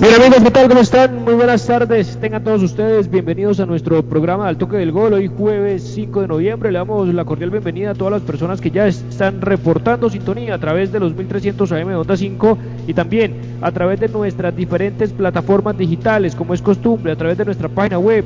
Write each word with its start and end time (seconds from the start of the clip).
Bien 0.00 0.14
amigos, 0.14 0.42
¿qué 0.42 0.50
tal? 0.50 0.66
¿Cómo 0.66 0.80
están? 0.80 1.24
Muy 1.24 1.34
buenas 1.34 1.66
tardes. 1.66 2.16
Tengan 2.18 2.42
todos 2.42 2.62
ustedes 2.62 3.10
bienvenidos 3.10 3.60
a 3.60 3.66
nuestro 3.66 4.02
programa 4.02 4.48
Al 4.48 4.56
Toque 4.56 4.78
del 4.78 4.92
Gol. 4.92 5.12
Hoy 5.12 5.26
jueves 5.26 5.82
5 5.94 6.22
de 6.22 6.28
noviembre 6.28 6.72
le 6.72 6.78
damos 6.78 7.06
la 7.12 7.26
cordial 7.26 7.50
bienvenida 7.50 7.90
a 7.90 7.94
todas 7.94 8.12
las 8.12 8.22
personas 8.22 8.62
que 8.62 8.70
ya 8.70 8.86
están 8.86 9.42
reportando 9.42 10.08
sintonía 10.08 10.54
a 10.54 10.58
través 10.58 10.90
de 10.90 11.00
los 11.00 11.14
1300 11.14 11.70
AM 11.72 11.88
de 11.88 11.96
Onda 11.96 12.16
5 12.16 12.58
y 12.86 12.94
también 12.94 13.34
a 13.60 13.70
través 13.72 14.00
de 14.00 14.08
nuestras 14.08 14.56
diferentes 14.56 15.12
plataformas 15.12 15.76
digitales, 15.76 16.34
como 16.34 16.54
es 16.54 16.62
costumbre, 16.62 17.12
a 17.12 17.16
través 17.16 17.36
de 17.36 17.44
nuestra 17.44 17.68
página 17.68 17.98
web 17.98 18.24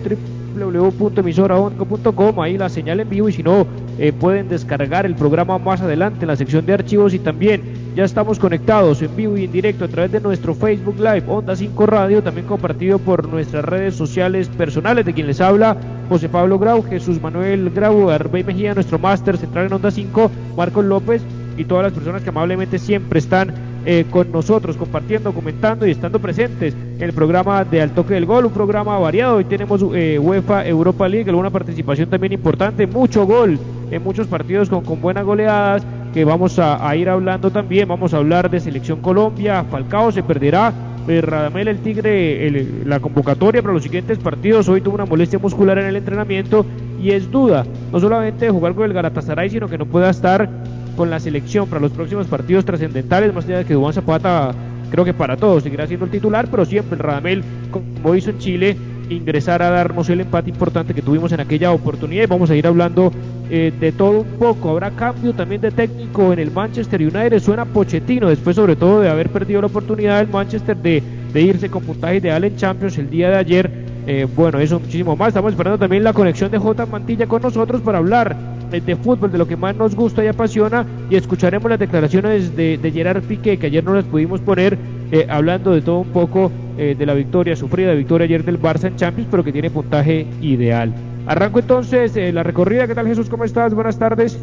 www.emisoraonco.com, 0.57 2.41
ahí 2.41 2.57
la 2.57 2.69
señal 2.69 3.01
en 3.01 3.11
vivo 3.11 3.29
y 3.29 3.33
si 3.33 3.43
no, 3.43 3.67
eh, 3.99 4.13
pueden 4.13 4.49
descargar 4.49 5.07
el 5.07 5.17
programa 5.17 5.59
más 5.59 5.81
adelante 5.81 6.21
en 6.21 6.29
la 6.29 6.37
sección 6.37 6.65
de 6.67 6.75
archivos 6.75 7.15
y 7.15 7.19
también 7.19 7.84
ya 7.95 8.05
estamos 8.05 8.41
conectados 8.41 9.01
en 9.03 9.15
vivo 9.15 9.37
y 9.37 9.45
en 9.45 9.53
directo 9.53 9.85
a 9.85 9.89
través 9.89 10.11
de 10.11 10.21
nuestro 10.21 10.55
Facebook 10.55 10.97
Live 10.99 11.25
Onda 11.29 11.55
5 11.55 11.87
Radio, 11.87 12.23
también 12.23 12.47
compartido 12.47 12.99
por 12.99 13.29
nuestras 13.29 13.65
redes 13.65 13.95
sociales 13.95 14.49
personales 14.49 15.07
de 15.07 15.15
quien 15.15 15.29
les 15.29 15.41
habla, 15.41 15.77
José 16.09 16.29
Pablo 16.29 16.59
Grau, 16.59 16.83
Jesús 16.83 17.23
Manuel 17.23 17.71
Grau, 17.71 18.11
Arbey 18.11 18.43
Mejía, 18.43 18.75
nuestro 18.75 18.99
máster 18.99 19.37
central 19.37 19.67
en 19.67 19.75
Onda 19.75 19.93
5, 19.93 20.31
Marcos 20.57 20.85
López 20.85 21.23
y 21.57 21.65
todas 21.65 21.85
las 21.85 21.93
personas 21.93 22.23
que 22.23 22.31
amablemente 22.31 22.81
siempre 22.81 23.21
están 23.21 23.55
eh, 23.87 24.07
con 24.11 24.33
nosotros, 24.33 24.77
compartiendo, 24.77 25.33
comentando 25.33 25.87
y 25.87 25.93
estando 25.93 26.19
presentes 26.19 26.75
en 26.97 27.03
el 27.03 27.13
programa 27.13 27.65
de 27.65 27.81
Al 27.81 27.93
Toque 27.93 28.15
del 28.15 28.27
Gol, 28.27 28.47
un 28.47 28.53
programa 28.53 28.99
variado. 28.99 29.37
Hoy 29.37 29.45
tenemos 29.45 29.85
eh, 29.95 30.19
UEFA 30.19 30.67
Europa 30.67 31.09
League, 31.09 31.31
alguna 31.31 31.51
participación 31.51 32.11
también 32.11 32.33
importante, 32.33 32.89
mucho 32.89 33.25
gol 33.25 33.57
en 33.91 34.03
muchos 34.03 34.27
partidos 34.27 34.69
con, 34.69 34.83
con 34.83 35.01
buenas 35.01 35.25
goleadas 35.25 35.87
que 36.15 36.25
vamos 36.25 36.61
a, 36.61 36.95
ir 36.95 37.09
hablando 37.09 37.51
también. 37.51 37.89
Vamos 37.89 38.15
a 38.15 38.19
hablar 38.19 38.49
de 38.49 38.61
Selección 38.61 39.01
Colombia, 39.01 39.65
Falcao 39.69 40.13
se 40.13 40.23
perderá. 40.23 40.73
Eh, 41.09 41.21
Radamel 41.21 41.69
el 41.69 41.81
Tigre, 41.81 42.85
la 42.87 42.99
convocatoria 43.01 43.61
para 43.61 43.75
los 43.75 43.83
siguientes 43.83 44.19
partidos. 44.19 44.69
Hoy 44.69 44.81
tuvo 44.81 44.95
una 44.95 45.05
molestia 45.05 45.41
muscular 45.41 45.77
en 45.79 45.87
el 45.87 45.97
entrenamiento 45.97 46.65
y 47.03 47.11
es 47.11 47.31
duda, 47.31 47.67
no 47.93 48.01
solamente 48.01 48.47
de 48.47 48.51
jugar 48.53 48.75
con 48.75 48.85
el 48.85 48.95
Galatasaray, 48.95 49.51
sino 49.51 49.69
que 49.69 49.77
no 49.77 49.85
pueda 49.85 50.09
estar 50.09 50.49
con 50.97 51.11
la 51.11 51.19
selección 51.19 51.69
para 51.69 51.83
los 51.83 51.91
próximos 51.91 52.29
partidos 52.29 52.65
trascendentales, 52.65 53.35
más 53.35 53.45
allá 53.45 53.59
de 53.59 53.65
que 53.65 53.75
Dubán 53.75 53.93
Zapata, 53.93 54.55
creo 54.91 55.05
que 55.05 55.13
para 55.13 55.37
todos, 55.37 55.65
seguirá 55.65 55.87
siendo 55.87 56.07
el 56.07 56.13
titular, 56.13 56.47
pero 56.49 56.65
siempre 56.65 56.95
el 56.97 57.01
Radamel, 57.01 57.43
como 57.71 58.15
hizo 58.15 58.31
en 58.31 58.39
Chile, 58.39 58.77
ingresar 59.11 59.63
a 59.63 59.71
darnos 59.71 60.09
el 60.09 60.21
empate 60.21 60.51
importante 60.51 60.95
que 60.95 61.03
tuvimos 61.03 61.33
en 61.33 61.41
aquella 61.41 61.73
oportunidad 61.73 62.23
y 62.23 62.27
vamos 62.27 62.51
a 62.51 62.57
ir 62.57 62.67
hablando 62.67 63.13
eh, 63.51 63.73
de 63.79 63.93
todo 63.93 64.21
un 64.21 64.39
poco. 64.39 64.71
Habrá 64.71 64.91
cambio 64.91 65.33
también 65.33 65.61
de 65.61 65.71
técnico 65.71 66.33
en 66.33 66.39
el 66.39 66.51
Manchester 66.51 67.01
United, 67.01 67.41
suena 67.41 67.65
Pochettino, 67.65 68.29
después 68.29 68.57
sobre 68.57 68.77
todo 68.77 69.01
de 69.01 69.09
haber 69.09 69.31
perdido 69.31 69.61
la 69.61 69.67
oportunidad 69.67 70.19
del 70.19 70.29
Manchester 70.29 70.77
de, 70.77 71.03
de 71.33 71.43
irse 71.43 71.71
con 71.71 71.83
puntaje 71.83 72.17
ideal 72.17 72.45
en 72.45 72.57
Champions 72.57 72.99
el 72.99 73.11
día 73.11 73.31
de 73.31 73.37
ayer 73.37 73.85
eh, 74.07 74.27
bueno, 74.37 74.59
eso 74.59 74.81
muchísimo 74.81 75.17
más. 75.17 75.29
Estamos 75.29 75.53
esperando 75.53 75.79
también 75.79 76.05
la 76.05 76.13
conexión 76.13 76.51
de 76.51 76.59
J. 76.59 76.87
Mantilla 76.87 77.27
con 77.27 77.43
nosotros 77.43 77.81
para 77.81 77.99
hablar 77.99 78.37
eh, 78.73 78.81
de 78.81 78.97
fútbol, 78.97 79.33
de 79.33 79.39
lo 79.39 79.49
que 79.49 79.57
más 79.57 79.75
nos 79.77 79.95
gusta 79.95 80.23
y 80.25 80.29
apasiona. 80.29 80.85
Y 81.11 81.17
escucharemos 81.17 81.71
las 81.71 81.79
declaraciones 81.79 82.55
de, 82.55 82.79
Gerard 82.93 83.23
Piqué, 83.23 83.57
que 83.57 83.67
ayer 83.67 83.83
no 83.83 83.95
las 83.95 84.05
pudimos 84.05 84.41
poner, 84.41 84.77
eh, 85.11 85.27
hablando 85.29 85.73
de 85.73 85.81
todo 85.81 86.01
un 86.01 86.09
poco 86.09 86.51
de 86.77 87.07
la 87.07 87.15
victoria, 87.15 87.55
sufrida 87.55 87.95
victoria 87.95 88.25
ayer 88.25 88.45
del 88.45 88.61
Barça 88.61 88.89
en 88.89 88.97
Champions, 88.97 89.29
pero 89.31 89.45
que 89.45 89.53
tiene 89.53 89.71
puntaje 89.71 90.27
ideal. 90.43 90.93
Arranco 91.27 91.59
entonces 91.59 92.13
la 92.35 92.43
recorrida. 92.43 92.87
¿Qué 92.87 92.95
tal, 92.95 93.07
Jesús? 93.07 93.29
¿Cómo 93.31 93.45
estás? 93.45 93.73
Buenas 93.73 93.99
tardes. 93.99 94.39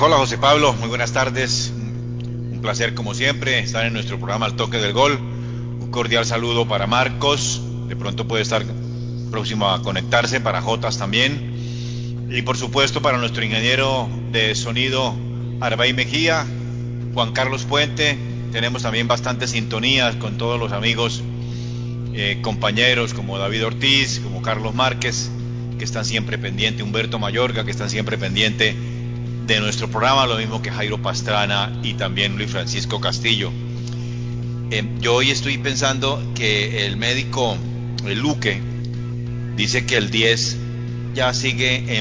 hola, 0.00 0.16
José 0.16 0.38
Pablo. 0.38 0.72
Muy 0.74 0.88
buenas 0.88 1.12
tardes. 1.12 1.72
Un 2.52 2.60
placer, 2.62 2.94
como 2.94 3.14
siempre, 3.14 3.58
estar 3.58 3.84
en 3.84 3.92
nuestro 3.92 4.16
programa 4.16 4.46
Al 4.46 4.56
Toque 4.56 4.78
del 4.78 4.94
Gol. 4.94 5.18
Un 5.80 5.90
cordial 5.90 6.24
saludo 6.24 6.66
para 6.66 6.86
Marcos, 6.86 7.62
de 7.88 7.94
pronto 7.94 8.26
puede 8.26 8.42
estar 8.42 8.64
próximo 9.30 9.68
a 9.68 9.82
conectarse, 9.82 10.40
para 10.40 10.62
Jotas 10.62 10.96
también. 10.96 12.26
Y 12.30 12.42
por 12.42 12.56
supuesto 12.56 13.02
para 13.02 13.18
nuestro 13.18 13.44
ingeniero 13.44 14.08
de 14.32 14.54
sonido 14.54 15.14
Arbay 15.60 15.92
Mejía, 15.92 16.46
Juan 17.12 17.32
Carlos 17.32 17.64
Puente. 17.64 18.16
Tenemos 18.50 18.82
también 18.82 19.08
bastantes 19.08 19.50
sintonías 19.50 20.16
con 20.16 20.38
todos 20.38 20.58
los 20.58 20.72
amigos, 20.72 21.22
eh, 22.16 22.38
compañeros 22.42 23.12
como 23.12 23.38
David 23.38 23.66
Ortiz, 23.66 24.20
como 24.20 24.40
Carlos 24.40 24.72
Márquez, 24.72 25.30
que 25.78 25.84
están 25.84 26.04
siempre 26.04 26.38
pendientes, 26.38 26.84
Humberto 26.84 27.18
Mayorga, 27.18 27.64
que 27.64 27.72
están 27.72 27.90
siempre 27.90 28.16
pendientes 28.16 28.76
de 29.46 29.60
nuestro 29.60 29.90
programa, 29.90 30.24
lo 30.24 30.36
mismo 30.36 30.62
que 30.62 30.70
Jairo 30.70 31.02
Pastrana 31.02 31.76
y 31.82 31.94
también 31.94 32.36
Luis 32.36 32.50
Francisco 32.50 33.00
Castillo. 33.00 33.50
Eh, 34.70 34.84
yo 35.00 35.16
hoy 35.16 35.32
estoy 35.32 35.58
pensando 35.58 36.22
que 36.36 36.86
el 36.86 36.96
médico 36.96 37.56
Luque, 38.04 38.60
dice 39.56 39.84
que 39.84 39.96
el 39.96 40.10
10 40.10 40.58
ya 41.14 41.34
sigue 41.34 41.98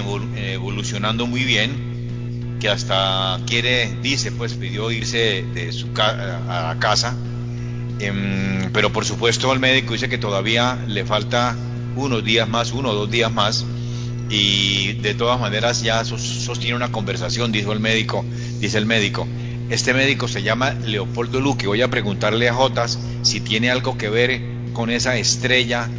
evolucionando 0.54 1.26
muy 1.26 1.44
bien, 1.44 2.58
que 2.60 2.70
hasta 2.70 3.40
quiere, 3.48 3.98
dice, 4.04 4.32
pues 4.32 4.54
pidió 4.54 4.92
irse 4.92 5.44
de 5.56 5.72
su 5.72 5.88
a 5.98 6.76
casa, 6.80 7.16
em, 8.00 8.72
pero 8.72 8.92
por 8.92 9.06
supuesto 9.06 9.52
el 9.54 9.60
médico 9.60 9.94
dice 9.94 10.10
que 10.10 10.18
todavía 10.18 10.78
le 10.88 11.06
falta 11.06 11.56
unos 11.96 12.24
días 12.24 12.48
más, 12.50 12.72
uno 12.72 12.90
o 12.90 12.94
dos 12.94 13.12
días 13.12 13.32
más, 13.32 13.66
y 14.30 14.94
de 14.94 15.14
todas 15.14 15.40
maneras 15.40 15.82
ya 15.84 16.04
sostiene 16.06 16.76
una 16.76 16.92
conversación, 16.92 17.52
dijo 17.52 17.72
el 17.72 17.80
médico, 17.80 18.26
dice 18.60 18.78
el 18.78 18.86
médico. 18.86 19.28
Este 19.70 19.94
médico 19.94 20.28
se 20.28 20.44
llama 20.44 20.72
Leopoldo 20.72 21.40
Luque. 21.40 21.68
Voy 21.68 21.82
a 21.82 21.88
preguntarle 21.90 22.50
a 22.50 22.54
Jotas 22.54 23.00
si 23.22 23.40
tiene 23.40 23.72
algo 23.72 23.98
que 23.98 24.10
ver 24.10 24.42
con 24.74 24.90
esa 24.90 25.18
estrella 25.18 25.90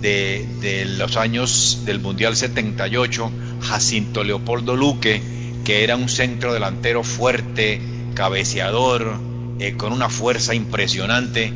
de, 0.00 0.86
los 0.98 1.16
años 1.16 1.82
del 1.84 2.00
Mundial 2.00 2.36
78, 2.36 3.30
Jacinto 3.62 4.24
Leopoldo 4.24 4.76
Luque, 4.76 5.22
que 5.64 5.84
era 5.84 5.96
un 5.96 6.08
centro 6.08 6.52
delantero 6.52 7.02
fuerte, 7.02 7.80
cabeceador, 8.14 9.18
eh, 9.58 9.74
con 9.76 9.92
una 9.92 10.08
fuerza 10.08 10.54
impresionante, 10.54 11.52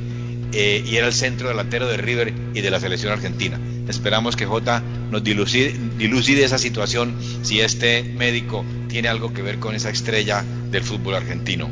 eh, 0.53 0.85
y 0.87 0.97
era 0.97 1.07
el 1.07 1.13
centro 1.13 1.49
delantero 1.49 1.87
de 1.87 1.97
River 1.97 2.33
y 2.55 2.61
de 2.61 2.71
la 2.71 2.79
selección 2.79 3.13
argentina. 3.13 3.59
Esperamos 3.89 4.37
que 4.37 4.45
J 4.45 4.83
nos 5.11 5.25
dilucide, 5.25 5.75
dilucide 5.99 6.45
esa 6.45 6.59
situación 6.59 7.15
si 7.43 7.61
este 7.61 8.03
médico 8.03 8.65
tiene 8.89 9.09
algo 9.09 9.33
que 9.33 9.43
ver 9.43 9.59
con 9.59 9.75
esa 9.75 9.91
estrella 9.91 10.45
del 10.71 10.83
fútbol 10.83 11.15
argentino. 11.15 11.69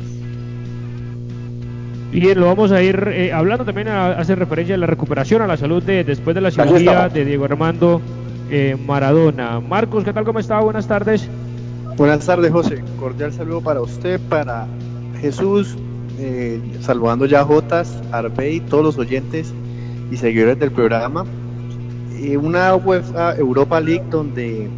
Bien, 2.11 2.37
lo 2.39 2.47
vamos 2.47 2.71
a 2.71 2.81
ir 2.81 3.07
eh, 3.07 3.31
hablando 3.31 3.63
también, 3.63 3.87
a, 3.87 4.07
hacer 4.11 4.37
referencia 4.37 4.75
a 4.75 4.77
la 4.77 4.87
recuperación, 4.87 5.41
a 5.41 5.47
la 5.47 5.55
salud 5.55 5.81
de 5.81 6.03
después 6.03 6.35
de 6.35 6.41
la 6.41 6.51
cirugía 6.51 7.07
de 7.07 7.23
Diego 7.23 7.45
Armando 7.45 8.01
eh, 8.49 8.75
Maradona. 8.85 9.61
Marcos, 9.61 10.03
¿qué 10.03 10.11
tal? 10.11 10.25
¿Cómo 10.25 10.39
está? 10.39 10.59
Buenas 10.59 10.87
tardes. 10.87 11.29
Buenas 11.95 12.25
tardes, 12.25 12.51
José. 12.51 12.83
Cordial 12.99 13.31
saludo 13.31 13.61
para 13.61 13.81
usted, 13.81 14.19
para 14.27 14.67
Jesús, 15.21 15.77
eh, 16.21 16.61
saludando 16.81 17.25
ya 17.25 17.41
a 17.41 17.45
Jotas, 17.45 17.99
Arbey, 18.11 18.59
todos 18.61 18.83
los 18.83 18.97
oyentes 18.97 19.53
y 20.11 20.17
seguidores 20.17 20.59
del 20.59 20.71
programa. 20.71 21.25
una 22.39 22.75
UEFA 22.75 23.35
Europa 23.35 23.81
League 23.81 24.05
donde 24.09 24.69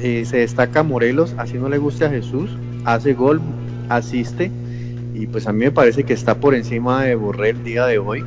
se 0.00 0.38
destaca 0.38 0.82
Morelos, 0.82 1.34
así 1.38 1.58
no 1.58 1.68
le 1.68 1.78
guste 1.78 2.04
a 2.04 2.10
Jesús, 2.10 2.50
hace 2.84 3.14
gol, 3.14 3.40
asiste 3.88 4.50
y 5.20 5.26
pues 5.26 5.46
a 5.46 5.52
mí 5.52 5.58
me 5.58 5.70
parece 5.70 6.04
que 6.04 6.14
está 6.14 6.36
por 6.36 6.54
encima 6.54 7.04
de 7.04 7.14
Borré 7.14 7.50
el 7.50 7.62
día 7.62 7.84
de 7.84 7.98
hoy. 7.98 8.24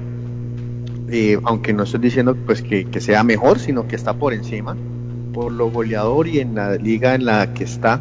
aunque 1.44 1.74
no 1.74 1.84
estoy 1.84 2.00
diciendo 2.00 2.36
pues 2.46 2.62
que, 2.62 2.88
sea 3.00 3.24
mejor, 3.24 3.60
sino 3.60 3.88
que 3.88 3.96
está 3.96 4.14
por 4.14 4.32
encima, 4.32 4.76
por 5.34 5.52
lo 5.52 5.72
goleador 5.72 6.28
y 6.28 6.40
en 6.40 6.54
la 6.56 6.76
liga 6.76 7.16
en 7.16 7.26
la 7.26 7.54
que 7.54 7.64
está. 7.64 8.00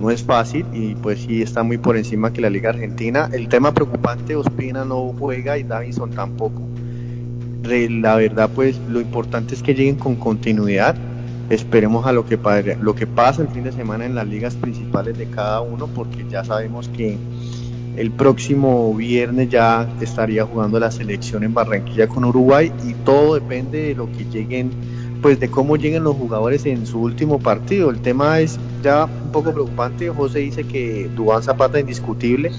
No 0.00 0.10
es 0.10 0.22
fácil 0.22 0.66
y 0.72 0.94
pues 0.94 1.20
sí 1.20 1.42
está 1.42 1.62
muy 1.62 1.78
por 1.78 1.96
encima 1.96 2.32
que 2.32 2.40
la 2.40 2.50
Liga 2.50 2.70
Argentina. 2.70 3.28
El 3.32 3.48
tema 3.48 3.72
preocupante, 3.72 4.36
Ospina 4.36 4.84
no 4.84 5.14
juega 5.18 5.58
y 5.58 5.62
Davison 5.62 6.10
tampoco. 6.10 6.62
La 7.62 8.16
verdad 8.16 8.50
pues 8.54 8.78
lo 8.88 9.00
importante 9.00 9.54
es 9.54 9.62
que 9.62 9.74
lleguen 9.74 9.96
con 9.96 10.16
continuidad. 10.16 10.96
Esperemos 11.50 12.06
a 12.06 12.12
lo 12.12 12.26
que, 12.26 12.38
lo 12.80 12.94
que 12.94 13.06
pasa 13.06 13.42
el 13.42 13.48
fin 13.48 13.64
de 13.64 13.72
semana 13.72 14.06
en 14.06 14.14
las 14.14 14.26
ligas 14.26 14.54
principales 14.54 15.16
de 15.18 15.26
cada 15.26 15.60
uno 15.60 15.86
porque 15.86 16.24
ya 16.28 16.44
sabemos 16.44 16.88
que 16.88 17.18
el 17.96 18.10
próximo 18.10 18.92
viernes 18.94 19.50
ya 19.50 19.88
estaría 20.00 20.44
jugando 20.44 20.80
la 20.80 20.90
selección 20.90 21.44
en 21.44 21.54
Barranquilla 21.54 22.08
con 22.08 22.24
Uruguay 22.24 22.72
y 22.86 22.94
todo 23.04 23.34
depende 23.34 23.82
de 23.82 23.94
lo 23.94 24.10
que 24.10 24.24
lleguen, 24.24 24.70
pues 25.24 25.40
de 25.40 25.50
cómo 25.50 25.76
lleguen 25.76 26.04
los 26.04 26.16
jugadores 26.16 26.66
en 26.66 26.86
su 26.86 27.00
último 27.00 27.38
partido. 27.38 27.88
El 27.88 28.02
tema 28.02 28.40
es 28.40 28.58
ya 28.82 29.06
un 29.06 29.32
poco 29.32 29.54
preocupante. 29.54 30.10
José 30.10 30.40
dice 30.40 30.64
que 30.64 31.08
Dubán 31.16 31.42
Zapata 31.42 31.80
indiscutible. 31.80 32.52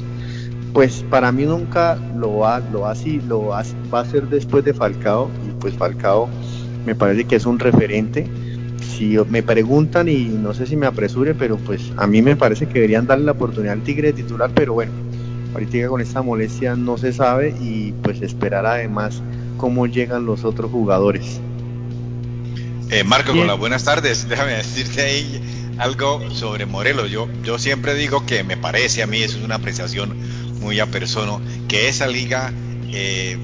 Pues 0.74 1.06
para 1.08 1.32
mí 1.32 1.46
nunca 1.46 1.96
lo 2.18 2.38
va, 2.38 2.62
lo 2.74 2.80
va, 2.80 2.92
así, 2.94 3.22
lo 3.28 3.46
va, 3.46 3.62
va 3.94 4.00
a 4.00 4.06
ser 4.06 4.30
después 4.30 4.66
de 4.66 4.74
Falcao 4.74 5.30
y 5.48 5.52
pues 5.62 5.76
Falcao 5.76 6.28
me 6.88 6.96
parece 6.96 7.26
que 7.26 7.36
es 7.36 7.46
un 7.46 7.60
referente. 7.60 8.26
Si 8.82 9.16
me 9.30 9.44
preguntan 9.44 10.10
y 10.10 10.24
no 10.24 10.56
sé 10.56 10.66
si 10.66 10.76
me 10.76 10.88
apresure, 10.88 11.36
pero 11.36 11.58
pues 11.58 11.94
a 11.98 12.08
mí 12.08 12.24
me 12.24 12.36
parece 12.36 12.66
que 12.66 12.74
deberían 12.74 13.06
darle 13.06 13.26
la 13.26 13.34
oportunidad 13.34 13.74
al 13.74 13.84
Tigre 13.84 14.08
de 14.08 14.24
titular, 14.24 14.50
pero 14.56 14.74
bueno, 14.74 14.92
ahorita 15.54 15.88
con 15.88 16.02
esta 16.02 16.24
molestia 16.24 16.76
no 16.76 16.98
se 16.98 17.14
sabe 17.14 17.54
y 17.62 17.92
pues 18.02 18.24
esperar 18.24 18.66
además 18.66 19.22
cómo 19.58 19.86
llegan 19.86 20.26
los 20.26 20.44
otros 20.44 20.72
jugadores. 20.72 21.40
Eh, 22.92 23.04
Marco, 23.04 23.34
con 23.34 23.48
las 23.48 23.58
buenas 23.58 23.84
tardes. 23.84 24.28
Déjame 24.30 24.54
decirte 24.54 25.02
ahí 25.02 25.74
algo 25.78 26.30
sobre 26.32 26.66
Morelos. 26.66 27.10
Yo, 27.10 27.28
yo 27.44 27.58
siempre 27.58 27.96
digo 27.96 28.26
que 28.26 28.44
me 28.44 28.58
parece 28.58 29.02
a 29.04 29.08
mí, 29.08 29.22
eso 29.22 29.38
es 29.38 29.44
una 29.44 29.56
apreciación 29.56 30.16
muy 30.60 30.80
a 30.80 30.86
persona, 30.88 31.40
que 31.68 31.90
esa 31.90 32.08
liga, 32.08 32.54
eh, 32.92 33.38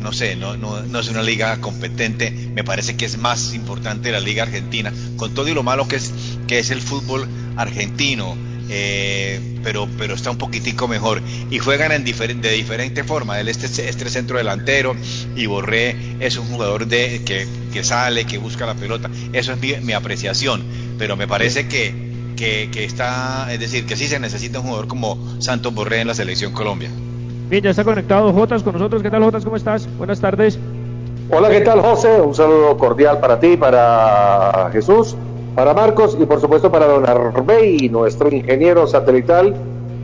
no 0.00 0.12
sé, 0.12 0.36
no, 0.36 0.56
no, 0.56 0.80
no, 0.82 1.00
es 1.00 1.08
una 1.08 1.22
liga 1.22 1.60
competente. 1.60 2.30
Me 2.30 2.64
parece 2.64 2.96
que 2.96 3.04
es 3.04 3.18
más 3.18 3.54
importante 3.54 4.12
la 4.12 4.20
liga 4.20 4.44
argentina, 4.44 4.92
con 5.16 5.34
todo 5.34 5.48
y 5.48 5.54
lo 5.54 5.62
malo 5.62 5.88
que 5.88 5.96
es, 5.96 6.12
que 6.46 6.58
es 6.58 6.70
el 6.70 6.80
fútbol 6.80 7.28
argentino 7.56 8.36
eh, 8.76 9.40
pero, 9.62 9.86
pero 9.96 10.14
está 10.14 10.32
un 10.32 10.36
poquitico 10.36 10.88
mejor. 10.88 11.22
Y 11.48 11.60
juegan 11.60 11.92
en 11.92 12.04
de 12.04 12.50
diferente 12.50 13.04
forma. 13.04 13.38
Él 13.38 13.48
este, 13.48 13.66
este 13.66 14.10
centro 14.10 14.36
delantero 14.36 14.96
y 15.36 15.46
Borré 15.46 15.96
es 16.18 16.36
un 16.36 16.46
jugador 16.48 16.86
de, 16.86 17.22
que, 17.24 17.46
que 17.72 17.84
sale, 17.84 18.24
que 18.24 18.38
busca 18.38 18.66
la 18.66 18.74
pelota. 18.74 19.08
Eso 19.32 19.52
es 19.52 19.82
mi, 19.82 19.92
apreciación. 19.92 20.64
Pero 20.98 21.16
me 21.16 21.28
parece 21.28 21.68
que, 21.68 21.94
que, 22.36 22.68
que, 22.72 22.84
está, 22.84 23.52
es 23.52 23.60
decir, 23.60 23.86
que 23.86 23.94
sí 23.94 24.08
se 24.08 24.18
necesita 24.18 24.58
un 24.58 24.66
jugador 24.66 24.88
como 24.88 25.40
Santos 25.40 25.72
Borré 25.72 26.00
en 26.00 26.08
la 26.08 26.14
selección 26.14 26.52
Colombia. 26.52 26.90
Bien, 27.48 27.62
ya 27.62 27.70
está 27.70 27.84
conectado 27.84 28.32
Jotas 28.32 28.64
con 28.64 28.72
nosotros. 28.72 29.02
¿Qué 29.02 29.10
tal 29.10 29.22
Jotas? 29.22 29.44
¿Cómo 29.44 29.56
estás? 29.56 29.88
Buenas 29.98 30.20
tardes. 30.20 30.58
Hola, 31.30 31.48
¿qué 31.48 31.60
tal 31.60 31.80
José? 31.80 32.20
Un 32.20 32.34
saludo 32.34 32.76
cordial 32.76 33.20
para 33.20 33.38
ti, 33.38 33.56
para 33.56 34.68
Jesús 34.72 35.16
para 35.54 35.72
Marcos 35.72 36.16
y 36.20 36.26
por 36.26 36.40
supuesto 36.40 36.70
para 36.70 36.86
Don 36.86 37.08
Arbey, 37.08 37.88
nuestro 37.88 38.28
ingeniero 38.28 38.86
satelital. 38.86 39.54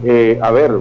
Eh, 0.05 0.39
a 0.41 0.51
ver, 0.51 0.73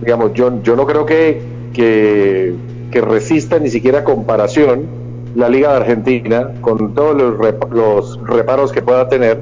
digamos, 0.00 0.32
yo, 0.34 0.62
yo 0.62 0.76
no 0.76 0.86
creo 0.86 1.06
que, 1.06 1.42
que, 1.72 2.54
resista 3.00 3.58
ni 3.58 3.68
siquiera 3.68 4.04
comparación 4.04 4.86
la 5.34 5.50
Liga 5.50 5.72
de 5.72 5.76
Argentina 5.76 6.50
con 6.62 6.94
todos 6.94 7.14
los, 7.14 7.38
los 7.70 8.18
reparos 8.26 8.72
que 8.72 8.80
pueda 8.80 9.06
tener 9.10 9.38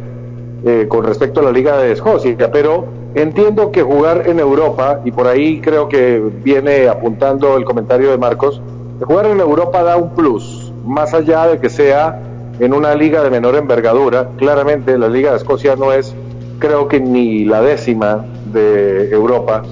eh, 0.64 0.86
con 0.88 1.04
respecto 1.04 1.38
a 1.38 1.44
la 1.44 1.52
Liga 1.52 1.78
de 1.78 1.92
Escocia, 1.92 2.50
pero 2.50 2.86
entiendo 3.14 3.70
que 3.70 3.82
jugar 3.82 4.26
en 4.26 4.40
Europa, 4.40 5.00
y 5.04 5.12
por 5.12 5.28
ahí 5.28 5.60
creo 5.60 5.88
que 5.88 6.20
viene 6.42 6.88
apuntando 6.88 7.56
el 7.56 7.64
comentario 7.64 8.10
de 8.10 8.18
Marcos, 8.18 8.60
jugar 9.00 9.26
en 9.26 9.38
Europa 9.38 9.84
da 9.84 9.96
un 9.96 10.10
plus, 10.10 10.72
más 10.84 11.14
allá 11.14 11.46
de 11.46 11.60
que 11.60 11.70
sea 11.70 12.20
en 12.58 12.72
una 12.72 12.94
liga 12.94 13.22
de 13.22 13.30
menor 13.30 13.56
envergadura. 13.56 14.28
Claramente 14.36 14.96
la 14.98 15.08
Liga 15.08 15.30
de 15.30 15.38
Escocia 15.38 15.76
no 15.76 15.92
es, 15.92 16.14
creo 16.58 16.88
que 16.88 17.00
ni 17.00 17.44
la 17.44 17.60
décima 17.60 18.24
de 18.52 19.10
Europa, 19.10 19.62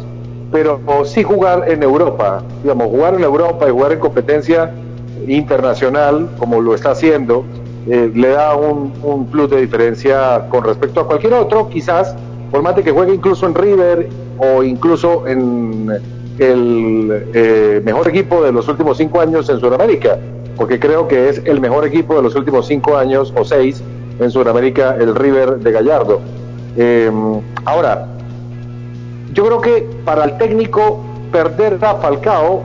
pero 0.50 0.81
sí 1.05 1.23
jugar 1.23 1.70
en 1.70 1.82
Europa, 1.82 2.43
digamos, 2.62 2.88
jugar 2.88 3.14
en 3.14 3.23
Europa 3.23 3.67
y 3.69 3.70
jugar 3.70 3.93
en 3.93 4.00
competencia 4.00 4.70
internacional, 5.26 6.29
como 6.38 6.61
lo 6.61 6.75
está 6.75 6.90
haciendo, 6.90 7.44
eh, 7.88 8.11
le 8.14 8.29
da 8.29 8.55
un, 8.55 9.26
plus 9.31 9.50
de 9.50 9.61
diferencia 9.61 10.46
con 10.50 10.64
respecto 10.64 11.00
a 11.00 11.06
cualquier 11.06 11.35
otro, 11.35 11.69
quizás, 11.69 12.14
por 12.50 12.62
más 12.62 12.75
que 12.75 12.90
juegue 12.90 13.14
incluso 13.14 13.46
en 13.46 13.55
River 13.55 14.08
o 14.38 14.62
incluso 14.62 15.26
en 15.26 15.90
el 16.38 17.31
eh, 17.35 17.81
mejor 17.85 18.08
equipo 18.08 18.43
de 18.43 18.52
los 18.52 18.69
últimos 18.69 18.99
cinco 18.99 19.20
años 19.20 19.49
en 19.49 19.61
Sudamérica 19.61 20.19
porque 20.56 20.78
creo 20.78 21.08
que 21.08 21.28
es 21.28 21.43
el 21.44 21.60
mejor 21.60 21.87
equipo 21.87 22.14
de 22.14 22.22
los 22.22 22.34
últimos 22.34 22.66
cinco 22.66 22.96
años 22.96 23.32
o 23.37 23.44
seis 23.44 23.82
en 24.19 24.31
Sudamérica, 24.31 24.96
el 24.99 25.14
River 25.14 25.58
de 25.58 25.72
Gallardo. 25.72 26.20
Em, 26.76 27.40
ahora, 27.64 28.06
yo 29.32 29.46
creo 29.46 29.60
que 29.60 29.88
para 30.04 30.25
el 30.25 30.38
técnico 30.38 31.00
perder 31.31 31.78
a 31.82 31.94
Falcao 31.96 32.62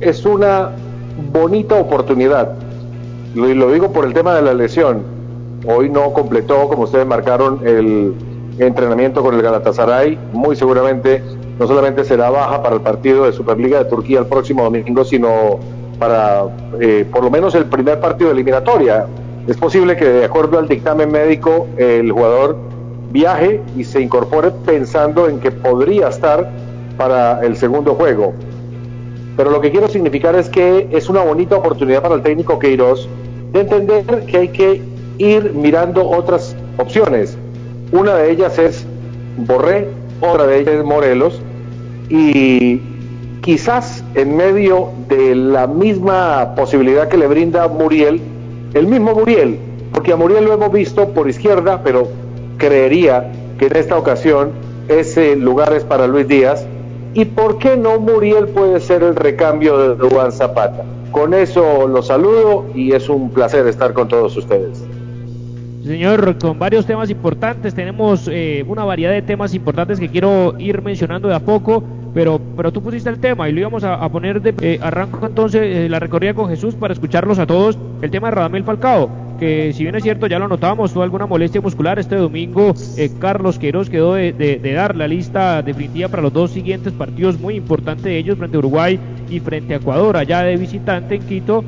es 0.00 0.24
una 0.24 0.70
bonita 1.32 1.76
oportunidad. 1.76 2.52
Lo, 3.34 3.46
lo 3.46 3.72
digo 3.72 3.92
por 3.92 4.04
el 4.04 4.12
tema 4.12 4.34
de 4.34 4.42
la 4.42 4.54
lesión. 4.54 5.02
Hoy 5.66 5.88
no 5.88 6.12
completó, 6.12 6.68
como 6.68 6.82
ustedes 6.82 7.06
marcaron, 7.06 7.60
el 7.66 8.14
entrenamiento 8.58 9.22
con 9.22 9.34
el 9.34 9.42
Galatasaray. 9.42 10.18
Muy 10.32 10.56
seguramente 10.56 11.22
no 11.58 11.66
solamente 11.66 12.04
será 12.04 12.30
baja 12.30 12.62
para 12.62 12.76
el 12.76 12.82
partido 12.82 13.24
de 13.24 13.32
Superliga 13.32 13.78
de 13.78 13.84
Turquía 13.86 14.20
el 14.20 14.26
próximo 14.26 14.64
domingo, 14.64 15.04
sino 15.04 15.58
para 16.04 16.44
eh, 16.80 17.06
por 17.10 17.24
lo 17.24 17.30
menos 17.30 17.54
el 17.54 17.64
primer 17.64 17.98
partido 17.98 18.28
de 18.28 18.34
eliminatoria. 18.34 19.06
Es 19.46 19.56
posible 19.56 19.96
que 19.96 20.04
de 20.04 20.24
acuerdo 20.26 20.58
al 20.58 20.68
dictamen 20.68 21.10
médico 21.10 21.66
el 21.78 22.12
jugador 22.12 22.58
viaje 23.10 23.62
y 23.74 23.84
se 23.84 24.02
incorpore 24.02 24.50
pensando 24.66 25.28
en 25.30 25.40
que 25.40 25.50
podría 25.50 26.08
estar 26.08 26.50
para 26.98 27.42
el 27.42 27.56
segundo 27.56 27.94
juego. 27.94 28.34
Pero 29.34 29.50
lo 29.50 29.62
que 29.62 29.70
quiero 29.70 29.88
significar 29.88 30.34
es 30.34 30.50
que 30.50 30.88
es 30.90 31.08
una 31.08 31.22
bonita 31.22 31.56
oportunidad 31.56 32.02
para 32.02 32.16
el 32.16 32.22
técnico 32.22 32.58
Queiroz 32.58 33.08
de 33.52 33.60
entender 33.60 34.26
que 34.26 34.36
hay 34.36 34.48
que 34.48 34.82
ir 35.16 35.52
mirando 35.54 36.06
otras 36.06 36.54
opciones. 36.76 37.38
Una 37.92 38.14
de 38.16 38.30
ellas 38.30 38.58
es 38.58 38.84
Borré, 39.38 39.88
otra 40.20 40.46
de 40.46 40.60
ellas 40.60 40.74
es 40.74 40.84
Morelos, 40.84 41.40
y 42.10 42.80
quizás 43.44 44.02
en 44.14 44.38
medio 44.38 44.88
de 45.06 45.34
la 45.34 45.66
misma 45.66 46.54
posibilidad 46.56 47.08
que 47.08 47.18
le 47.18 47.26
brinda 47.26 47.68
Muriel, 47.68 48.18
el 48.72 48.86
mismo 48.86 49.12
Muriel, 49.12 49.58
porque 49.92 50.12
a 50.12 50.16
Muriel 50.16 50.46
lo 50.46 50.54
hemos 50.54 50.72
visto 50.72 51.10
por 51.10 51.28
izquierda, 51.28 51.82
pero 51.84 52.08
creería 52.56 53.30
que 53.58 53.66
en 53.66 53.76
esta 53.76 53.98
ocasión 53.98 54.52
ese 54.88 55.36
lugar 55.36 55.74
es 55.74 55.84
para 55.84 56.06
Luis 56.06 56.26
Díaz. 56.26 56.66
¿Y 57.12 57.26
por 57.26 57.58
qué 57.58 57.76
no 57.76 58.00
Muriel 58.00 58.48
puede 58.48 58.80
ser 58.80 59.02
el 59.02 59.14
recambio 59.14 59.94
de 59.94 60.08
Juan 60.08 60.32
Zapata? 60.32 60.82
Con 61.10 61.34
eso 61.34 61.86
los 61.86 62.06
saludo 62.06 62.64
y 62.74 62.92
es 62.92 63.10
un 63.10 63.28
placer 63.28 63.66
estar 63.66 63.92
con 63.92 64.08
todos 64.08 64.34
ustedes. 64.38 64.82
Señor, 65.84 66.38
con 66.38 66.58
varios 66.58 66.86
temas 66.86 67.10
importantes, 67.10 67.74
tenemos 67.74 68.26
eh, 68.32 68.64
una 68.66 68.84
variedad 68.84 69.12
de 69.12 69.20
temas 69.20 69.52
importantes 69.52 70.00
que 70.00 70.08
quiero 70.08 70.54
ir 70.58 70.80
mencionando 70.80 71.28
de 71.28 71.34
a 71.34 71.40
poco 71.40 71.84
pero, 72.14 72.40
pero 72.56 72.72
tú 72.72 72.80
pusiste 72.80 73.10
el 73.10 73.18
tema 73.18 73.48
y 73.48 73.52
lo 73.52 73.60
íbamos 73.60 73.82
a, 73.82 74.08
poner 74.08 74.40
de 74.40 74.54
eh, 74.60 74.78
arranco 74.80 75.26
entonces 75.26 75.62
eh, 75.64 75.88
la 75.88 75.98
recorrida 75.98 76.32
con 76.32 76.48
Jesús 76.48 76.74
para 76.76 76.92
escucharlos 76.92 77.40
a 77.40 77.46
todos. 77.46 77.76
El 78.02 78.10
tema 78.10 78.28
de 78.28 78.36
Radamel 78.36 78.62
Falcao, 78.62 79.10
que 79.40 79.72
si 79.72 79.82
bien 79.82 79.96
es 79.96 80.04
cierto, 80.04 80.28
ya 80.28 80.38
lo 80.38 80.46
notamos, 80.46 80.92
tuvo 80.92 81.02
alguna 81.02 81.26
molestia 81.26 81.60
muscular 81.60 81.98
este 81.98 82.14
domingo. 82.14 82.72
Eh, 82.96 83.10
Carlos 83.18 83.58
Queiroz 83.58 83.90
quedó 83.90 84.14
de, 84.14 84.72
dar 84.74 84.94
la 84.94 85.08
lista 85.08 85.60
definitiva 85.62 86.08
para 86.08 86.22
los 86.22 86.32
dos 86.32 86.52
siguientes 86.52 86.92
partidos, 86.92 87.40
muy 87.40 87.56
importante 87.56 88.08
de 88.08 88.18
ellos, 88.18 88.38
frente 88.38 88.56
a 88.56 88.60
Uruguay 88.60 88.98
y 89.28 89.40
frente 89.40 89.74
a 89.74 89.78
Ecuador, 89.78 90.16
allá 90.16 90.42
de 90.42 90.56
visitante 90.56 91.16
en 91.16 91.22
Quito, 91.22 91.64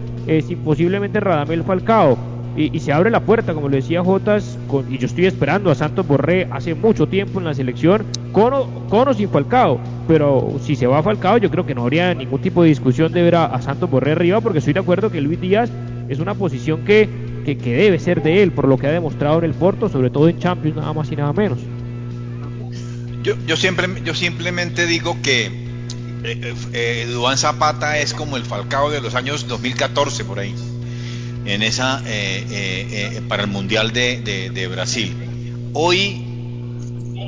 sin 0.46 0.58
posiblemente 0.58 1.18
Radamel 1.18 1.64
Falcao 1.64 2.35
y, 2.56 2.80
se 2.80 2.92
abre 2.92 3.10
la 3.10 3.20
puerta, 3.20 3.52
como 3.52 3.68
lo 3.68 3.76
decía 3.76 4.02
Jotas, 4.02 4.58
con, 4.66 4.92
y 4.92 4.98
yo 4.98 5.06
estoy 5.06 5.26
esperando 5.26 5.70
a 5.70 5.74
Santos 5.74 6.06
Borré 6.06 6.48
hace 6.50 6.74
mucho 6.74 7.06
tiempo 7.06 7.38
en 7.38 7.44
la 7.44 7.54
selección, 7.54 8.06
con 8.32 8.52
o, 8.54 9.14
sin 9.14 9.28
Falcao, 9.28 9.78
pero 10.08 10.56
si 10.62 10.74
se 10.74 10.86
va 10.86 10.98
a 10.98 11.02
Falcao 11.02 11.36
yo 11.38 11.50
creo 11.50 11.66
que 11.66 11.74
no 11.74 11.82
habría 11.82 12.14
ningún 12.14 12.40
tipo 12.40 12.62
de 12.62 12.70
discusión 12.70 13.12
de 13.12 13.22
ver 13.22 13.34
a, 13.36 13.60
Santos 13.60 13.90
Borré 13.90 14.12
arriba, 14.12 14.40
porque 14.40 14.60
estoy 14.60 14.72
de 14.72 14.80
acuerdo 14.80 15.10
que 15.10 15.20
Luis 15.20 15.40
Díaz 15.40 15.70
es 16.08 16.18
una 16.18 16.34
posición 16.34 16.84
que, 16.84 17.08
que, 17.44 17.56
debe 17.56 17.98
ser 17.98 18.22
de 18.22 18.42
él, 18.42 18.52
por 18.52 18.66
lo 18.68 18.78
que 18.78 18.86
ha 18.86 18.92
demostrado 18.92 19.38
en 19.38 19.44
el 19.44 19.54
Porto, 19.54 19.88
sobre 19.88 20.08
todo 20.08 20.28
en 20.28 20.38
Champions, 20.38 20.76
nada 20.76 20.92
más 20.94 21.12
y 21.12 21.16
nada 21.16 21.32
menos. 21.32 21.58
Yo, 23.22 23.34
yo, 23.46 23.56
siempre, 23.56 23.88
yo 24.04 24.14
simplemente 24.14 24.86
digo 24.86 25.18
que 25.22 25.46
eh, 26.24 26.54
eh, 26.72 27.06
Duan 27.10 27.36
Zapata 27.36 27.98
es 27.98 28.14
como 28.14 28.36
el 28.36 28.44
Falcao 28.44 28.90
de 28.90 29.00
los 29.00 29.14
años 29.14 29.46
2014 29.48 30.24
por 30.24 30.38
ahí 30.38 30.54
en 31.46 31.62
esa 31.62 32.02
eh, 32.06 32.44
eh, 32.50 32.86
eh, 32.90 33.22
para 33.28 33.44
el 33.44 33.48
mundial 33.48 33.92
de, 33.92 34.68
Brasil. 34.70 35.14
Hoy 35.72 36.22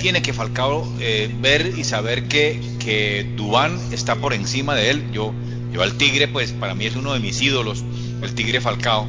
tiene 0.00 0.22
que 0.22 0.32
Falcao 0.32 0.86
eh, 1.00 1.30
ver 1.40 1.74
y 1.76 1.84
saber 1.84 2.28
que, 2.28 2.60
que 2.78 3.26
Dubán 3.36 3.78
está 3.92 4.16
por 4.16 4.32
encima 4.34 4.74
de 4.74 4.90
él. 4.90 5.10
Yo, 5.12 5.32
yo 5.72 5.82
al 5.82 5.94
Tigre, 5.94 6.28
pues 6.28 6.52
para 6.52 6.74
mí 6.74 6.86
es 6.86 6.96
uno 6.96 7.12
de 7.12 7.20
mis 7.20 7.40
ídolos, 7.40 7.84
el 8.22 8.34
Tigre 8.34 8.60
Falcao, 8.60 9.06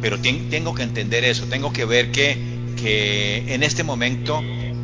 pero 0.00 0.18
tengo 0.20 0.74
que 0.74 0.82
entender 0.82 1.24
eso, 1.24 1.46
tengo 1.46 1.72
que 1.72 1.84
ver 1.84 2.10
que, 2.10 2.36
que 2.76 3.54
en 3.54 3.62
este 3.62 3.82
momento, 3.82 4.42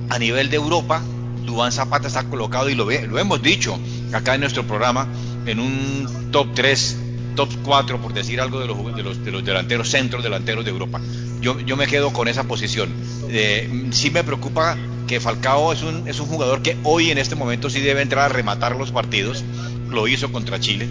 a 0.09 0.19
nivel 0.19 0.51
de 0.51 0.57
Europa, 0.57 1.03
Dubán 1.45 1.73
Zapata 1.73 2.09
está 2.09 2.25
colocado, 2.25 2.69
y 2.69 2.75
lo, 2.75 2.85
lo 2.85 3.19
hemos 3.19 3.43
dicho 3.43 3.79
acá 4.13 4.35
en 4.35 4.41
nuestro 4.41 4.67
programa, 4.67 5.09
en 5.47 5.61
un 5.61 6.31
top 6.33 6.49
3, 6.55 6.97
top 7.37 7.49
4, 7.63 8.01
por 8.01 8.13
decir 8.13 8.41
algo, 8.41 8.59
de 8.59 8.67
los, 8.67 8.97
de 8.97 9.03
los, 9.03 9.25
de 9.25 9.31
los 9.31 9.45
delanteros, 9.45 9.91
centros 9.91 10.25
delanteros 10.25 10.65
de 10.65 10.73
Europa. 10.73 11.01
Yo, 11.41 11.61
yo 11.61 11.77
me 11.77 11.87
quedo 11.87 12.13
con 12.13 12.27
esa 12.27 12.45
posición. 12.45 12.93
Eh, 13.29 13.89
sí 13.93 14.11
me 14.11 14.25
preocupa 14.25 14.77
que 15.07 15.21
Falcao 15.21 15.73
es 15.73 15.83
un, 15.83 16.09
es 16.09 16.19
un 16.19 16.27
jugador 16.27 16.63
que 16.63 16.77
hoy 16.83 17.11
en 17.11 17.19
este 17.19 17.37
momento 17.37 17.71
sí 17.71 17.81
debe 17.81 18.03
entrar 18.03 18.25
a 18.25 18.35
rematar 18.35 18.75
los 18.75 18.91
partidos. 18.91 19.45
Lo 19.89 20.09
hizo 20.09 20.33
contra 20.33 20.59
Chile. 20.59 20.89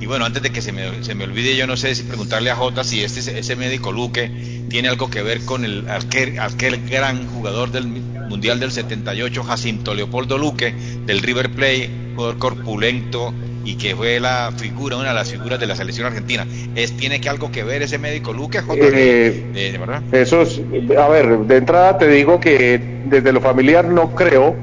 Y 0.00 0.06
bueno, 0.06 0.24
antes 0.24 0.42
de 0.42 0.50
que 0.50 0.62
se 0.62 0.72
me, 0.72 1.02
se 1.02 1.14
me 1.14 1.24
olvide, 1.24 1.56
yo 1.56 1.66
no 1.66 1.76
sé 1.76 1.94
si 1.94 2.04
preguntarle 2.04 2.50
a 2.50 2.56
Jota 2.56 2.84
si 2.84 3.02
este, 3.02 3.38
ese 3.38 3.56
médico 3.56 3.90
Luque 3.90 4.30
tiene 4.68 4.88
algo 4.88 5.10
que 5.10 5.22
ver 5.22 5.44
con 5.44 5.64
el 5.64 5.88
aquel, 5.90 6.38
aquel 6.38 6.88
gran 6.88 7.26
jugador 7.26 7.70
del 7.72 7.86
Mundial 7.86 8.60
del 8.60 8.70
78, 8.70 9.42
Jacinto 9.42 9.94
Leopoldo 9.94 10.38
Luque, 10.38 10.74
del 11.06 11.20
River 11.20 11.50
Plate, 11.50 11.90
jugador 12.14 12.38
corpulento, 12.38 13.34
y 13.64 13.76
que 13.76 13.94
fue 13.96 14.20
la 14.20 14.52
figura, 14.56 14.96
una 14.96 15.08
de 15.08 15.14
las 15.14 15.30
figuras 15.30 15.58
de 15.58 15.66
la 15.66 15.76
selección 15.76 16.06
argentina. 16.06 16.46
¿Es, 16.74 16.96
¿Tiene 16.96 17.20
que 17.20 17.28
algo 17.28 17.50
que 17.50 17.64
ver 17.64 17.82
ese 17.82 17.98
médico 17.98 18.32
Luque? 18.32 18.58
Eh, 18.58 19.50
eh, 19.54 19.78
eso 20.12 20.42
es, 20.42 20.60
a 20.96 21.08
ver, 21.08 21.38
de 21.40 21.56
entrada 21.56 21.98
te 21.98 22.08
digo 22.08 22.40
que 22.40 22.80
desde 23.06 23.32
lo 23.32 23.40
familiar 23.40 23.86
no 23.86 24.14
creo, 24.14 24.54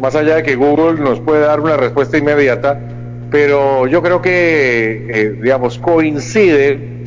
más 0.00 0.14
allá 0.14 0.36
de 0.36 0.42
que 0.42 0.56
Google 0.56 1.00
nos 1.00 1.20
puede 1.20 1.40
dar 1.40 1.60
una 1.60 1.76
respuesta 1.76 2.18
inmediata, 2.18 2.80
pero 3.30 3.86
yo 3.86 4.02
creo 4.02 4.20
que, 4.20 5.06
eh, 5.08 5.34
digamos, 5.40 5.78
coincide 5.78 6.98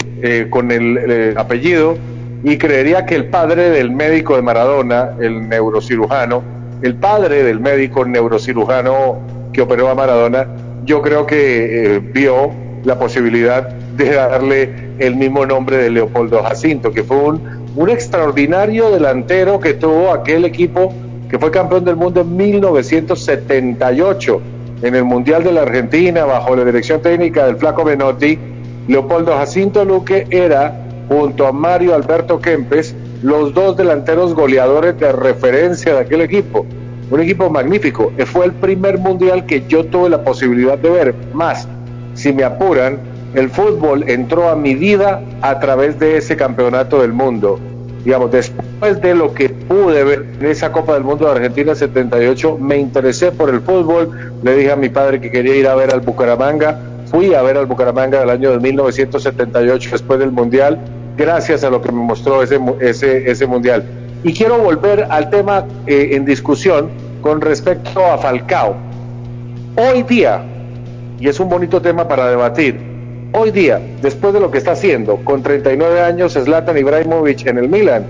con 0.50 0.72
el 0.72 1.38
apellido 1.38 1.98
y 2.44 2.58
creería 2.58 3.06
que 3.06 3.16
el 3.16 3.26
padre 3.26 3.70
del 3.70 3.92
médico 3.92 4.36
de 4.36 4.42
Maradona, 4.42 5.12
el 5.20 5.48
neurocirujano, 5.48 6.44
el 6.82 6.96
padre 6.96 7.44
del 7.44 7.62
médico 7.62 8.06
neurocirujano 8.06 9.20
que 9.54 9.62
operó 9.62 9.90
a 9.90 9.96
Maradona, 9.96 10.48
yo 10.84 11.02
creo 11.02 11.26
que 11.26 11.96
eh, 11.96 12.00
vio 12.00 12.52
la 12.84 13.00
posibilidad 13.00 13.70
de 13.70 14.12
darle 14.12 14.70
el 15.00 15.16
mismo 15.16 15.46
nombre 15.46 15.78
de 15.78 15.90
Leopoldo 15.90 16.44
Jacinto, 16.44 16.92
que 16.92 17.04
fue 17.04 17.16
un, 17.16 17.42
un 17.78 17.90
extraordinario 17.90 18.92
delantero 18.92 19.62
que 19.62 19.76
tuvo 19.76 20.12
aquel 20.12 20.44
equipo 20.44 20.94
que 21.30 21.40
fue 21.40 21.50
campeón 21.50 21.86
del 21.86 21.96
mundo 21.96 22.22
en 22.22 22.36
1978 22.36 24.42
en 24.84 24.96
el 24.96 25.04
Mundial 25.04 25.44
de 25.44 25.52
la 25.52 25.64
Argentina 25.64 26.26
bajo 26.26 26.56
la 26.56 26.66
dirección 26.66 27.02
técnica 27.02 27.46
del 27.46 27.56
Flaco 27.58 27.84
Menotti. 27.84 28.38
Leopoldo 28.88 29.36
Jacinto 29.36 29.84
Luque 29.84 30.28
era, 30.30 30.78
junto 31.08 31.48
a 31.48 31.52
Mario 31.52 31.96
Alberto 31.96 32.40
Kempes, 32.40 32.96
los 33.24 33.54
dos 33.54 33.76
delanteros 33.78 34.36
goleadores 34.36 35.00
de 35.00 35.12
referencia 35.14 35.94
de 35.94 36.00
aquel 36.00 36.22
equipo 36.22 36.66
un 37.14 37.20
equipo 37.20 37.50
magnífico. 37.50 38.12
Fue 38.26 38.46
el 38.46 38.54
primer 38.54 38.98
mundial 38.98 39.46
que 39.46 39.64
yo 39.68 39.86
tuve 39.86 40.10
la 40.10 40.24
posibilidad 40.24 40.78
de 40.78 40.90
ver. 40.90 41.16
Más, 41.34 41.68
si 42.16 42.34
me 42.34 42.44
apuran, 42.44 42.98
el 43.36 43.50
fútbol 43.50 44.10
entró 44.10 44.50
a 44.50 44.56
mi 44.56 44.74
vida 44.74 45.22
a 45.42 45.60
través 45.60 46.00
de 46.00 46.18
ese 46.18 46.36
campeonato 46.36 47.02
del 47.02 47.14
mundo. 47.14 47.60
Digamos, 48.04 48.32
después 48.32 49.02
de 49.02 49.16
lo 49.16 49.34
que 49.34 49.50
pude 49.50 50.04
ver 50.04 50.26
en 50.40 50.46
esa 50.46 50.72
Copa 50.72 50.94
del 50.94 51.04
Mundo 51.04 51.26
de 51.26 51.32
Argentina 51.32 51.74
78, 51.74 52.58
me 52.58 52.78
interesé 52.78 53.32
por 53.32 53.50
el 53.50 53.62
fútbol. 53.62 54.34
Le 54.44 54.58
dije 54.58 54.72
a 54.72 54.76
mi 54.76 54.90
padre 54.90 55.22
que 55.22 55.32
quería 55.32 55.56
ir 55.56 55.68
a 55.68 55.76
ver 55.76 55.94
al 55.94 56.02
Bucaramanga. 56.02 56.80
Fui 57.06 57.34
a 57.34 57.42
ver 57.42 57.58
al 57.58 57.66
Bucaramanga 57.66 58.20
del 58.20 58.30
año 58.30 58.52
de 58.52 58.60
1978 58.60 59.90
después 59.92 60.20
del 60.20 60.32
Mundial, 60.32 60.80
gracias 61.16 61.64
a 61.64 61.70
lo 61.70 61.82
que 61.82 61.92
me 61.92 62.02
mostró 62.02 62.42
ese, 62.44 62.60
ese, 62.82 63.30
ese 63.30 63.46
Mundial. 63.46 63.84
Y 64.24 64.34
quiero 64.34 64.58
volver 64.58 65.06
al 65.10 65.30
tema 65.30 65.66
eh, 65.86 66.10
en 66.14 66.26
discusión 66.26 66.90
con 67.22 67.40
respecto 67.40 68.04
a 68.06 68.18
Falcao. 68.18 68.76
Hoy 69.76 70.04
día, 70.04 70.44
y 71.20 71.28
es 71.28 71.40
un 71.40 71.50
bonito 71.50 71.82
tema 71.82 72.08
para 72.08 72.30
debatir, 72.30 72.93
hoy 73.34 73.52
día, 73.52 73.82
después 74.02 74.34
de 74.34 74.40
lo 74.40 74.52
que 74.52 74.60
está 74.60 74.72
haciendo, 74.72 75.18
con 75.18 75.44
39 75.44 76.02
años 76.02 76.34
Zlatan 76.34 76.78
Ibrahimovic 76.78 77.46
en 77.48 77.58
el 77.58 77.68
Milan, 77.68 78.06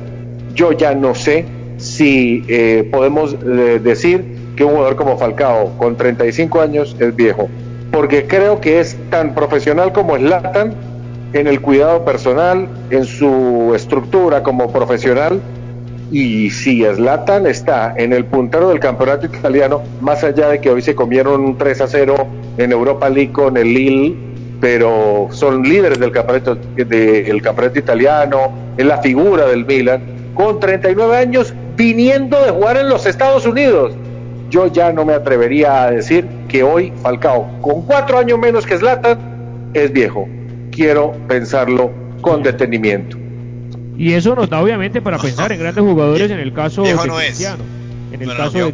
yo 0.53 0.71
ya 0.73 0.93
no 0.93 1.15
sé 1.15 1.45
si 1.77 2.43
eh, 2.47 2.87
podemos 2.91 3.33
eh, 3.33 3.79
decir 3.83 4.23
que 4.55 4.63
un 4.63 4.71
jugador 4.71 4.95
como 4.95 5.17
Falcao, 5.17 5.77
con 5.77 5.97
35 5.97 6.61
años, 6.61 6.95
es 6.99 7.15
viejo. 7.15 7.49
Porque 7.91 8.27
creo 8.27 8.59
que 8.61 8.79
es 8.79 8.97
tan 9.09 9.33
profesional 9.33 9.91
como 9.93 10.15
Zlatan 10.17 10.73
en 11.33 11.47
el 11.47 11.61
cuidado 11.61 12.05
personal, 12.05 12.67
en 12.91 13.05
su 13.05 13.73
estructura 13.75 14.43
como 14.43 14.71
profesional, 14.71 15.41
y 16.11 16.51
si 16.51 16.83
Zlatan 16.83 17.47
está 17.47 17.95
en 17.97 18.13
el 18.13 18.25
puntero 18.25 18.69
del 18.69 18.79
campeonato 18.79 19.25
italiano, 19.25 19.81
más 20.01 20.23
allá 20.23 20.49
de 20.49 20.61
que 20.61 20.69
hoy 20.69 20.81
se 20.81 20.93
comieron 20.93 21.41
un 21.41 21.57
3 21.57 21.81
a 21.81 21.87
0 21.87 22.27
en 22.57 22.71
Europa 22.71 23.09
League 23.09 23.31
con 23.31 23.57
el 23.57 23.73
Lille, 23.73 24.32
pero 24.63 25.27
son 25.29 25.61
líderes 25.61 25.99
del 25.99 26.13
campeonato, 26.13 26.55
del 26.55 27.41
campeonato 27.41 27.79
italiano, 27.79 28.53
es 28.77 28.85
la 28.85 28.97
figura 28.99 29.45
del 29.45 29.65
Milan, 29.65 30.01
con 30.35 30.57
39 30.57 31.17
años 31.17 31.53
viniendo 31.75 32.41
de 32.45 32.51
jugar 32.51 32.77
en 32.77 32.87
los 32.87 33.05
Estados 33.05 33.45
Unidos. 33.45 33.93
Yo 34.49 34.67
ya 34.67 34.93
no 34.93 35.03
me 35.03 35.15
atrevería 35.15 35.83
a 35.83 35.91
decir 35.91 36.25
que 36.47 36.63
hoy 36.63 36.93
Falcao, 37.01 37.45
con 37.61 37.81
cuatro 37.81 38.17
años 38.17 38.39
menos 38.39 38.65
que 38.65 38.77
Zlatan, 38.77 39.19
es 39.73 39.91
viejo. 39.91 40.29
Quiero 40.71 41.11
pensarlo 41.27 41.91
con 42.21 42.41
detenimiento. 42.41 43.17
Y 43.97 44.13
eso 44.13 44.33
nos 44.33 44.49
da 44.49 44.61
obviamente 44.61 45.01
para 45.01 45.17
pensar 45.17 45.51
en 45.51 45.59
grandes 45.59 45.83
jugadores 45.83 46.31
en 46.31 46.39
el 46.39 46.53
caso 46.53 46.83
de 46.83 46.95
Cristiano. 46.95 47.63
En 48.13 48.21
el 48.21 48.37
caso 48.37 48.57
de 48.57 48.73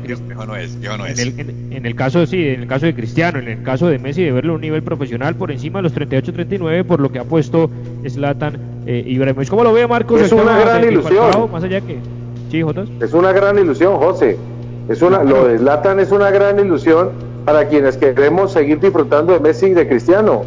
En 1.71 1.85
el, 1.85 1.95
caso 1.95 2.25
sí, 2.25 2.45
en 2.45 2.61
el 2.61 2.67
caso 2.67 2.85
de 2.85 2.93
Cristiano, 2.93 3.39
en 3.39 3.47
el 3.47 3.63
caso 3.63 3.87
de 3.87 3.97
Messi 3.97 4.21
de 4.21 4.33
verlo 4.33 4.51
a 4.53 4.55
un 4.55 4.61
nivel 4.61 4.83
profesional 4.83 5.35
por 5.35 5.49
encima 5.49 5.79
de 5.79 5.83
los 5.83 5.95
38-39 5.95 6.83
por 6.83 6.99
lo 6.99 7.09
que 7.09 7.19
ha 7.19 7.23
puesto 7.23 7.71
Zlatan 8.07 8.57
eh, 8.85 9.01
Ibrahimovic. 9.07 9.49
¿Cómo 9.49 9.63
lo 9.63 9.71
ve 9.71 9.87
Marcos? 9.87 10.21
Es 10.21 10.31
una 10.33 10.59
gran 10.59 10.83
ilusión. 10.83 11.51
más 11.51 11.63
allá 11.63 11.79
que 11.79 11.99
Sí, 12.51 12.61
Jotas. 12.61 12.89
Es 12.99 13.13
una 13.13 13.31
gran 13.31 13.57
ilusión, 13.59 13.95
José. 13.97 14.37
Es 14.89 15.01
una 15.01 15.23
lo 15.23 15.47
de 15.47 15.59
Zlatan 15.59 15.99
es 15.99 16.11
una 16.11 16.31
gran 16.31 16.59
ilusión 16.59 17.11
para 17.45 17.67
quienes 17.67 17.95
queremos 17.95 18.51
seguir 18.51 18.79
disfrutando 18.79 19.33
de 19.33 19.39
Messi 19.39 19.67
y 19.67 19.73
de 19.73 19.87
Cristiano. 19.87 20.43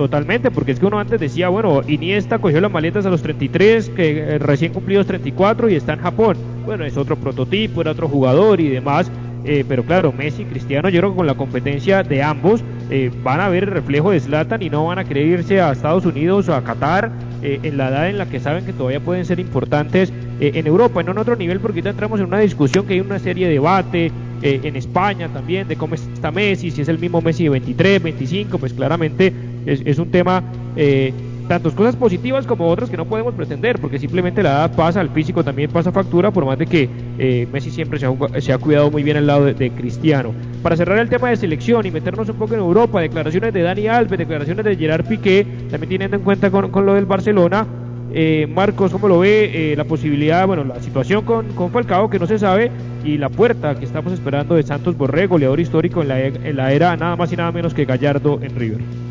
Totalmente, 0.00 0.50
porque 0.50 0.72
es 0.72 0.80
que 0.80 0.86
uno 0.86 0.98
antes 0.98 1.20
decía, 1.20 1.50
bueno, 1.50 1.82
Iniesta 1.86 2.38
cogió 2.38 2.58
las 2.62 2.72
maletas 2.72 3.04
a 3.04 3.10
los 3.10 3.20
33, 3.20 3.90
que 3.90 4.18
eh, 4.18 4.38
recién 4.38 4.72
cumplidos 4.72 5.06
34 5.06 5.68
y 5.68 5.74
está 5.74 5.92
en 5.92 5.98
Japón. 6.00 6.38
Bueno, 6.64 6.86
es 6.86 6.96
otro 6.96 7.16
prototipo, 7.16 7.82
era 7.82 7.90
otro 7.90 8.08
jugador 8.08 8.62
y 8.62 8.68
demás. 8.70 9.10
Eh, 9.44 9.62
pero 9.68 9.82
claro, 9.82 10.10
Messi 10.10 10.40
y 10.40 10.44
Cristiano, 10.46 10.88
yo 10.88 11.00
creo 11.00 11.10
que 11.10 11.16
con 11.18 11.26
la 11.26 11.34
competencia 11.34 12.02
de 12.02 12.22
ambos 12.22 12.64
eh, 12.88 13.10
van 13.22 13.40
a 13.42 13.50
ver 13.50 13.64
el 13.64 13.72
reflejo 13.72 14.10
de 14.10 14.20
Zlatan 14.20 14.62
y 14.62 14.70
no 14.70 14.86
van 14.86 14.98
a 14.98 15.04
querer 15.04 15.26
irse 15.26 15.60
a 15.60 15.70
Estados 15.72 16.06
Unidos 16.06 16.48
o 16.48 16.54
a 16.54 16.64
Qatar 16.64 17.12
en 17.42 17.76
la 17.76 17.88
edad 17.90 18.08
en 18.08 18.16
la 18.16 18.26
que 18.26 18.40
saben 18.40 18.64
que 18.64 18.72
todavía 18.72 19.00
pueden 19.00 19.26
ser 19.26 19.38
importantes 19.38 20.12
en 20.40 20.66
Europa, 20.66 21.02
no 21.02 21.12
en 21.12 21.18
otro 21.18 21.36
nivel, 21.36 21.58
porque 21.60 21.80
ya 21.80 21.90
entramos 21.90 22.20
en 22.20 22.26
una 22.26 22.38
discusión 22.38 22.86
que 22.86 22.94
hay 22.94 23.00
una 23.00 23.18
serie 23.18 23.46
de 23.48 23.54
debate 23.54 24.12
en 24.42 24.76
España 24.76 25.28
también 25.28 25.66
de 25.66 25.76
cómo 25.76 25.94
está 25.94 26.30
Messi, 26.30 26.70
si 26.70 26.82
es 26.82 26.88
el 26.88 26.98
mismo 26.98 27.22
Messi 27.22 27.44
de 27.44 27.48
23, 27.50 28.02
25, 28.02 28.58
pues 28.58 28.74
claramente 28.74 29.32
es, 29.66 29.98
un 29.98 30.10
tema, 30.10 30.42
eh, 30.76 31.12
tantas 31.48 31.72
cosas 31.74 31.96
positivas 31.96 32.46
como 32.46 32.68
otras 32.68 32.88
que 32.88 32.96
no 32.96 33.04
podemos 33.04 33.34
pretender, 33.34 33.80
porque 33.80 33.98
simplemente 33.98 34.42
la 34.42 34.50
edad 34.50 34.76
pasa, 34.76 35.00
el 35.00 35.10
físico 35.10 35.42
también 35.42 35.70
pasa 35.70 35.90
factura, 35.90 36.30
por 36.30 36.44
más 36.44 36.58
de 36.58 36.66
que 36.66 36.88
eh, 37.18 37.48
Messi 37.52 37.70
siempre 37.70 37.98
se 37.98 38.06
ha, 38.06 38.40
se 38.40 38.52
ha, 38.52 38.58
cuidado 38.58 38.90
muy 38.90 39.02
bien 39.02 39.16
al 39.16 39.26
lado 39.26 39.46
de, 39.46 39.70
Cristiano. 39.70 40.32
Para 40.62 40.76
cerrar 40.76 40.98
el 40.98 41.08
tema 41.08 41.30
de 41.30 41.36
selección 41.36 41.84
y 41.86 41.90
meternos 41.90 42.28
un 42.28 42.36
poco 42.36 42.54
en 42.54 42.60
Europa, 42.60 43.00
declaraciones 43.00 43.52
de 43.52 43.62
Dani 43.62 43.88
Alves, 43.88 44.18
declaraciones 44.18 44.64
de 44.64 44.76
Gerard 44.76 45.06
Piqué, 45.06 45.46
también 45.70 45.90
teniendo 45.90 46.16
en 46.16 46.22
cuenta 46.22 46.50
con, 46.50 46.70
con 46.70 46.86
lo 46.86 46.94
del 46.94 47.06
Barcelona, 47.06 47.66
eh, 48.12 48.48
Marcos, 48.48 48.90
¿cómo 48.90 49.08
lo 49.08 49.20
ve? 49.20 49.72
Eh, 49.72 49.76
la 49.76 49.84
posibilidad, 49.84 50.46
bueno, 50.46 50.64
la 50.64 50.80
situación 50.80 51.24
con, 51.24 51.46
con, 51.54 51.70
Falcao 51.70 52.10
que 52.10 52.18
no 52.18 52.26
se 52.26 52.38
sabe 52.38 52.70
y 53.04 53.18
la 53.18 53.28
puerta 53.28 53.76
que 53.76 53.84
estamos 53.84 54.12
esperando 54.12 54.56
de 54.56 54.64
Santos 54.64 54.96
Borré, 54.96 55.26
goleador 55.26 55.60
histórico 55.60 56.02
en 56.02 56.08
la, 56.08 56.20
en 56.20 56.56
la 56.56 56.72
era 56.72 56.96
nada 56.96 57.14
más 57.16 57.32
y 57.32 57.36
nada 57.36 57.52
menos 57.52 57.72
que 57.72 57.84
Gallardo 57.84 58.40
en 58.42 58.56
River. 58.56 59.09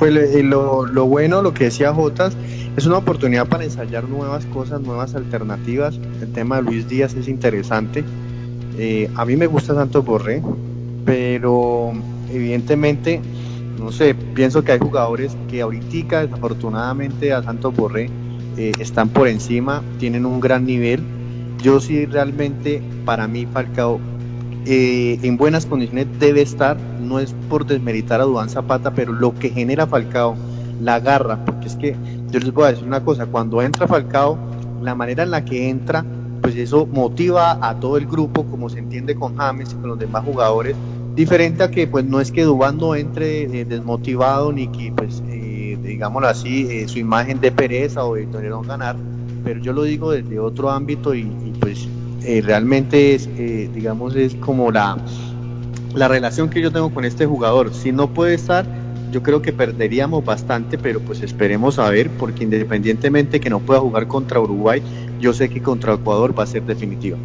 Pues 0.00 0.42
lo, 0.42 0.86
lo, 0.86 1.06
bueno, 1.06 1.42
lo 1.42 1.54
que 1.54 1.64
decía 1.64 1.94
Jotas, 1.94 2.36
es 2.76 2.86
una 2.86 2.96
oportunidad 2.96 3.46
para 3.46 3.64
ensayar 3.64 4.08
nuevas 4.08 4.46
cosas, 4.46 4.80
nuevas 4.80 5.14
alternativas. 5.14 6.00
El 6.20 6.32
tema 6.32 6.56
de 6.56 6.62
Luis 6.62 6.88
Díaz 6.88 7.14
es 7.14 7.28
interesante. 7.28 8.02
Eh, 8.78 9.08
a 9.14 9.24
mí 9.24 9.36
me 9.36 9.46
gusta 9.46 9.74
Santos 9.74 10.04
Borré, 10.04 10.42
pero 11.04 11.92
evidentemente, 12.32 13.20
no 13.78 13.92
sé, 13.92 14.14
pienso 14.14 14.64
que 14.64 14.72
hay 14.72 14.78
jugadores 14.80 15.36
que 15.48 15.60
ahorita, 15.60 16.26
desafortunadamente, 16.26 17.32
a 17.32 17.44
Santos 17.44 17.76
Borré 17.76 18.10
eh, 18.56 18.72
están 18.80 19.10
por 19.10 19.28
encima, 19.28 19.82
tienen 20.00 20.26
un 20.26 20.40
gran 20.40 20.64
nivel 20.64 21.04
yo 21.62 21.80
sí 21.80 22.06
realmente, 22.06 22.82
para 23.04 23.28
mí 23.28 23.46
Falcao, 23.52 24.00
eh, 24.66 25.18
en 25.22 25.36
buenas 25.36 25.66
condiciones 25.66 26.06
debe 26.18 26.42
estar, 26.42 26.76
no 27.10 27.18
es 27.18 27.34
por 27.48 27.66
desmeritar 27.66 28.20
a 28.20 28.24
Duan 28.24 28.48
Zapata, 28.48 28.92
pero 28.92 29.12
lo 29.12 29.34
que 29.34 29.50
genera 29.50 29.86
Falcao, 29.86 30.36
la 30.80 31.00
garra, 31.00 31.44
porque 31.44 31.66
es 31.66 31.76
que 31.76 31.96
yo 32.30 32.38
les 32.38 32.52
voy 32.54 32.64
a 32.64 32.68
decir 32.68 32.86
una 32.86 33.04
cosa, 33.04 33.26
cuando 33.26 33.60
entra 33.60 33.88
Falcao, 33.88 34.38
la 34.80 34.94
manera 34.94 35.24
en 35.24 35.32
la 35.32 35.44
que 35.44 35.68
entra, 35.68 36.04
pues 36.40 36.54
eso 36.54 36.86
motiva 36.86 37.58
a 37.60 37.74
todo 37.80 37.96
el 37.96 38.06
grupo, 38.06 38.44
como 38.46 38.70
se 38.70 38.78
entiende 38.78 39.16
con 39.16 39.36
James 39.36 39.72
y 39.72 39.74
con 39.74 39.90
los 39.90 39.98
demás 39.98 40.24
jugadores, 40.24 40.76
diferente 41.14 41.64
a 41.64 41.70
que 41.70 41.88
pues 41.88 42.04
no 42.04 42.20
es 42.20 42.30
que 42.30 42.44
Dubán 42.44 42.78
no 42.78 42.94
entre 42.94 43.42
eh, 43.42 43.64
desmotivado 43.64 44.52
ni 44.52 44.68
que 44.68 44.92
pues 44.94 45.22
eh, 45.28 45.76
digámoslo 45.82 46.28
así 46.28 46.68
eh, 46.70 46.88
su 46.88 46.98
imagen 46.98 47.40
de 47.40 47.50
pereza 47.50 48.04
o 48.04 48.14
de 48.14 48.26
no 48.26 48.62
ganar 48.62 48.96
pero 49.44 49.60
yo 49.60 49.72
lo 49.72 49.82
digo 49.82 50.12
desde 50.12 50.38
otro 50.38 50.70
ámbito 50.70 51.14
y, 51.14 51.24
pues 51.60 51.88
realmente 52.44 53.14
es 53.14 53.28
digamos 53.74 54.14
es 54.14 54.34
como 54.36 54.70
la 54.70 54.96
la 55.94 56.08
relación 56.08 56.48
que 56.48 56.60
yo 56.60 56.70
tengo 56.70 56.90
con 56.90 57.04
este 57.04 57.26
jugador. 57.26 57.72
Si 57.74 57.92
no 57.92 58.08
puede 58.08 58.34
estar 58.34 58.64
yo 59.10 59.22
creo 59.22 59.42
que 59.42 59.52
perderíamos 59.52 60.24
bastante 60.24 60.78
pero 60.78 61.00
pues 61.00 61.20
esperemos 61.22 61.78
a 61.78 61.90
ver 61.90 62.10
porque 62.10 62.44
independientemente 62.44 63.40
que 63.40 63.50
no 63.50 63.58
pueda 63.58 63.80
jugar 63.80 64.06
contra 64.06 64.40
Uruguay 64.40 64.82
yo 65.20 65.32
sé 65.32 65.48
que 65.48 65.60
contra 65.60 65.94
Ecuador 65.94 66.38
va 66.38 66.44
a 66.44 66.46
ser 66.46 66.62
definitiva 66.62 67.18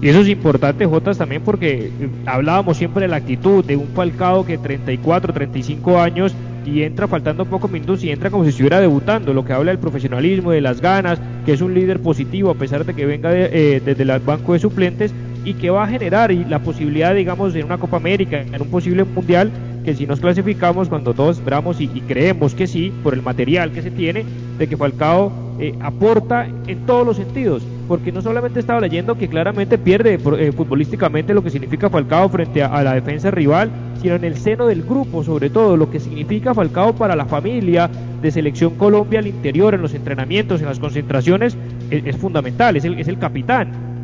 y 0.00 0.08
eso 0.08 0.20
es 0.20 0.28
importante, 0.28 0.86
Jotas, 0.86 1.18
también 1.18 1.42
porque 1.42 1.86
eh, 1.86 2.08
hablábamos 2.24 2.76
siempre 2.76 3.02
de 3.02 3.08
la 3.08 3.16
actitud 3.16 3.64
de 3.64 3.76
un 3.76 3.88
Falcao 3.88 4.46
que 4.46 4.56
34, 4.56 5.32
35 5.32 5.98
años 5.98 6.32
y 6.64 6.82
entra 6.82 7.08
faltando 7.08 7.44
pocos 7.46 7.68
minutos 7.68 8.04
y 8.04 8.10
entra 8.10 8.30
como 8.30 8.44
si 8.44 8.50
estuviera 8.50 8.80
debutando, 8.80 9.34
lo 9.34 9.44
que 9.44 9.52
habla 9.52 9.72
del 9.72 9.80
profesionalismo, 9.80 10.52
de 10.52 10.60
las 10.60 10.80
ganas, 10.80 11.18
que 11.44 11.52
es 11.52 11.60
un 11.60 11.74
líder 11.74 12.00
positivo 12.00 12.50
a 12.50 12.54
pesar 12.54 12.84
de 12.84 12.94
que 12.94 13.06
venga 13.06 13.30
eh, 13.34 13.82
desde 13.84 14.04
el 14.04 14.20
banco 14.20 14.52
de 14.52 14.60
suplentes 14.60 15.12
y 15.44 15.54
que 15.54 15.70
va 15.70 15.84
a 15.84 15.86
generar 15.86 16.30
y 16.32 16.44
la 16.44 16.58
posibilidad, 16.60 17.14
digamos, 17.14 17.54
en 17.54 17.66
una 17.66 17.78
Copa 17.78 17.96
América, 17.96 18.40
en 18.40 18.60
un 18.60 18.68
posible 18.68 19.04
mundial, 19.04 19.50
que 19.84 19.94
si 19.94 20.06
nos 20.06 20.20
clasificamos, 20.20 20.88
cuando 20.88 21.14
todos 21.14 21.38
esperamos 21.38 21.80
y, 21.80 21.88
creemos 21.88 22.54
que 22.54 22.66
sí, 22.66 22.92
por 23.02 23.14
el 23.14 23.22
material 23.22 23.72
que 23.72 23.80
se 23.80 23.90
tiene, 23.90 24.24
de 24.58 24.66
que 24.68 24.76
Falcao 24.76 25.32
eh, 25.58 25.74
aporta 25.80 26.46
en 26.66 26.84
todos 26.84 27.06
los 27.06 27.16
sentidos, 27.16 27.62
porque 27.88 28.12
no 28.12 28.20
solamente 28.20 28.60
estaba 28.60 28.80
leyendo 28.80 29.16
que 29.16 29.28
claramente 29.28 29.78
pierde 29.78 30.14
eh, 30.14 30.52
futbolísticamente 30.52 31.32
lo 31.32 31.42
que 31.42 31.48
significa 31.48 31.88
Falcao 31.88 32.28
frente 32.28 32.62
a, 32.62 32.82
la 32.82 32.94
defensa 32.94 33.30
rival, 33.30 33.70
sino 34.02 34.16
en 34.16 34.24
el 34.24 34.36
seno 34.36 34.66
del 34.66 34.82
grupo, 34.82 35.24
sobre 35.24 35.48
todo 35.48 35.76
lo 35.76 35.90
que 35.90 36.00
significa 36.00 36.52
Falcao 36.52 36.94
para 36.94 37.16
la 37.16 37.24
familia 37.24 37.88
de 38.20 38.30
Selección 38.30 38.74
Colombia 38.74 39.20
al 39.20 39.26
interior, 39.26 39.74
en 39.74 39.80
los 39.80 39.94
entrenamientos, 39.94 40.60
en 40.60 40.66
las 40.66 40.78
concentraciones, 40.78 41.56
es, 41.90 42.16
fundamental, 42.16 42.76
es 42.76 42.84
el, 42.84 42.98
es 42.98 43.08
el 43.08 43.18
capitán. 43.18 43.97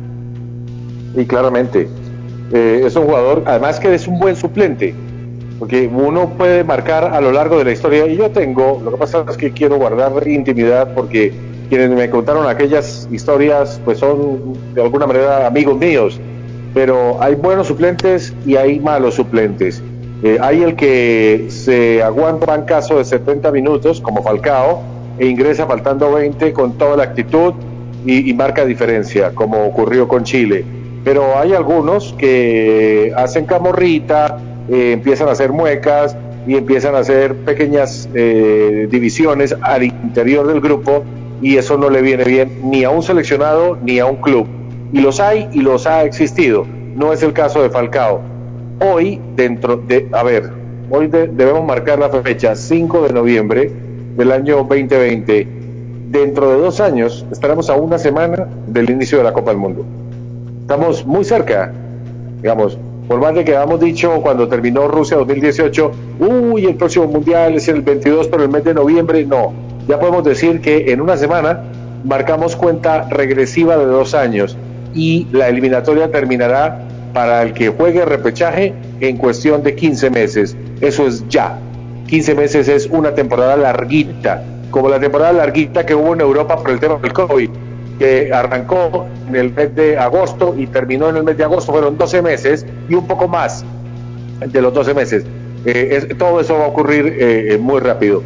Y 1.15 1.25
claramente, 1.25 1.87
eh, 2.51 2.83
es 2.85 2.95
un 2.95 3.05
jugador, 3.05 3.43
además 3.45 3.79
que 3.79 3.93
es 3.93 4.07
un 4.07 4.19
buen 4.19 4.35
suplente 4.35 4.93
porque 5.59 5.87
uno 5.87 6.29
puede 6.37 6.63
marcar 6.63 7.05
a 7.13 7.21
lo 7.21 7.31
largo 7.31 7.57
de 7.57 7.65
la 7.65 7.71
historia 7.71 8.05
y 8.07 8.17
yo 8.17 8.29
tengo, 8.31 8.81
lo 8.83 8.91
que 8.91 8.97
pasa 8.97 9.25
es 9.29 9.37
que 9.37 9.51
quiero 9.51 9.77
guardar 9.77 10.27
intimidad 10.27 10.93
porque 10.93 11.33
quienes 11.69 11.89
me 11.91 12.09
contaron 12.09 12.47
aquellas 12.47 13.07
historias 13.11 13.79
pues 13.85 13.99
son 13.99 14.53
de 14.73 14.81
alguna 14.81 15.07
manera 15.07 15.47
amigos 15.47 15.77
míos, 15.77 16.19
pero 16.73 17.21
hay 17.21 17.35
buenos 17.35 17.67
suplentes 17.67 18.33
y 18.45 18.55
hay 18.57 18.79
malos 18.79 19.15
suplentes. 19.15 19.81
Eh, 20.23 20.37
hay 20.41 20.63
el 20.63 20.75
que 20.75 21.45
se 21.49 22.01
aguanta 22.01 22.53
un 22.55 22.65
caso 22.65 22.97
de 22.97 23.05
70 23.05 23.51
minutos 23.51 24.01
como 24.01 24.23
Falcao 24.23 24.81
e 25.17 25.27
ingresa 25.27 25.65
faltando 25.65 26.13
20 26.13 26.51
con 26.53 26.77
toda 26.77 26.97
la 26.97 27.03
actitud 27.03 27.53
y, 28.05 28.29
y 28.29 28.33
marca 28.33 28.65
diferencia 28.65 29.31
como 29.33 29.65
ocurrió 29.65 30.07
con 30.07 30.23
Chile. 30.23 30.65
Pero 31.05 31.37
hay 31.37 31.53
algunos 31.53 32.13
que 32.17 33.13
hacen 33.15 33.45
camorrita, 33.45 34.39
eh, 34.67 34.91
empiezan 34.93 35.29
a 35.29 35.33
hacer 35.33 35.53
muecas 35.53 36.17
y 36.47 36.55
empiezan 36.55 36.95
a 36.95 36.99
hacer 36.99 37.35
pequeñas 37.35 38.09
eh, 38.15 38.87
divisiones 38.89 39.55
al 39.61 39.83
interior 39.83 40.47
del 40.47 40.61
grupo 40.61 41.03
y 41.43 41.57
eso 41.57 41.77
no 41.77 41.91
le 41.91 42.01
viene 42.01 42.23
bien 42.23 42.59
ni 42.63 42.83
a 42.83 42.89
un 42.89 43.03
seleccionado 43.03 43.77
ni 43.83 43.99
a 43.99 44.07
un 44.07 44.15
club. 44.15 44.47
Y 44.93 44.99
los 44.99 45.19
hay 45.19 45.47
y 45.53 45.61
los 45.61 45.85
ha 45.85 46.03
existido. 46.03 46.65
No 46.95 47.13
es 47.13 47.21
el 47.21 47.33
caso 47.33 47.61
de 47.61 47.69
Falcao. 47.69 48.21
Hoy, 48.79 49.21
dentro 49.35 49.77
de, 49.77 50.07
a 50.11 50.23
ver, 50.23 50.49
hoy 50.89 51.07
debemos 51.07 51.63
marcar 51.65 51.99
la 51.99 52.09
fecha 52.09 52.55
5 52.55 53.03
de 53.03 53.13
noviembre 53.13 53.71
del 54.17 54.31
año 54.31 54.57
2020. 54.67 55.47
Dentro 56.09 56.49
de 56.49 56.57
dos 56.57 56.79
años 56.81 57.27
estaremos 57.31 57.69
a 57.69 57.75
una 57.75 57.99
semana 57.99 58.47
del 58.65 58.89
inicio 58.89 59.19
de 59.19 59.23
la 59.23 59.33
Copa 59.33 59.51
del 59.51 59.59
Mundo. 59.59 59.85
Estamos 60.65 61.05
muy 61.05 61.23
cerca, 61.23 61.71
digamos, 62.41 62.75
por 63.07 63.19
más 63.19 63.35
de 63.35 63.45
que 63.45 63.55
habíamos 63.55 63.79
dicho 63.79 64.19
cuando 64.23 64.47
terminó 64.47 64.87
Rusia 64.87 65.15
2018, 65.17 65.91
uy, 66.17 66.65
el 66.65 66.73
próximo 66.73 67.05
mundial 67.05 67.53
es 67.53 67.67
el 67.67 67.83
22, 67.83 68.29
pero 68.29 68.41
el 68.41 68.49
mes 68.49 68.63
de 68.63 68.73
noviembre 68.73 69.23
no. 69.25 69.53
Ya 69.87 69.99
podemos 69.99 70.23
decir 70.23 70.61
que 70.61 70.91
en 70.91 71.01
una 71.01 71.17
semana 71.17 71.65
marcamos 72.03 72.55
cuenta 72.55 73.07
regresiva 73.09 73.77
de 73.77 73.85
dos 73.85 74.15
años 74.15 74.57
y 74.95 75.27
la 75.31 75.49
eliminatoria 75.49 76.09
terminará 76.11 76.79
para 77.13 77.43
el 77.43 77.53
que 77.53 77.69
juegue 77.69 78.03
repechaje 78.03 78.73
en 79.01 79.17
cuestión 79.17 79.61
de 79.61 79.75
15 79.75 80.09
meses. 80.09 80.57
Eso 80.81 81.05
es 81.05 81.29
ya. 81.29 81.59
15 82.07 82.33
meses 82.33 82.67
es 82.69 82.87
una 82.87 83.13
temporada 83.13 83.55
larguita, 83.55 84.43
como 84.71 84.89
la 84.89 84.99
temporada 84.99 85.31
larguita 85.31 85.85
que 85.85 85.93
hubo 85.93 86.15
en 86.15 86.21
Europa 86.21 86.55
por 86.55 86.71
el 86.71 86.79
tema 86.79 86.95
del 86.95 87.13
COVID 87.13 87.49
que 87.97 88.31
arrancó 88.33 89.05
en 89.27 89.35
el 89.35 89.53
mes 89.53 89.75
de 89.75 89.97
agosto 89.97 90.55
y 90.57 90.67
terminó 90.67 91.09
en 91.09 91.17
el 91.17 91.23
mes 91.23 91.37
de 91.37 91.43
agosto, 91.43 91.71
fueron 91.71 91.97
12 91.97 92.21
meses 92.21 92.65
y 92.89 92.95
un 92.95 93.07
poco 93.07 93.27
más 93.27 93.63
de 94.39 94.61
los 94.61 94.73
12 94.73 94.93
meses. 94.93 95.25
Eh, 95.65 96.13
todo 96.17 96.39
eso 96.39 96.57
va 96.57 96.65
a 96.65 96.67
ocurrir 96.67 97.07
eh, 97.07 97.53
eh, 97.53 97.57
muy 97.57 97.79
rápido. 97.79 98.21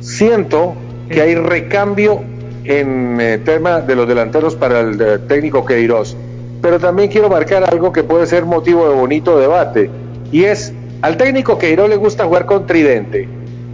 Siento 0.00 0.74
que 1.08 1.20
hay 1.20 1.34
recambio 1.34 2.20
en 2.64 3.20
el 3.20 3.42
tema 3.44 3.80
de 3.80 3.96
los 3.96 4.06
delanteros 4.06 4.54
para 4.54 4.80
el 4.80 5.26
técnico 5.26 5.64
Queiroz, 5.64 6.16
pero 6.60 6.78
también 6.78 7.10
quiero 7.10 7.28
marcar 7.28 7.64
algo 7.64 7.92
que 7.92 8.04
puede 8.04 8.26
ser 8.26 8.44
motivo 8.44 8.88
de 8.88 8.94
bonito 8.94 9.38
debate, 9.38 9.90
y 10.30 10.44
es, 10.44 10.72
al 11.00 11.16
técnico 11.16 11.58
Queiroz 11.58 11.88
le 11.88 11.96
gusta 11.96 12.26
jugar 12.26 12.44
con 12.44 12.66
tridente. 12.66 13.26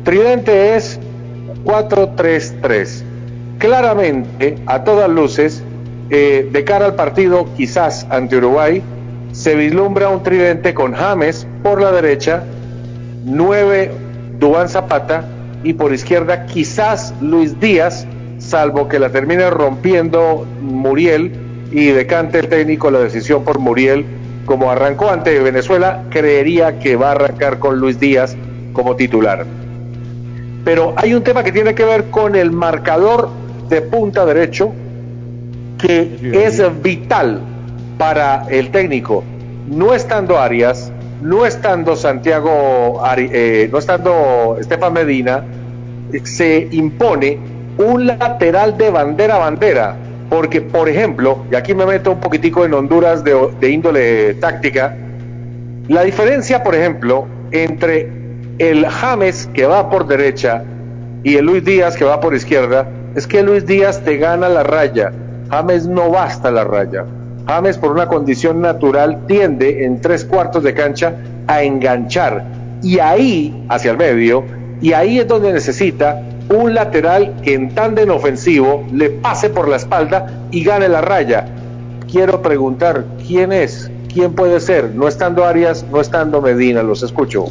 Tridente 0.05 0.77
es 0.77 1.01
4-3-3 1.65 3.14
claramente, 3.59 4.57
a 4.67 4.85
todas 4.85 5.09
luces, 5.09 5.63
eh, 6.11 6.49
de 6.51 6.65
cara 6.65 6.87
al 6.87 6.95
partido 6.95 7.47
quizás 7.57 8.07
ante 8.11 8.37
Uruguay, 8.37 8.83
se 9.33 9.55
vislumbra 9.55 10.09
un 10.11 10.23
tridente 10.23 10.75
con 10.75 10.93
James 10.93 11.47
por 11.63 11.81
la 11.81 11.91
derecha, 11.93 12.45
nueve 13.25 13.91
Dubán 14.39 14.69
Zapata 14.69 15.25
y 15.65 15.73
por 15.73 15.93
izquierda 15.93 16.47
quizás 16.47 17.15
Luis 17.21 17.59
Díaz, 17.59 18.07
salvo 18.39 18.89
que 18.89 18.99
la 18.99 19.11
termine 19.11 19.49
rompiendo 19.51 20.47
Muriel 20.61 21.33
y 21.73 21.87
decante 21.87 22.39
el 22.39 22.49
técnico 22.49 22.91
la 22.91 23.01
decisión 23.01 23.45
por 23.45 23.59
Muriel. 23.59 24.05
Como 24.45 24.71
arrancó 24.71 25.09
ante 25.09 25.41
Venezuela, 25.41 26.05
creería 26.11 26.79
que 26.79 26.97
va 26.97 27.09
a 27.09 27.13
arrancar 27.13 27.59
con 27.59 27.79
Luis 27.79 27.99
Díaz 27.99 28.37
como 28.75 28.95
titular. 28.95 29.47
Pero 30.65 30.95
hay 30.97 31.15
un 31.15 31.23
tema 31.23 31.43
que 31.43 31.51
tiene 31.51 31.75
que 31.75 31.85
ver 31.85 32.05
con 32.11 32.37
el 32.37 32.53
marcador 32.53 33.31
de 33.69 33.83
punta 33.83 34.25
derecho 34.25 34.73
que 35.79 36.17
es 36.33 36.63
vital 36.83 37.41
para 37.99 38.47
el 38.49 38.71
técnico. 38.71 39.23
No 39.69 39.95
estando 39.95 40.39
Arias, 40.39 40.93
no 41.23 41.47
estando 41.47 41.97
Santiago, 41.97 43.03
eh, 43.17 43.69
no 43.71 43.79
estando 43.79 44.57
Estefan 44.61 44.93
Medina, 44.93 45.45
se 46.25 46.69
impone 46.71 47.39
un 47.79 48.07
lateral 48.07 48.77
de 48.77 48.91
bandera 48.91 49.37
a 49.37 49.39
bandera. 49.39 49.97
Porque, 50.31 50.63
por 50.63 50.89
ejemplo, 50.89 51.45
y 51.53 51.55
aquí 51.55 51.75
me 51.75 51.85
meto 51.87 52.13
un 52.13 52.21
poquitico 52.21 52.65
en 52.65 52.73
Honduras 52.75 53.23
de, 53.23 53.37
de 53.61 53.71
índole 53.71 54.35
táctica, 54.35 54.97
la 55.89 56.03
diferencia, 56.03 56.63
por 56.63 56.75
ejemplo, 56.75 57.27
entre 57.51 58.11
el 58.59 58.87
James 58.87 59.49
que 59.53 59.67
va 59.67 59.91
por 59.91 60.07
derecha 60.07 60.65
y 61.23 61.37
el 61.37 61.45
Luis 61.45 61.65
Díaz 61.65 61.97
que 61.97 62.05
va 62.05 62.21
por 62.21 62.35
izquierda, 62.35 62.89
es 63.15 63.27
que 63.27 63.43
Luis 63.43 63.67
Díaz 63.67 64.01
te 64.05 64.17
gana 64.17 64.49
la 64.49 64.63
raya, 64.63 65.13
James 65.51 65.87
no 65.87 66.11
basta 66.11 66.51
la 66.51 66.65
raya. 66.65 67.05
James 67.47 67.77
por 67.77 67.93
una 67.93 68.09
condición 68.09 68.61
natural 68.61 69.27
tiende 69.27 69.85
en 69.85 70.01
tres 70.01 70.25
cuartos 70.25 70.63
de 70.63 70.75
cancha 70.75 71.15
a 71.47 71.63
enganchar 71.63 72.45
y 72.83 72.99
ahí 72.99 73.67
hacia 73.69 73.91
el 73.91 73.99
medio 73.99 74.45
y 74.81 74.93
ahí 74.93 75.19
es 75.19 75.29
donde 75.29 75.53
necesita 75.53 76.23
un 76.49 76.75
lateral 76.75 77.35
que 77.43 77.55
en 77.55 77.75
tándem 77.75 78.11
ofensivo 78.11 78.85
le 78.93 79.11
pase 79.11 79.51
por 79.51 79.69
la 79.69 79.77
espalda 79.77 80.27
y 80.51 80.65
gane 80.65 80.89
la 80.89 81.01
raya. 81.01 81.47
Quiero 82.11 82.43
preguntar, 82.43 83.05
¿quién 83.27 83.53
es? 83.53 83.91
¿Quién 84.13 84.35
puede 84.35 84.61
ser? 84.61 84.95
No 84.95 85.09
estando 85.09 85.45
Arias, 85.45 85.85
no 85.91 86.01
estando 86.01 86.41
Medina, 86.41 86.83
los 86.83 87.03
escucho. 87.03 87.47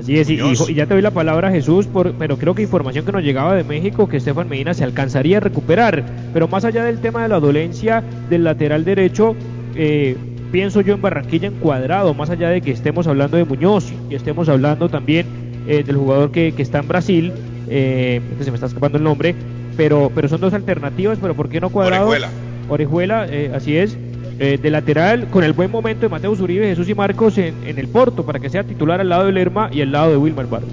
Así 0.00 0.18
es, 0.18 0.30
y, 0.30 0.40
y, 0.40 0.74
ya 0.74 0.86
te 0.86 0.94
doy 0.94 1.02
la 1.02 1.10
palabra 1.10 1.50
Jesús, 1.50 1.86
por, 1.86 2.14
pero 2.14 2.38
creo 2.38 2.54
que 2.54 2.62
información 2.62 3.04
que 3.04 3.12
nos 3.12 3.22
llegaba 3.22 3.54
de 3.54 3.64
México 3.64 4.08
que 4.08 4.16
Estefan 4.16 4.48
Medina 4.48 4.72
se 4.72 4.82
alcanzaría 4.82 5.36
a 5.36 5.40
recuperar. 5.40 6.04
Pero 6.32 6.48
más 6.48 6.64
allá 6.64 6.84
del 6.84 7.00
tema 7.00 7.22
de 7.22 7.28
la 7.28 7.38
dolencia 7.38 8.02
del 8.30 8.44
lateral 8.44 8.86
derecho, 8.86 9.36
eh, 9.76 10.16
pienso 10.50 10.80
yo 10.80 10.94
en 10.94 11.02
Barranquilla 11.02 11.48
en 11.48 11.54
cuadrado, 11.54 12.14
más 12.14 12.30
allá 12.30 12.48
de 12.48 12.62
que 12.62 12.70
estemos 12.70 13.06
hablando 13.06 13.36
de 13.36 13.44
Muñoz 13.44 13.92
y 14.08 14.14
estemos 14.14 14.48
hablando 14.48 14.88
también 14.88 15.26
eh, 15.68 15.82
del 15.84 15.96
jugador 15.96 16.30
que, 16.30 16.52
que, 16.52 16.62
está 16.62 16.78
en 16.78 16.88
Brasil, 16.88 17.32
eh, 17.68 18.22
se 18.40 18.50
me 18.50 18.54
está 18.54 18.66
escapando 18.66 18.96
el 18.96 19.04
nombre, 19.04 19.34
pero, 19.76 20.10
pero 20.14 20.28
son 20.28 20.40
dos 20.40 20.54
alternativas, 20.54 21.18
pero 21.20 21.34
¿por 21.34 21.50
qué 21.50 21.60
no 21.60 21.68
cuadrado? 21.68 22.08
Orejuela. 22.08 22.30
Orejuela, 22.70 23.26
eh, 23.28 23.52
así 23.54 23.76
es. 23.76 23.98
Eh, 24.42 24.56
de 24.56 24.70
lateral, 24.70 25.28
con 25.28 25.44
el 25.44 25.52
buen 25.52 25.70
momento 25.70 26.00
de 26.00 26.08
Mateo 26.08 26.30
Uribe, 26.30 26.66
Jesús 26.66 26.88
y 26.88 26.94
Marcos 26.94 27.36
en, 27.36 27.62
en, 27.62 27.78
el 27.78 27.88
Porto, 27.88 28.24
para 28.24 28.40
que 28.40 28.48
sea 28.48 28.64
titular 28.64 28.98
al 28.98 29.10
lado 29.10 29.26
de 29.26 29.32
Lerma 29.32 29.68
y 29.70 29.82
al 29.82 29.92
lado 29.92 30.12
de 30.12 30.16
Wilmer 30.16 30.46
Barrio. 30.46 30.70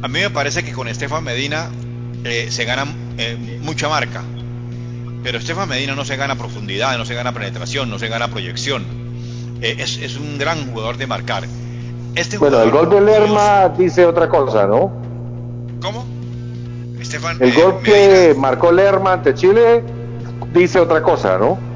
A 0.00 0.06
mí 0.06 0.20
me 0.20 0.30
parece 0.30 0.62
que 0.62 0.70
con 0.70 0.86
Estefan 0.86 1.24
Medina 1.24 1.70
eh, 2.22 2.46
se 2.50 2.64
gana 2.64 2.84
eh, 3.18 3.58
mucha 3.62 3.88
marca, 3.88 4.22
pero 5.24 5.38
Estefan 5.38 5.68
Medina 5.68 5.96
no 5.96 6.04
se 6.04 6.16
gana 6.16 6.36
profundidad, 6.36 6.96
no 6.98 7.04
se 7.04 7.14
gana 7.14 7.32
penetración, 7.32 7.90
no 7.90 7.98
se 7.98 8.06
gana 8.06 8.28
proyección. 8.28 8.84
Eh, 9.60 9.78
es, 9.80 9.98
es, 9.98 10.16
un 10.16 10.38
gran 10.38 10.70
jugador 10.70 10.98
de 10.98 11.08
marcar. 11.08 11.42
Este 12.14 12.38
bueno, 12.38 12.60
el 12.62 12.70
gol 12.70 12.90
de 12.90 13.00
Lerma 13.00 13.70
Dios. 13.70 13.78
dice 13.78 14.06
otra 14.06 14.28
cosa, 14.28 14.68
¿no? 14.68 14.92
¿Cómo? 15.80 16.04
Estefan, 17.00 17.38
el 17.40 17.52
gol 17.54 17.82
que 17.82 18.36
marcó 18.38 18.70
Lerma 18.70 19.14
ante 19.14 19.34
Chile 19.34 19.82
dice 20.54 20.78
otra 20.78 21.02
cosa, 21.02 21.38
¿no? 21.38 21.71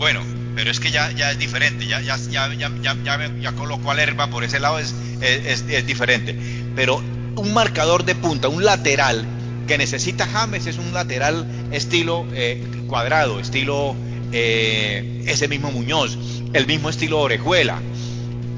Bueno, 0.00 0.22
pero 0.56 0.70
es 0.70 0.80
que 0.80 0.90
ya, 0.90 1.12
ya 1.12 1.30
es 1.30 1.38
diferente, 1.38 1.86
ya, 1.86 2.00
ya, 2.00 2.16
ya, 2.16 2.50
ya, 2.54 2.70
ya, 2.82 2.96
ya, 3.04 3.30
ya 3.38 3.52
colocó 3.52 3.90
a 3.90 3.94
Lerma 3.94 4.30
por 4.30 4.42
ese 4.44 4.58
lado, 4.58 4.78
es, 4.78 4.94
es, 5.20 5.62
es, 5.68 5.86
diferente. 5.86 6.34
Pero 6.74 7.02
un 7.36 7.52
marcador 7.52 8.06
de 8.06 8.14
punta, 8.14 8.48
un 8.48 8.64
lateral 8.64 9.26
que 9.68 9.76
necesita 9.76 10.26
James 10.26 10.66
es 10.66 10.78
un 10.78 10.94
lateral 10.94 11.46
estilo 11.70 12.24
eh, 12.32 12.64
cuadrado, 12.88 13.40
estilo 13.40 13.94
eh, 14.32 15.22
ese 15.26 15.48
mismo 15.48 15.70
Muñoz, 15.70 16.16
el 16.54 16.66
mismo 16.66 16.88
estilo 16.88 17.20
Orejuela. 17.20 17.78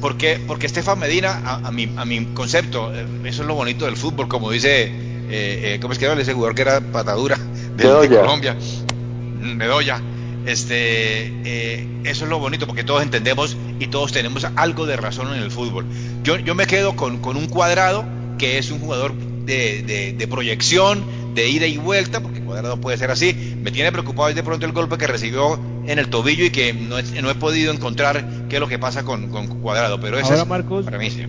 Porque, 0.01 0.39
porque 0.47 0.67
Estefan 0.67 1.01
Medina, 1.01 1.43
a, 1.45 1.55
a, 1.67 1.73
mi, 1.73 1.93
a 1.97 2.05
mi 2.05 2.25
concepto, 2.35 2.95
eh, 2.95 3.05
eso 3.25 3.43
es 3.43 3.49
lo 3.49 3.57
bonito 3.57 3.87
del 3.87 3.97
fútbol, 3.97 4.29
como 4.29 4.49
dice, 4.53 4.93
eh, 5.29 5.79
¿cómo 5.83 5.93
es 5.93 5.99
que 5.99 6.05
era 6.05 6.15
ese 6.21 6.35
jugador 6.35 6.55
que 6.55 6.63
era 6.63 6.81
patadura 6.81 7.37
de, 7.37 8.09
de 8.09 8.17
Colombia? 8.17 8.57
Bedoya 9.57 10.01
este, 10.47 11.27
eh, 11.45 11.87
eso 12.05 12.25
es 12.25 12.31
lo 12.31 12.39
bonito 12.39 12.67
porque 12.67 12.85
todos 12.85 13.03
entendemos 13.03 13.57
y 13.79 13.87
todos 13.89 14.13
tenemos 14.13 14.47
algo 14.57 14.87
de 14.87 14.97
razón 14.97 15.35
en 15.35 15.43
el 15.43 15.51
fútbol. 15.51 15.87
Yo, 16.23 16.39
yo 16.39 16.55
me 16.55 16.67
quedo 16.67 16.97
con, 16.97 17.19
con 17.19 17.37
un 17.37 17.47
cuadrado 17.47 18.05
que 18.39 18.59
es 18.59 18.71
un 18.71 18.81
jugador 18.81 19.15
de, 19.15 19.83
de, 19.83 20.13
de, 20.13 20.29
proyección, 20.29 21.05
de 21.35 21.49
ida 21.49 21.67
y 21.67 21.77
vuelta, 21.77 22.21
porque 22.21 22.41
cuadrado 22.41 22.81
puede 22.81 22.97
ser 22.99 23.11
así. 23.11 23.57
Me 23.63 23.71
tiene 23.71 23.93
preocupado 23.93 24.33
de 24.33 24.43
pronto 24.43 24.67
el 24.67 24.73
golpe 24.73 24.99
que 24.99 25.07
recibió 25.07 25.59
en 25.87 25.99
el 25.99 26.09
tobillo 26.09 26.45
y 26.45 26.51
que 26.51 26.73
no, 26.73 26.99
es, 26.99 27.13
no 27.13 27.31
he 27.31 27.35
podido 27.35 27.73
encontrar 27.73 28.47
qué 28.49 28.57
es 28.57 28.61
lo 28.61 28.69
que 28.69 28.79
pasa 28.79 29.05
con, 29.05 29.31
con 29.31 29.47
cuadrado, 29.61 30.01
pero 30.01 30.19
eso 30.19 30.29
Ahora, 30.29 30.43
es 30.43 30.49
Marcos, 30.49 30.85
para 30.85 30.99
mí 30.99 31.11
sí. 31.11 31.27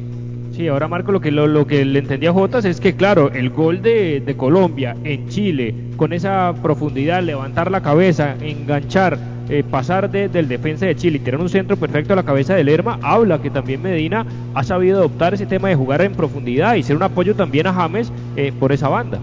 Sí, 0.55 0.67
ahora 0.67 0.87
Marco, 0.87 1.11
lo 1.11 1.19
que, 1.19 1.31
lo, 1.31 1.65
que 1.65 1.83
le 1.83 1.97
entendía 1.97 2.29
a 2.29 2.33
Jotas 2.33 2.63
es 2.65 2.79
que, 2.79 2.95
claro, 2.95 3.31
el 3.31 3.49
gol 3.49 3.81
de, 3.81 4.21
de, 4.23 4.37
Colombia 4.37 4.95
en 5.03 5.27
Chile, 5.27 5.73
con 5.97 6.13
esa 6.13 6.53
profundidad, 6.61 7.23
levantar 7.23 7.71
la 7.71 7.81
cabeza, 7.81 8.35
enganchar, 8.39 9.17
eh, 9.49 9.63
pasar 9.63 10.11
de, 10.11 10.29
del 10.29 10.47
defensa 10.47 10.85
de 10.85 10.95
Chile 10.95 11.17
y 11.17 11.21
tener 11.21 11.39
un 11.39 11.49
centro 11.49 11.75
perfecto 11.75 12.13
a 12.13 12.17
la 12.17 12.23
cabeza 12.23 12.53
de 12.53 12.63
Lerma, 12.63 12.99
habla 13.01 13.41
que 13.41 13.49
también 13.49 13.81
Medina 13.81 14.27
ha 14.53 14.63
sabido 14.63 14.99
adoptar 14.99 15.33
ese 15.33 15.47
tema 15.47 15.69
de 15.69 15.75
jugar 15.75 16.03
en 16.03 16.13
profundidad 16.13 16.75
y 16.75 16.83
ser 16.83 16.97
un 16.97 17.03
apoyo 17.03 17.33
también 17.33 17.65
a 17.65 17.73
James 17.73 18.11
eh, 18.35 18.53
por 18.59 18.71
esa 18.71 18.89
banda. 18.89 19.17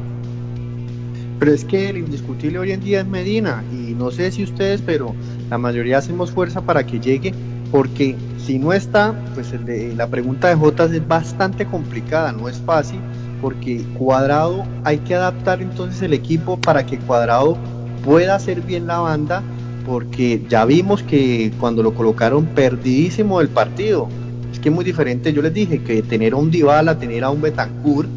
Pero 1.38 1.52
es 1.52 1.64
que 1.64 1.90
el 1.90 1.98
indiscutible 1.98 2.58
hoy 2.58 2.72
en 2.72 2.80
día 2.80 3.02
es 3.02 3.06
Medina 3.06 3.62
y 3.72 3.94
no 3.94 4.10
sé 4.10 4.32
si 4.32 4.42
ustedes, 4.42 4.82
pero 4.82 5.14
la 5.48 5.58
mayoría 5.58 5.98
hacemos 5.98 6.32
fuerza 6.32 6.60
para 6.60 6.84
que 6.84 6.98
llegue 6.98 7.32
porque 7.70 8.16
si 8.46 8.58
no 8.58 8.72
está, 8.72 9.14
pues 9.34 9.52
la 9.96 10.06
pregunta 10.06 10.48
de 10.48 10.54
Jotas 10.54 10.92
es 10.92 11.06
bastante 11.06 11.66
complicada, 11.66 12.32
no 12.32 12.48
es 12.48 12.58
fácil, 12.58 13.00
porque 13.40 13.84
Cuadrado 13.98 14.64
hay 14.84 14.98
que 14.98 15.14
adaptar 15.14 15.62
entonces 15.62 16.02
el 16.02 16.14
equipo 16.14 16.56
para 16.58 16.84
que 16.84 16.98
Cuadrado 16.98 17.56
pueda 18.04 18.34
hacer 18.34 18.60
bien 18.62 18.86
la 18.86 18.98
banda, 18.98 19.42
porque 19.86 20.42
ya 20.48 20.64
vimos 20.64 21.02
que 21.02 21.52
cuando 21.60 21.82
lo 21.82 21.94
colocaron 21.94 22.46
perdidísimo 22.46 23.38
del 23.38 23.48
partido, 23.48 24.08
es 24.52 24.58
que 24.58 24.68
es 24.68 24.74
muy 24.74 24.84
diferente, 24.84 25.32
yo 25.32 25.42
les 25.42 25.54
dije 25.54 25.82
que 25.82 26.02
tener 26.02 26.32
a 26.32 26.36
un 26.36 26.50
Dybala, 26.50 26.98
tener 26.98 27.24
a 27.24 27.30
un 27.30 27.40
Betancourt, 27.40 28.08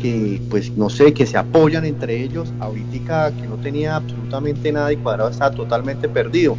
que 0.00 0.40
pues 0.50 0.76
no 0.76 0.90
sé, 0.90 1.12
que 1.12 1.26
se 1.26 1.38
apoyan 1.38 1.84
entre 1.84 2.22
ellos, 2.22 2.52
ahorita 2.60 3.32
que 3.40 3.46
no 3.46 3.56
tenía 3.56 3.96
absolutamente 3.96 4.72
nada 4.72 4.92
y 4.92 4.96
Cuadrado 4.96 5.30
está 5.30 5.50
totalmente 5.50 6.08
perdido. 6.08 6.56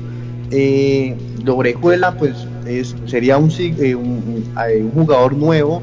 Eh, 0.52 1.16
pues 2.20 2.48
es, 2.66 2.96
sería 3.06 3.38
un, 3.38 3.50
eh, 3.60 3.96
un, 3.96 4.46
un, 4.56 4.92
jugador 4.92 5.34
nuevo. 5.36 5.82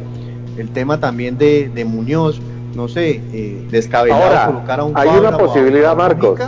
El 0.56 0.68
tema 0.70 0.98
también 0.98 1.38
de, 1.38 1.70
de 1.74 1.84
Muñoz, 1.84 2.40
no 2.74 2.88
sé, 2.88 3.22
eh, 3.32 3.66
descabellado 3.70 4.22
Ahora, 4.22 4.46
colocar 4.46 4.80
a 4.80 4.84
un 4.84 4.92
hay 4.96 5.08
una 5.08 5.36
posibilidad, 5.36 5.96
Marcos. 5.96 6.40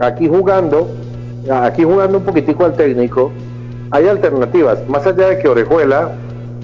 Aquí 0.00 0.28
jugando, 0.28 0.88
aquí 1.50 1.84
jugando 1.84 2.18
un 2.18 2.24
poquitico 2.24 2.64
al 2.64 2.74
técnico, 2.74 3.30
hay 3.90 4.08
alternativas. 4.08 4.78
Más 4.88 5.06
allá 5.06 5.28
de 5.28 5.38
que 5.38 5.48
Orejuela, 5.48 6.12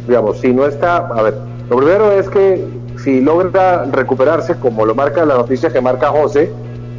digamos, 0.06 0.38
si 0.38 0.52
no 0.52 0.66
está, 0.66 0.96
a 0.96 1.22
ver, 1.22 1.34
lo 1.68 1.76
primero 1.76 2.12
es 2.12 2.28
que 2.28 2.64
si 3.02 3.20
logra 3.20 3.84
recuperarse, 3.84 4.56
como 4.56 4.86
lo 4.86 4.94
marca 4.94 5.24
la 5.24 5.36
noticia 5.36 5.70
que 5.70 5.80
marca 5.80 6.08
José, 6.08 6.50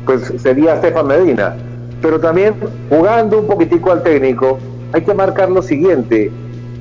pues 0.05 0.33
sería 0.37 0.75
Estefan 0.75 1.07
Medina 1.07 1.55
pero 2.01 2.19
también 2.19 2.55
jugando 2.89 3.39
un 3.39 3.47
poquitico 3.47 3.91
al 3.91 4.03
técnico, 4.03 4.59
hay 4.93 5.01
que 5.01 5.13
marcar 5.13 5.49
lo 5.49 5.61
siguiente. 5.61 6.31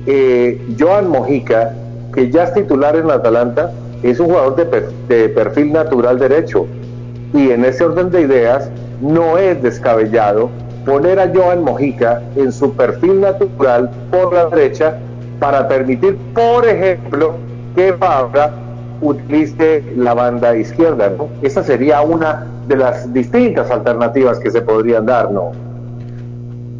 Eh, 0.05 0.61
Joan 0.79 1.09
Mojica, 1.09 1.73
que 2.13 2.29
ya 2.31 2.43
es 2.45 2.53
titular 2.53 2.95
en 2.95 3.07
la 3.07 3.15
Atalanta, 3.15 3.71
es 4.03 4.19
un 4.19 4.27
jugador 4.27 4.55
de, 4.55 4.65
per, 4.65 4.89
de, 5.07 5.29
perfil 5.29 5.73
natural 5.73 6.19
derecho. 6.19 6.65
Y 7.33 7.51
en 7.51 7.65
ese 7.65 7.83
orden 7.83 8.09
de 8.09 8.21
ideas, 8.21 8.69
no 9.01 9.37
es 9.37 9.61
descabellado 9.61 10.49
poner 10.85 11.19
a 11.19 11.29
Joan 11.33 11.63
Mojica 11.63 12.21
en 12.35 12.51
su 12.51 12.73
perfil 12.73 13.21
natural 13.21 13.89
por 14.09 14.33
la 14.33 14.45
derecha 14.47 14.97
para 15.39 15.67
permitir, 15.67 16.17
por 16.33 16.65
ejemplo, 16.65 17.33
que 17.75 17.93
Fabra 17.93 18.53
utilice 19.01 19.83
la 19.95 20.13
banda 20.13 20.55
izquierda. 20.55 21.09
¿no? 21.09 21.27
Esa 21.41 21.63
sería 21.63 22.01
una 22.01 22.47
de 22.67 22.77
las 22.77 23.13
distintas 23.13 23.69
alternativas 23.69 24.39
que 24.39 24.51
se 24.51 24.61
podrían 24.61 25.05
dar, 25.05 25.31
¿no? 25.31 25.51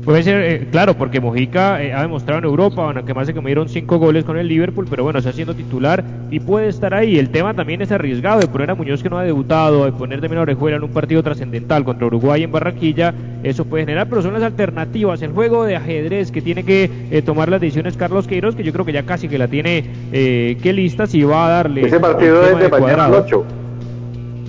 Puede 0.07 0.23
ser, 0.23 0.41
eh, 0.41 0.67
claro, 0.71 0.93
porque 0.93 1.19
Mojica 1.19 1.83
eh, 1.83 1.91
ha 1.91 2.01
demostrado 2.01 2.39
en 2.39 2.45
Europa, 2.45 2.85
bueno, 2.85 3.03
que 3.03 3.13
más 3.13 3.27
que 3.27 3.41
me 3.41 3.47
dieron 3.47 3.67
cinco 3.67 3.97
goles 3.97 4.23
con 4.23 4.37
el 4.37 4.47
Liverpool, 4.47 4.87
pero 4.89 5.03
bueno, 5.03 5.19
está 5.19 5.33
siendo 5.33 5.53
titular 5.53 6.01
y 6.31 6.39
puede 6.39 6.69
estar 6.69 6.93
ahí. 6.93 7.19
El 7.19 7.29
tema 7.29 7.53
también 7.53 7.81
es 7.81 7.91
arriesgado 7.91 8.39
de 8.39 8.47
poner 8.47 8.71
a 8.71 8.75
Muñoz 8.75 9.03
que 9.03 9.09
no 9.09 9.17
ha 9.17 9.23
debutado, 9.23 9.83
de 9.83 9.91
poner 9.91 10.21
también 10.21 10.39
a 10.39 10.43
Orejuela 10.43 10.77
en 10.77 10.83
un 10.83 10.91
partido 10.91 11.21
trascendental 11.23 11.83
contra 11.83 12.07
Uruguay 12.07 12.41
en 12.41 12.53
Barranquilla, 12.53 13.13
eso 13.43 13.65
puede 13.65 13.83
generar, 13.83 14.07
pero 14.07 14.21
son 14.21 14.31
las 14.31 14.43
alternativas. 14.43 15.21
El 15.21 15.33
juego 15.33 15.65
de 15.65 15.75
ajedrez 15.75 16.31
que 16.31 16.41
tiene 16.41 16.63
que 16.63 16.89
eh, 17.11 17.21
tomar 17.21 17.49
las 17.49 17.59
decisiones 17.59 17.97
Carlos 17.97 18.27
Queiroz, 18.27 18.55
que 18.55 18.63
yo 18.63 18.71
creo 18.71 18.85
que 18.85 18.93
ya 18.93 19.03
casi 19.03 19.27
que 19.27 19.37
la 19.37 19.49
tiene 19.49 19.83
eh, 20.13 20.57
que 20.63 20.71
lista, 20.71 21.05
si 21.05 21.21
va 21.23 21.47
a 21.47 21.49
darle. 21.49 21.85
Ese 21.85 21.99
partido 21.99 22.43
es 22.43 22.57
de, 22.57 22.63
de 22.63 22.69
mañana 22.69 23.07
a 23.07 23.11
8. 23.11 23.45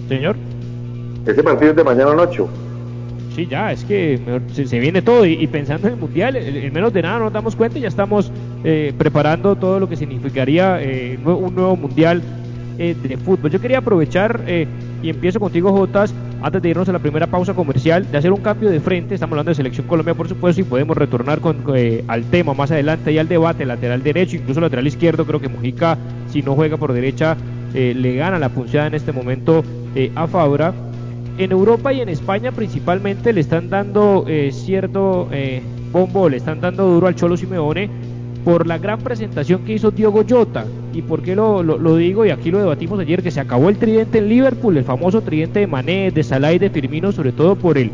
Señor. 0.08 0.36
Ese 1.26 1.42
partido 1.42 1.70
es 1.72 1.76
de 1.76 1.82
mañana 1.82 2.12
a 2.12 2.14
8 2.14 2.48
sí, 3.38 3.46
ya, 3.46 3.72
es 3.72 3.84
que 3.84 4.18
se, 4.52 4.80
viene 4.80 5.00
todo 5.00 5.24
y, 5.24 5.46
pensando 5.46 5.86
en 5.86 5.94
el 5.94 6.00
mundial, 6.00 6.36
en 6.36 6.72
menos 6.72 6.92
de 6.92 7.02
nada 7.02 7.20
nos 7.20 7.32
damos 7.32 7.54
cuenta 7.54 7.78
y 7.78 7.82
ya 7.82 7.88
estamos 7.88 8.32
eh, 8.64 8.92
preparando 8.98 9.54
todo 9.54 9.78
lo 9.78 9.88
que 9.88 9.96
significaría 9.96 10.82
eh, 10.82 11.18
un 11.24 11.54
nuevo 11.54 11.76
mundial 11.76 12.22
eh, 12.80 12.94
de 13.00 13.16
fútbol. 13.16 13.50
Yo 13.50 13.60
quería 13.60 13.78
aprovechar 13.78 14.44
eh, 14.46 14.66
y 15.02 15.10
empiezo 15.10 15.40
contigo, 15.40 15.72
Jotas, 15.72 16.14
antes 16.40 16.62
de 16.62 16.68
irnos 16.68 16.88
a 16.88 16.92
la 16.92 17.00
primera 17.00 17.26
pausa 17.26 17.52
comercial, 17.52 18.08
de 18.08 18.18
hacer 18.18 18.32
un 18.32 18.40
cambio 18.40 18.70
de 18.70 18.78
frente. 18.78 19.14
Estamos 19.14 19.32
hablando 19.32 19.50
de 19.50 19.56
Selección 19.56 19.88
Colombia, 19.88 20.14
por 20.14 20.28
supuesto, 20.28 20.60
y 20.60 20.64
podemos 20.64 20.96
retornar 20.96 21.40
con, 21.40 21.64
eh, 21.74 22.04
al 22.06 22.24
tema 22.24 22.54
más 22.54 22.70
adelante 22.70 23.12
y 23.12 23.18
al 23.18 23.26
debate, 23.26 23.66
lateral 23.66 24.04
derecho, 24.04 24.36
incluso 24.36 24.60
lateral 24.60 24.86
izquierdo. 24.86 25.24
Creo 25.26 25.40
que 25.40 25.48
Mujica, 25.48 25.98
si 26.28 26.42
no 26.42 26.54
juega 26.54 26.76
por 26.76 26.92
derecha, 26.92 27.36
le 27.74 28.14
gana 28.14 28.38
la 28.38 28.48
punchada 28.48 28.86
en 28.86 28.94
este 28.94 29.12
momento 29.12 29.62
a 30.14 30.26
Fabra 30.26 30.72
en 31.38 31.52
Europa 31.52 31.92
y 31.92 32.00
en 32.00 32.08
España 32.08 32.50
principalmente 32.50 33.32
le 33.32 33.40
están 33.40 33.70
dando 33.70 34.24
eh, 34.26 34.50
cierto 34.52 35.28
eh, 35.30 35.62
bombo, 35.92 36.28
le 36.28 36.36
están 36.36 36.60
dando 36.60 36.84
duro 36.86 37.06
al 37.06 37.14
Cholo 37.14 37.36
Simeone 37.36 37.88
por 38.44 38.66
la 38.66 38.78
gran 38.78 38.98
presentación 38.98 39.64
que 39.64 39.74
hizo 39.74 39.92
Diogo 39.92 40.24
Jota. 40.28 40.66
¿Y 40.92 41.02
por 41.02 41.22
qué 41.22 41.36
lo, 41.36 41.62
lo, 41.62 41.96
digo? 41.96 42.26
Y 42.26 42.30
aquí 42.30 42.50
lo 42.50 42.58
debatimos 42.58 42.98
ayer, 42.98 43.22
que 43.22 43.30
se 43.30 43.40
acabó 43.40 43.68
el 43.68 43.76
tridente 43.76 44.18
en 44.18 44.28
Liverpool, 44.28 44.76
el 44.76 44.84
famoso 44.84 45.20
tridente 45.20 45.60
de 45.60 45.66
Mané, 45.66 46.10
de 46.10 46.24
Salah 46.24 46.52
y 46.54 46.58
de 46.58 46.70
Firmino, 46.70 47.12
sobre 47.12 47.30
todo 47.30 47.56
por 47.56 47.78
el, 47.78 47.92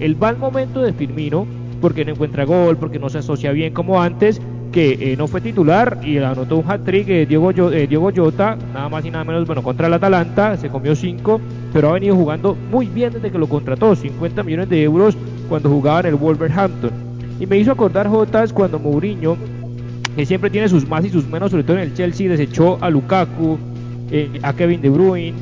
el 0.00 0.16
mal 0.16 0.36
momento 0.36 0.82
de 0.82 0.92
Firmino, 0.92 1.46
porque 1.80 2.04
no 2.04 2.12
encuentra 2.12 2.44
gol, 2.44 2.76
porque 2.76 2.98
no 2.98 3.08
se 3.08 3.18
asocia 3.18 3.52
bien 3.52 3.72
como 3.72 4.02
antes, 4.02 4.40
que 4.72 5.14
no 5.16 5.28
fue 5.28 5.40
titular 5.40 6.00
y 6.02 6.18
anotó 6.18 6.56
un 6.56 6.70
hat-trick 6.70 7.28
Diego, 7.28 7.52
Diego 7.52 8.10
Jota, 8.14 8.56
nada 8.72 8.88
más 8.88 9.04
y 9.04 9.10
nada 9.10 9.24
menos, 9.24 9.46
bueno, 9.46 9.62
contra 9.62 9.86
el 9.86 9.92
Atalanta, 9.92 10.56
se 10.56 10.68
comió 10.68 10.94
5, 10.94 11.40
pero 11.72 11.88
ha 11.88 11.92
venido 11.92 12.14
jugando 12.14 12.56
muy 12.70 12.86
bien 12.86 13.12
desde 13.12 13.30
que 13.30 13.38
lo 13.38 13.48
contrató, 13.48 13.94
50 13.94 14.42
millones 14.42 14.68
de 14.68 14.82
euros 14.82 15.16
cuando 15.48 15.70
jugaba 15.70 16.00
en 16.00 16.06
el 16.06 16.14
Wolverhampton. 16.16 16.90
Y 17.40 17.46
me 17.46 17.58
hizo 17.58 17.72
acordar 17.72 18.08
Jotas 18.08 18.52
cuando 18.52 18.78
Mourinho, 18.78 19.36
que 20.14 20.26
siempre 20.26 20.50
tiene 20.50 20.68
sus 20.68 20.88
más 20.88 21.04
y 21.04 21.10
sus 21.10 21.26
menos, 21.26 21.50
sobre 21.50 21.64
todo 21.64 21.76
en 21.78 21.84
el 21.84 21.94
Chelsea, 21.94 22.28
desechó 22.28 22.78
a 22.80 22.90
Lukaku, 22.90 23.58
a 24.42 24.52
Kevin 24.52 24.82
De 24.82 24.90
Bruyne 24.90 25.34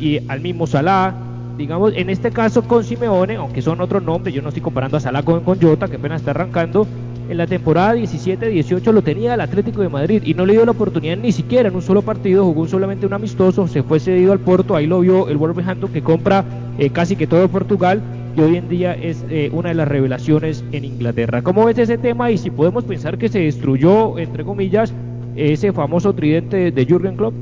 y 0.00 0.18
al 0.28 0.40
mismo 0.40 0.66
Salah, 0.66 1.14
digamos, 1.58 1.92
en 1.94 2.10
este 2.10 2.30
caso 2.30 2.62
con 2.62 2.82
Simeone, 2.82 3.36
aunque 3.36 3.62
son 3.62 3.80
otros 3.80 4.02
nombres, 4.02 4.34
yo 4.34 4.42
no 4.42 4.48
estoy 4.48 4.62
comparando 4.62 4.96
a 4.96 5.00
Salah 5.00 5.22
con, 5.22 5.42
con 5.42 5.60
Jota, 5.60 5.88
que 5.88 5.96
apenas 5.96 6.20
está 6.20 6.32
arrancando, 6.32 6.86
en 7.28 7.38
la 7.38 7.46
temporada 7.46 7.94
17-18 7.96 8.92
lo 8.92 9.02
tenía 9.02 9.34
el 9.34 9.40
Atlético 9.40 9.82
de 9.82 9.88
Madrid 9.88 10.22
y 10.24 10.34
no 10.34 10.46
le 10.46 10.54
dio 10.54 10.64
la 10.64 10.70
oportunidad 10.70 11.16
ni 11.16 11.32
siquiera 11.32 11.68
en 11.68 11.74
un 11.74 11.82
solo 11.82 12.02
partido, 12.02 12.44
jugó 12.44 12.66
solamente 12.68 13.06
un 13.06 13.12
amistoso, 13.12 13.66
se 13.66 13.82
fue 13.82 14.00
cedido 14.00 14.32
al 14.32 14.40
Porto, 14.40 14.76
ahí 14.76 14.86
lo 14.86 15.00
vio 15.00 15.28
el 15.28 15.36
Wolverhampton 15.36 15.90
que 15.92 16.02
compra 16.02 16.44
eh, 16.78 16.90
casi 16.90 17.16
que 17.16 17.26
todo 17.26 17.48
Portugal 17.48 18.00
y 18.36 18.40
hoy 18.40 18.56
en 18.56 18.68
día 18.68 18.92
es 18.92 19.24
eh, 19.30 19.50
una 19.52 19.70
de 19.70 19.74
las 19.74 19.88
revelaciones 19.88 20.62
en 20.72 20.84
Inglaterra. 20.84 21.42
¿Cómo 21.42 21.64
ves 21.64 21.78
ese 21.78 21.96
tema 21.96 22.30
y 22.30 22.38
si 22.38 22.50
podemos 22.50 22.84
pensar 22.84 23.16
que 23.16 23.28
se 23.28 23.40
destruyó, 23.40 24.18
entre 24.18 24.44
comillas, 24.44 24.92
ese 25.36 25.72
famoso 25.72 26.14
tridente 26.14 26.70
de 26.70 26.84
Jürgen 26.84 27.16
Klopp? 27.16 27.34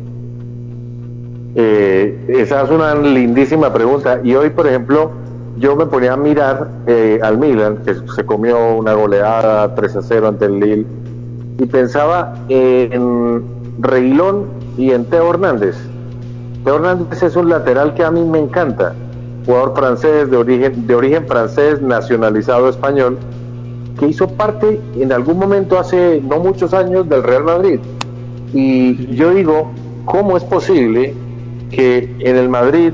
Eh, 1.56 2.16
esa 2.28 2.62
es 2.62 2.70
una 2.70 2.94
lindísima 2.94 3.72
pregunta. 3.72 4.20
Y 4.22 4.34
hoy, 4.34 4.50
por 4.50 4.66
ejemplo, 4.66 5.12
yo 5.56 5.76
me 5.76 5.86
ponía 5.86 6.14
a 6.14 6.16
mirar 6.16 6.68
eh, 6.86 7.20
al 7.22 7.38
Milan, 7.38 7.78
que 7.84 7.94
se 7.94 8.24
comió 8.24 8.74
una 8.74 8.94
goleada 8.94 9.74
3 9.74 9.96
a 9.96 10.02
0 10.02 10.28
ante 10.28 10.46
el 10.46 10.60
Lille, 10.60 10.86
y 11.58 11.66
pensaba 11.66 12.34
en 12.48 13.42
Reguilón 13.78 14.46
y 14.76 14.90
en 14.90 15.04
Teo 15.04 15.30
Hernández. 15.30 15.76
Teo 16.64 16.76
Hernández 16.76 17.22
es 17.22 17.36
un 17.36 17.48
lateral 17.48 17.94
que 17.94 18.02
a 18.02 18.10
mí 18.10 18.24
me 18.24 18.40
encanta, 18.40 18.94
jugador 19.46 19.74
francés 19.76 20.30
de 20.30 20.36
origen, 20.36 20.86
de 20.86 20.94
origen 20.94 21.26
francés, 21.26 21.80
nacionalizado 21.80 22.68
español, 22.68 23.18
que 23.98 24.08
hizo 24.08 24.26
parte 24.26 24.80
en 24.96 25.12
algún 25.12 25.38
momento 25.38 25.78
hace 25.78 26.20
no 26.28 26.40
muchos 26.40 26.74
años 26.74 27.08
del 27.08 27.22
Real 27.22 27.44
Madrid. 27.44 27.78
Y 28.52 29.14
yo 29.14 29.30
digo, 29.30 29.70
¿cómo 30.04 30.36
es 30.36 30.44
posible 30.44 31.14
que 31.70 32.12
en 32.20 32.36
el 32.36 32.48
Madrid, 32.48 32.92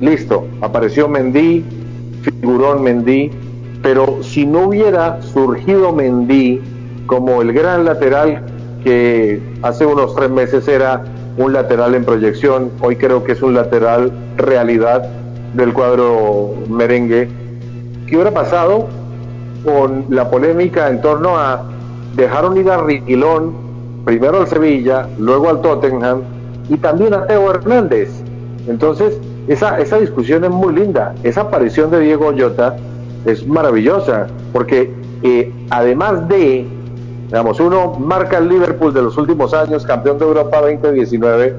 listo, 0.00 0.46
apareció 0.60 1.08
Mendy, 1.08 1.64
figurón 2.22 2.82
Mendy, 2.82 3.30
pero 3.82 4.22
si 4.22 4.46
no 4.46 4.68
hubiera 4.68 5.20
surgido 5.22 5.92
Mendy 5.92 6.60
como 7.06 7.42
el 7.42 7.52
gran 7.52 7.84
lateral 7.84 8.42
que 8.84 9.40
hace 9.62 9.84
unos 9.86 10.14
tres 10.14 10.30
meses 10.30 10.66
era 10.68 11.04
un 11.36 11.52
lateral 11.52 11.94
en 11.94 12.04
proyección, 12.04 12.70
hoy 12.80 12.96
creo 12.96 13.24
que 13.24 13.32
es 13.32 13.42
un 13.42 13.54
lateral 13.54 14.12
realidad 14.36 15.08
del 15.54 15.72
cuadro 15.72 16.54
merengue, 16.68 17.28
¿qué 18.06 18.14
hubiera 18.16 18.32
pasado 18.32 18.86
con 19.64 20.06
la 20.08 20.30
polémica 20.30 20.88
en 20.88 21.00
torno 21.00 21.36
a 21.36 21.62
dejaron 22.16 22.56
ir 22.56 22.66
Riquilón, 22.86 23.54
primero 24.04 24.40
al 24.40 24.46
Sevilla, 24.48 25.08
luego 25.18 25.48
al 25.48 25.60
Tottenham 25.60 26.22
y 26.68 26.76
también 26.76 27.14
a 27.14 27.26
Teo 27.26 27.50
Hernández? 27.50 28.10
Entonces, 28.66 29.18
esa, 29.48 29.78
esa 29.78 29.98
discusión 29.98 30.44
es 30.44 30.50
muy 30.50 30.74
linda. 30.74 31.14
Esa 31.22 31.42
aparición 31.42 31.90
de 31.90 32.00
Diego 32.00 32.32
Llota 32.32 32.76
es 33.24 33.46
maravillosa, 33.46 34.26
porque 34.52 34.92
eh, 35.22 35.52
además 35.70 36.28
de, 36.28 36.66
digamos, 37.26 37.60
uno 37.60 37.94
marca 37.98 38.38
el 38.38 38.48
Liverpool 38.48 38.94
de 38.94 39.02
los 39.02 39.16
últimos 39.16 39.52
años, 39.54 39.84
campeón 39.84 40.18
de 40.18 40.24
Europa 40.24 40.60
2019, 40.60 41.54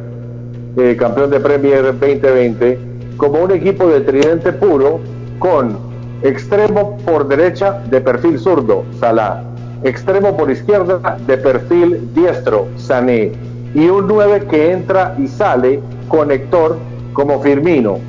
eh, 0.78 0.96
campeón 0.98 1.30
de 1.30 1.40
Premier 1.40 1.84
2020, 1.84 2.80
como 3.18 3.40
un 3.42 3.52
equipo 3.52 3.88
de 3.88 4.02
tridente 4.02 4.52
puro 4.54 5.00
con 5.40 5.78
extremo 6.24 6.98
por 7.06 7.28
derecha 7.28 7.82
de 7.90 8.02
perfil 8.02 8.40
zurdo, 8.40 8.84
Salah, 9.00 9.44
extremo 9.84 10.36
por 10.38 10.50
izquierda 10.50 11.18
de 11.28 11.38
perfil 11.38 12.14
diestro, 12.14 12.68
Sané, 12.78 13.32
y 13.74 13.88
un 13.88 14.08
9 14.08 14.48
que 14.50 14.72
entra 14.72 15.16
y 15.18 15.28
sale, 15.28 15.80
conector, 16.08 16.78
como 17.14 17.42
Firmino, 17.42 18.00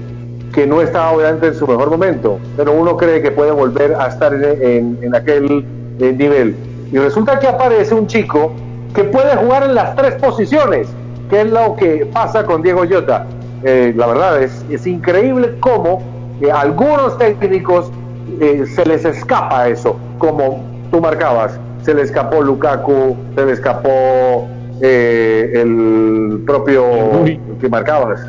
que 0.52 0.66
no 0.66 0.80
está 0.80 1.10
obviamente 1.10 1.48
en 1.48 1.54
su 1.54 1.66
mejor 1.66 1.90
momento, 1.90 2.38
pero 2.56 2.72
uno 2.72 2.96
cree 2.96 3.22
que 3.22 3.30
puede 3.30 3.50
volver 3.50 3.94
a 3.94 4.08
estar 4.08 4.32
en, 4.34 4.98
en, 5.00 5.14
aquel 5.14 5.64
eh, 5.98 6.12
nivel. 6.12 6.54
Y 6.92 6.98
resulta 6.98 7.38
que 7.38 7.48
aparece 7.48 7.94
un 7.94 8.06
chico 8.06 8.52
que 8.94 9.04
puede 9.04 9.34
jugar 9.36 9.64
en 9.64 9.74
las 9.74 9.96
tres 9.96 10.14
posiciones, 10.16 10.88
que 11.30 11.40
es 11.40 11.50
lo 11.50 11.74
que 11.76 12.06
pasa 12.12 12.44
con 12.44 12.62
Diego 12.62 12.84
Llota. 12.84 13.26
Eh, 13.64 13.94
la 13.96 14.06
verdad 14.06 14.42
es, 14.42 14.64
es 14.70 14.86
increíble 14.86 15.56
cómo 15.60 16.02
eh, 16.42 16.50
algunos 16.50 17.16
técnicos 17.18 17.90
se 18.74 18.84
les 18.86 19.04
escapa 19.04 19.68
eso, 19.68 19.96
como 20.18 20.64
tú 20.90 21.00
marcabas, 21.00 21.58
se 21.82 21.94
le 21.94 22.02
escapó 22.02 22.40
Lukaku, 22.40 23.16
se 23.34 23.46
le 23.46 23.52
escapó 23.52 24.48
el 24.80 26.42
propio 26.44 26.84
que 27.60 27.68
marcabas, 27.68 28.20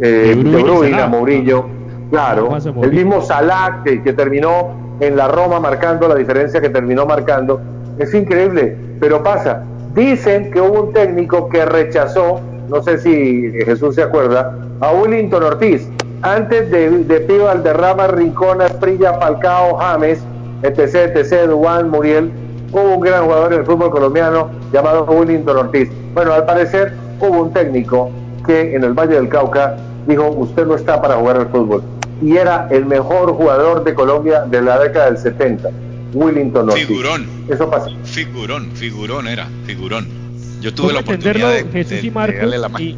eh, 0.00 0.34
de 0.36 0.62
Bruyne, 0.62 1.00
a 1.00 1.06
Mourinho, 1.06 1.66
claro, 2.10 2.48
el 2.82 2.92
mismo 2.92 3.20
Salah 3.20 3.82
que, 3.84 4.02
que 4.02 4.12
terminó 4.12 4.74
en 5.00 5.16
la 5.16 5.28
Roma 5.28 5.60
marcando 5.60 6.08
la 6.08 6.14
diferencia 6.14 6.60
que 6.60 6.70
terminó 6.70 7.06
marcando, 7.06 7.60
es 7.98 8.12
increíble, 8.14 8.76
pero 9.00 9.22
pasa. 9.22 9.62
Dicen 9.94 10.50
que 10.50 10.60
hubo 10.60 10.82
un 10.84 10.92
técnico 10.92 11.48
que 11.48 11.64
rechazó, 11.64 12.40
no 12.68 12.82
sé 12.82 12.98
si 12.98 13.52
Jesús 13.64 13.94
se 13.94 14.02
acuerda, 14.02 14.58
a 14.80 14.92
Willington 14.92 15.42
Ortiz, 15.42 15.88
antes 16.22 16.70
de, 16.70 16.90
de 16.90 17.20
Pío 17.20 17.48
Alderrama, 17.48 18.08
Rincón, 18.08 18.60
Asprilla, 18.60 19.14
Falcao, 19.14 19.76
James, 19.76 20.22
etc, 20.62 21.16
etc, 21.16 21.48
Duan, 21.48 21.90
Muriel, 21.90 22.30
hubo 22.72 22.96
un 22.96 23.00
gran 23.00 23.24
jugador 23.24 23.52
en 23.52 23.60
el 23.60 23.66
fútbol 23.66 23.90
colombiano 23.90 24.50
llamado 24.72 25.04
Willington 25.04 25.56
Ortiz. 25.56 25.90
Bueno, 26.14 26.32
al 26.32 26.44
parecer 26.44 26.92
hubo 27.20 27.42
un 27.42 27.52
técnico 27.52 28.10
que 28.46 28.74
en 28.74 28.84
el 28.84 28.92
Valle 28.92 29.14
del 29.14 29.28
Cauca 29.28 29.76
dijo, 30.06 30.28
usted 30.30 30.66
no 30.66 30.74
está 30.74 31.00
para 31.00 31.16
jugar 31.16 31.36
al 31.36 31.48
fútbol. 31.48 31.82
Y 32.22 32.36
era 32.36 32.68
el 32.70 32.86
mejor 32.86 33.32
jugador 33.32 33.84
de 33.84 33.94
Colombia 33.94 34.42
de 34.42 34.62
la 34.62 34.78
década 34.78 35.06
del 35.06 35.18
70, 35.18 35.68
Willington 36.14 36.70
Ortiz. 36.70 36.86
Figurón. 36.86 37.26
Eso 37.48 37.70
pasó. 37.70 37.90
Figurón, 38.04 38.70
figurón 38.72 39.28
era, 39.28 39.48
figurón. 39.66 40.06
Yo 40.60 40.72
tuve 40.72 40.92
la 40.92 41.00
oportunidad 41.00 41.52
de, 41.52 41.64
Jesús 41.64 42.00
de, 42.00 42.06
y 42.06 42.10
Marcos, 42.10 42.34
de 42.34 42.40
darle 42.40 42.58
la 42.58 42.68
mano. 42.68 42.84
y, 42.84 42.96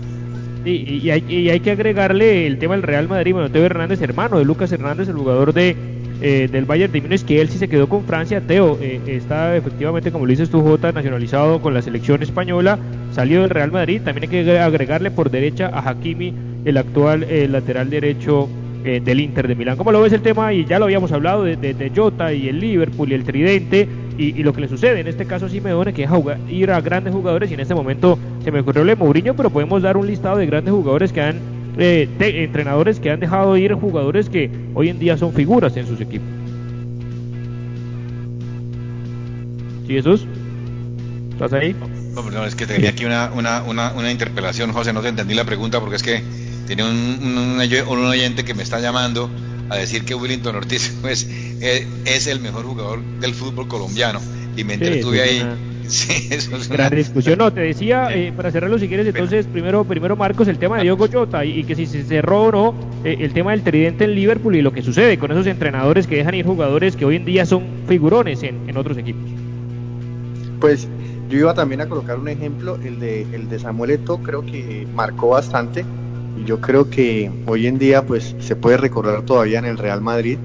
y, 0.64 1.00
y 1.02 1.10
hay, 1.10 1.24
y 1.28 1.50
hay 1.50 1.60
que 1.60 1.72
agregarle 1.72 2.46
el 2.46 2.58
tema 2.58 2.74
del 2.74 2.82
Real 2.82 3.08
Madrid, 3.08 3.32
bueno, 3.32 3.50
Teo 3.50 3.64
Hernández, 3.64 4.00
hermano 4.00 4.38
de 4.38 4.44
Lucas 4.44 4.70
Hernández, 4.70 5.08
el 5.08 5.16
jugador 5.16 5.52
de 5.52 5.97
eh, 6.20 6.48
del 6.50 6.64
Bayern 6.64 6.92
de 6.92 7.00
Múnich, 7.00 7.24
que 7.24 7.40
él 7.40 7.48
sí 7.48 7.58
se 7.58 7.68
quedó 7.68 7.88
con 7.88 8.04
Francia. 8.04 8.40
Teo 8.40 8.78
eh, 8.80 9.00
está 9.06 9.56
efectivamente, 9.56 10.10
como 10.12 10.26
lo 10.26 10.30
dices 10.30 10.50
tú, 10.50 10.62
Jota, 10.62 10.92
nacionalizado 10.92 11.60
con 11.60 11.74
la 11.74 11.82
selección 11.82 12.22
española, 12.22 12.78
salió 13.12 13.42
del 13.42 13.50
Real 13.50 13.72
Madrid. 13.72 14.00
También 14.04 14.30
hay 14.30 14.44
que 14.44 14.58
agregarle 14.58 15.10
por 15.10 15.30
derecha 15.30 15.70
a 15.72 15.88
Hakimi, 15.88 16.34
el 16.64 16.76
actual 16.76 17.24
eh, 17.24 17.48
lateral 17.48 17.90
derecho 17.90 18.48
eh, 18.84 19.00
del 19.04 19.20
Inter 19.20 19.48
de 19.48 19.56
Milán. 19.56 19.76
¿Cómo 19.76 19.90
lo 19.90 20.00
ves 20.00 20.12
el 20.12 20.22
tema? 20.22 20.52
Y 20.52 20.64
ya 20.64 20.78
lo 20.78 20.84
habíamos 20.84 21.10
hablado 21.10 21.42
de, 21.42 21.92
Jota 21.94 22.32
y 22.32 22.48
el 22.48 22.60
Liverpool 22.60 23.10
y 23.10 23.14
el 23.14 23.24
Tridente 23.24 23.88
y, 24.16 24.42
lo 24.42 24.52
que 24.52 24.60
le 24.60 24.68
sucede. 24.68 25.00
En 25.00 25.08
este 25.08 25.26
caso, 25.26 25.48
Simeone, 25.48 25.92
que 25.92 26.02
deja 26.02 26.16
ir 26.48 26.70
a 26.70 26.80
grandes 26.80 27.12
jugadores 27.12 27.50
y 27.50 27.54
en 27.54 27.60
este 27.60 27.74
momento 27.74 28.18
se 28.44 28.52
me 28.52 28.60
ocurrió 28.60 28.82
el 28.82 28.88
de 28.88 28.96
Mourinho, 28.96 29.34
pero 29.34 29.50
podemos 29.50 29.82
dar 29.82 29.96
un 29.96 30.06
listado 30.06 30.36
de 30.38 30.46
grandes 30.46 30.72
jugadores 30.72 31.12
que 31.12 31.20
han 31.20 31.40
eh, 31.78 32.08
de 32.18 32.44
entrenadores 32.44 32.98
que 32.98 33.10
han 33.10 33.20
dejado 33.20 33.56
ir 33.56 33.72
jugadores 33.74 34.28
que 34.28 34.50
hoy 34.74 34.88
en 34.88 34.98
día 34.98 35.16
son 35.16 35.32
figuras 35.32 35.76
en 35.76 35.86
sus 35.86 36.00
equipos. 36.00 36.26
¿Sí, 39.86 39.94
Jesús? 39.94 40.26
¿Estás 41.30 41.52
ahí? 41.52 41.74
No, 42.14 42.24
perdón, 42.24 42.48
es 42.48 42.56
que 42.56 42.66
tenía 42.66 42.90
aquí 42.90 43.04
una, 43.04 43.30
una, 43.32 43.62
una, 43.62 43.92
una, 43.92 44.10
interpelación, 44.10 44.72
José, 44.72 44.92
no 44.92 45.02
te 45.02 45.08
entendí 45.08 45.34
la 45.34 45.44
pregunta 45.44 45.78
porque 45.78 45.96
es 45.96 46.02
que 46.02 46.20
tiene 46.66 46.82
un, 46.82 47.60
un, 47.88 48.04
oyente 48.06 48.44
que 48.44 48.54
me 48.54 48.64
está 48.64 48.80
llamando 48.80 49.30
a 49.70 49.76
decir 49.76 50.04
que 50.04 50.14
Willington 50.14 50.56
Ortiz 50.56 50.92
pues, 51.00 51.28
es, 51.60 51.86
es 52.04 52.26
el 52.26 52.40
mejor 52.40 52.64
jugador 52.64 53.02
del 53.20 53.34
fútbol 53.34 53.68
colombiano 53.68 54.20
y 54.58 54.64
me 54.64 54.74
entretuve 54.74 55.16
sí, 55.16 55.22
ahí. 55.22 55.40
Una 55.40 55.56
Sí, 55.88 56.28
eso 56.30 56.54
es 56.54 56.68
Gran 56.68 56.88
una... 56.88 56.96
discusión. 56.96 57.38
No, 57.38 57.50
te 57.52 57.60
decía, 57.60 58.08
eh, 58.14 58.32
para 58.36 58.50
cerrarlo 58.50 58.78
si 58.78 58.88
quieres, 58.88 59.06
entonces, 59.06 59.46
primero, 59.46 59.84
primero 59.84 60.16
Marcos, 60.16 60.46
el 60.48 60.58
tema 60.58 60.76
de 60.76 60.82
Diogo 60.82 61.08
Jota 61.10 61.44
y, 61.44 61.60
y 61.60 61.64
que 61.64 61.74
si 61.74 61.86
se 61.86 62.04
cerró 62.04 62.42
o 62.42 62.52
no 62.52 62.74
eh, 63.04 63.16
el 63.20 63.32
tema 63.32 63.52
del 63.52 63.62
tridente 63.62 64.04
en 64.04 64.14
Liverpool 64.14 64.54
y 64.56 64.62
lo 64.62 64.72
que 64.72 64.82
sucede 64.82 65.18
con 65.18 65.30
esos 65.30 65.46
entrenadores 65.46 66.06
que 66.06 66.16
dejan 66.16 66.34
ir 66.34 66.44
jugadores 66.44 66.94
que 66.94 67.04
hoy 67.04 67.16
en 67.16 67.24
día 67.24 67.46
son 67.46 67.62
figurones 67.86 68.42
en, 68.42 68.68
en 68.68 68.76
otros 68.76 68.98
equipos. 68.98 69.22
Pues 70.60 70.88
yo 71.30 71.38
iba 71.38 71.54
también 71.54 71.80
a 71.80 71.88
colocar 71.88 72.18
un 72.18 72.28
ejemplo, 72.28 72.76
el 72.84 73.00
de, 73.00 73.22
el 73.22 73.48
de 73.48 73.58
Samuel 73.58 73.92
Eto'o, 73.92 74.18
creo 74.22 74.44
que 74.44 74.86
marcó 74.94 75.30
bastante. 75.30 75.84
Y 76.38 76.44
yo 76.44 76.60
creo 76.60 76.88
que 76.90 77.30
hoy 77.46 77.66
en 77.66 77.78
día 77.78 78.04
pues 78.04 78.36
se 78.40 78.56
puede 78.56 78.76
recordar 78.76 79.22
todavía 79.22 79.58
en 79.58 79.64
el 79.64 79.78
Real 79.78 80.00
Madrid 80.00 80.38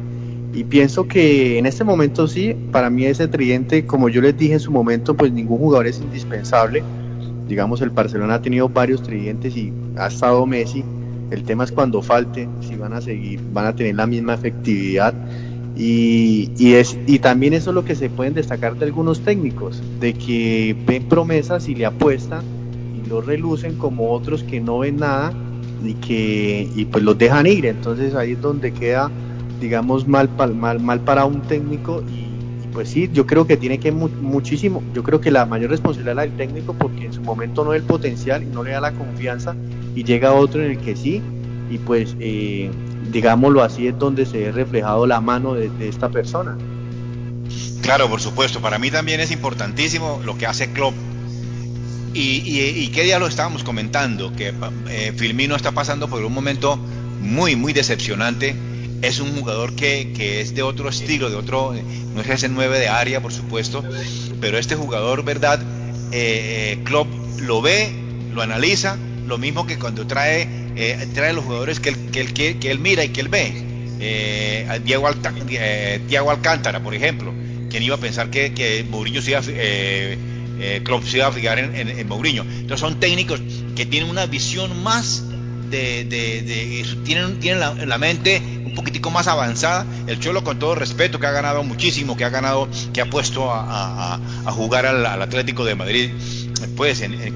Y 0.54 0.64
pienso 0.64 1.08
que 1.08 1.58
en 1.58 1.66
este 1.66 1.84
momento 1.84 2.28
sí, 2.28 2.56
para 2.72 2.90
mí 2.90 3.06
ese 3.06 3.28
tridente, 3.28 3.86
como 3.88 4.08
yo 4.08 4.22
les 4.22 4.38
dije 4.38 4.54
en 4.54 4.60
su 4.60 4.72
momento, 4.72 5.16
pues 5.16 5.32
ningún 5.32 5.58
jugador 5.58 5.88
es 5.88 6.00
indispensable. 6.00 6.84
Digamos, 7.48 7.82
el 7.82 7.90
Barcelona 7.90 8.36
ha 8.36 8.42
tenido 8.42 8.70
varios 8.70 9.02
tridentes 9.02 9.58
y 9.58 9.74
ha 9.98 10.08
estado 10.08 10.46
Messi. 10.46 10.84
El 11.32 11.44
tema 11.44 11.64
es 11.64 11.72
cuando 11.72 12.04
falte, 12.04 12.48
si 12.62 12.76
van 12.76 12.94
a 12.94 13.02
seguir, 13.02 13.40
van 13.52 13.66
a 13.66 13.76
tener 13.76 13.96
la 13.96 14.06
misma 14.06 14.36
efectividad. 14.36 15.16
Y, 15.76 16.52
y, 16.56 16.74
es, 16.74 16.96
y 17.08 17.18
también 17.18 17.54
eso 17.54 17.72
es 17.72 17.76
lo 17.76 17.84
que 17.84 17.96
se 17.96 18.12
pueden 18.12 18.36
destacar 18.36 18.76
de 18.76 18.86
algunos 18.86 19.22
técnicos, 19.22 19.82
de 20.00 20.14
que 20.14 20.76
ven 20.86 21.10
promesas 21.10 21.68
y 21.68 21.74
le 21.74 21.88
apuestan 21.88 22.44
y 22.96 23.10
lo 23.10 23.22
relucen 23.22 23.76
como 23.80 24.12
otros 24.12 24.44
que 24.44 24.60
no 24.60 24.80
ven 24.80 24.98
nada 24.98 25.34
y 25.84 25.96
que 25.96 26.70
y 26.76 26.86
pues 26.86 27.04
los 27.04 27.18
dejan 27.18 27.48
ir. 27.48 27.66
Entonces 27.66 28.14
ahí 28.14 28.34
es 28.34 28.42
donde 28.42 28.72
queda 28.72 29.10
digamos, 29.64 30.06
mal, 30.10 30.30
mal, 30.56 30.80
mal 30.82 31.00
para 31.00 31.24
un 31.24 31.42
técnico 31.44 32.04
y, 32.10 32.68
pues 32.74 32.90
sí, 32.90 33.10
yo 33.14 33.26
creo 33.26 33.48
que 33.48 33.56
tiene 33.56 33.80
que 33.80 33.94
muchísimo, 33.94 34.84
yo 34.94 35.04
creo 35.04 35.22
que 35.22 35.32
la 35.32 35.46
mayor 35.46 35.70
responsabilidad 35.70 36.12
es 36.12 36.16
la 36.18 36.22
del 36.24 36.34
técnico 36.34 36.74
porque 36.74 37.06
en 37.06 37.14
su 37.14 37.22
momento 37.22 37.64
no 37.64 37.70
ve 37.70 37.78
el 37.78 37.84
potencial 37.84 38.44
y 38.44 38.48
no 38.48 38.62
le 38.62 38.72
da 38.72 38.82
la 38.82 38.92
confianza 38.92 39.56
y 39.96 40.04
llega 40.04 40.34
otro 40.34 40.62
en 40.62 40.72
el 40.72 40.78
que 40.80 40.98
sí 40.98 41.22
y 41.70 41.78
pues 41.78 42.18
eh, 42.20 42.70
digámoslo 43.10 43.64
así 43.64 43.88
es 43.88 43.98
donde 43.98 44.26
se 44.26 44.38
ve 44.38 44.52
reflejado 44.52 45.08
la 45.08 45.22
mano 45.22 45.54
de, 45.54 45.72
esta 45.88 46.10
persona. 46.10 46.58
Claro, 47.82 48.10
por 48.10 48.20
supuesto, 48.20 48.60
para 48.60 48.78
mí 48.80 48.92
también 48.92 49.22
es 49.22 49.32
importantísimo 49.32 50.22
lo 50.26 50.38
que 50.38 50.46
hace 50.46 50.74
Klopp 50.74 50.94
y, 52.14 52.42
y, 52.46 52.88
qué 52.90 53.04
día 53.04 53.18
lo 53.18 53.28
estábamos 53.28 53.64
comentando, 53.64 54.34
que 54.36 54.54
eh, 54.90 55.14
Filmino 55.16 55.56
está 55.56 55.72
pasando 55.72 56.08
por 56.10 56.24
un 56.24 56.34
momento 56.34 56.78
muy, 57.22 57.56
muy 57.56 57.74
decepcionante 57.74 58.56
es 59.04 59.20
un 59.20 59.36
jugador 59.36 59.76
que, 59.76 60.14
que, 60.16 60.40
es 60.40 60.56
de 60.56 60.64
otro 60.64 60.88
estilo, 60.88 61.30
de 61.30 61.36
otro, 61.36 61.74
no 62.16 62.22
es 62.22 62.30
ese 62.30 62.48
9 62.48 62.80
de 62.80 62.88
área, 62.88 63.22
por 63.22 63.34
supuesto, 63.34 63.84
pero 64.40 64.58
este 64.58 64.76
jugador, 64.76 65.26
¿verdad? 65.26 65.62
Eh, 66.14 66.80
Klopp 66.86 67.08
lo 67.42 67.62
ve, 67.62 67.92
lo 68.34 68.42
analiza, 68.42 68.98
lo 69.28 69.38
mismo 69.38 69.68
que 69.68 69.78
cuando 69.78 70.08
trae, 70.08 70.48
eh, 70.78 71.06
trae 71.14 71.34
los 71.34 71.44
jugadores 71.44 71.82
que 71.82 71.90
él, 71.90 72.34
que, 72.34 72.58
que, 72.58 72.72
él 72.72 72.80
mira 72.80 73.04
y 73.04 73.10
que 73.10 73.20
él 73.20 73.28
ve. 73.28 73.52
Eh, 74.00 74.80
Diego, 74.86 75.10
eh, 75.50 76.00
Alcántara, 76.30 76.82
por 76.82 76.96
ejemplo, 76.96 77.34
quien 77.70 77.84
iba 77.84 77.96
a 77.96 78.00
pensar 78.00 78.30
que, 78.30 78.54
que 78.54 78.86
Mourinho 78.90 79.22
se 79.22 79.32
iba, 79.32 79.42
eh, 79.48 80.82
Klopp 80.86 81.04
se 81.04 81.18
iba 81.18 81.28
a 81.28 81.32
fijar 81.34 81.60
en, 81.60 81.76
en, 81.76 81.90
en 81.90 82.08
Mourinho. 82.08 82.44
Entonces 82.44 82.80
son 82.80 83.02
técnicos 83.02 83.42
que 83.76 83.86
tienen 83.86 84.10
una 84.10 84.28
visión 84.28 84.82
más 84.82 85.26
de, 85.70 86.86
tienen, 87.04 87.40
tienen 87.40 87.60
la, 87.60 87.74
la, 87.74 87.98
mente 87.98 88.42
un 88.66 88.74
poquitico 88.74 89.12
más 89.12 89.28
avanzada. 89.28 89.86
El 90.08 90.20
Cholo, 90.20 90.44
con 90.44 90.60
todo 90.60 90.76
respeto, 90.76 91.20
que 91.20 91.28
ha 91.28 91.32
ganado 91.32 91.64
muchísimo, 91.64 92.18
que 92.18 92.26
ha 92.26 92.30
ganado, 92.30 92.68
que 92.94 93.02
ha 93.02 93.10
puesto 93.10 93.52
a, 93.52 94.20
jugar 94.48 94.86
al, 94.86 95.06
Atlético 95.22 95.66
de 95.66 95.76
Madrid, 95.76 96.12
pues 96.76 97.02
en, 97.02 97.14
en, 97.14 97.34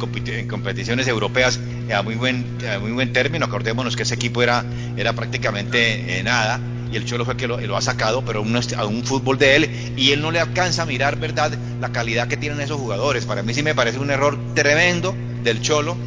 competiciones 0.47 1.07
europeas 1.07 1.59
a 1.95 2.01
muy 2.01 2.15
buen, 2.15 2.45
a 2.73 2.79
muy 2.79 2.91
buen 2.91 3.13
término. 3.13 3.45
Acordémonos 3.45 3.95
que 3.95 4.03
ese 4.03 4.15
equipo 4.15 4.41
era, 4.41 4.65
era 4.97 5.13
prácticamente 5.13 6.19
eh, 6.19 6.23
nada 6.23 6.59
y 6.91 6.95
el 6.95 7.05
Cholo 7.05 7.25
fue 7.25 7.35
que 7.35 7.47
lo, 7.47 7.59
lo 7.59 7.75
ha 7.75 7.81
sacado, 7.81 8.23
pero 8.23 8.41
un, 8.41 8.55
a 8.55 8.85
un 8.85 9.03
fútbol 9.03 9.37
de 9.37 9.55
él 9.55 9.69
y 9.97 10.11
él 10.11 10.21
no 10.21 10.31
le 10.31 10.39
alcanza 10.39 10.83
a 10.83 10.85
mirar, 10.85 11.17
¿verdad?, 11.17 11.51
la 11.81 11.91
calidad 11.91 12.27
que 12.27 12.37
tienen 12.37 12.61
esos 12.61 12.79
jugadores. 12.79 13.25
Para 13.25 13.43
mí 13.43 13.53
sí 13.53 13.63
me 13.63 13.75
parece 13.75 13.99
un 13.99 14.09
error 14.09 14.37
tremendo 14.53 15.15
del 15.43 15.61
Cholo 15.61 15.97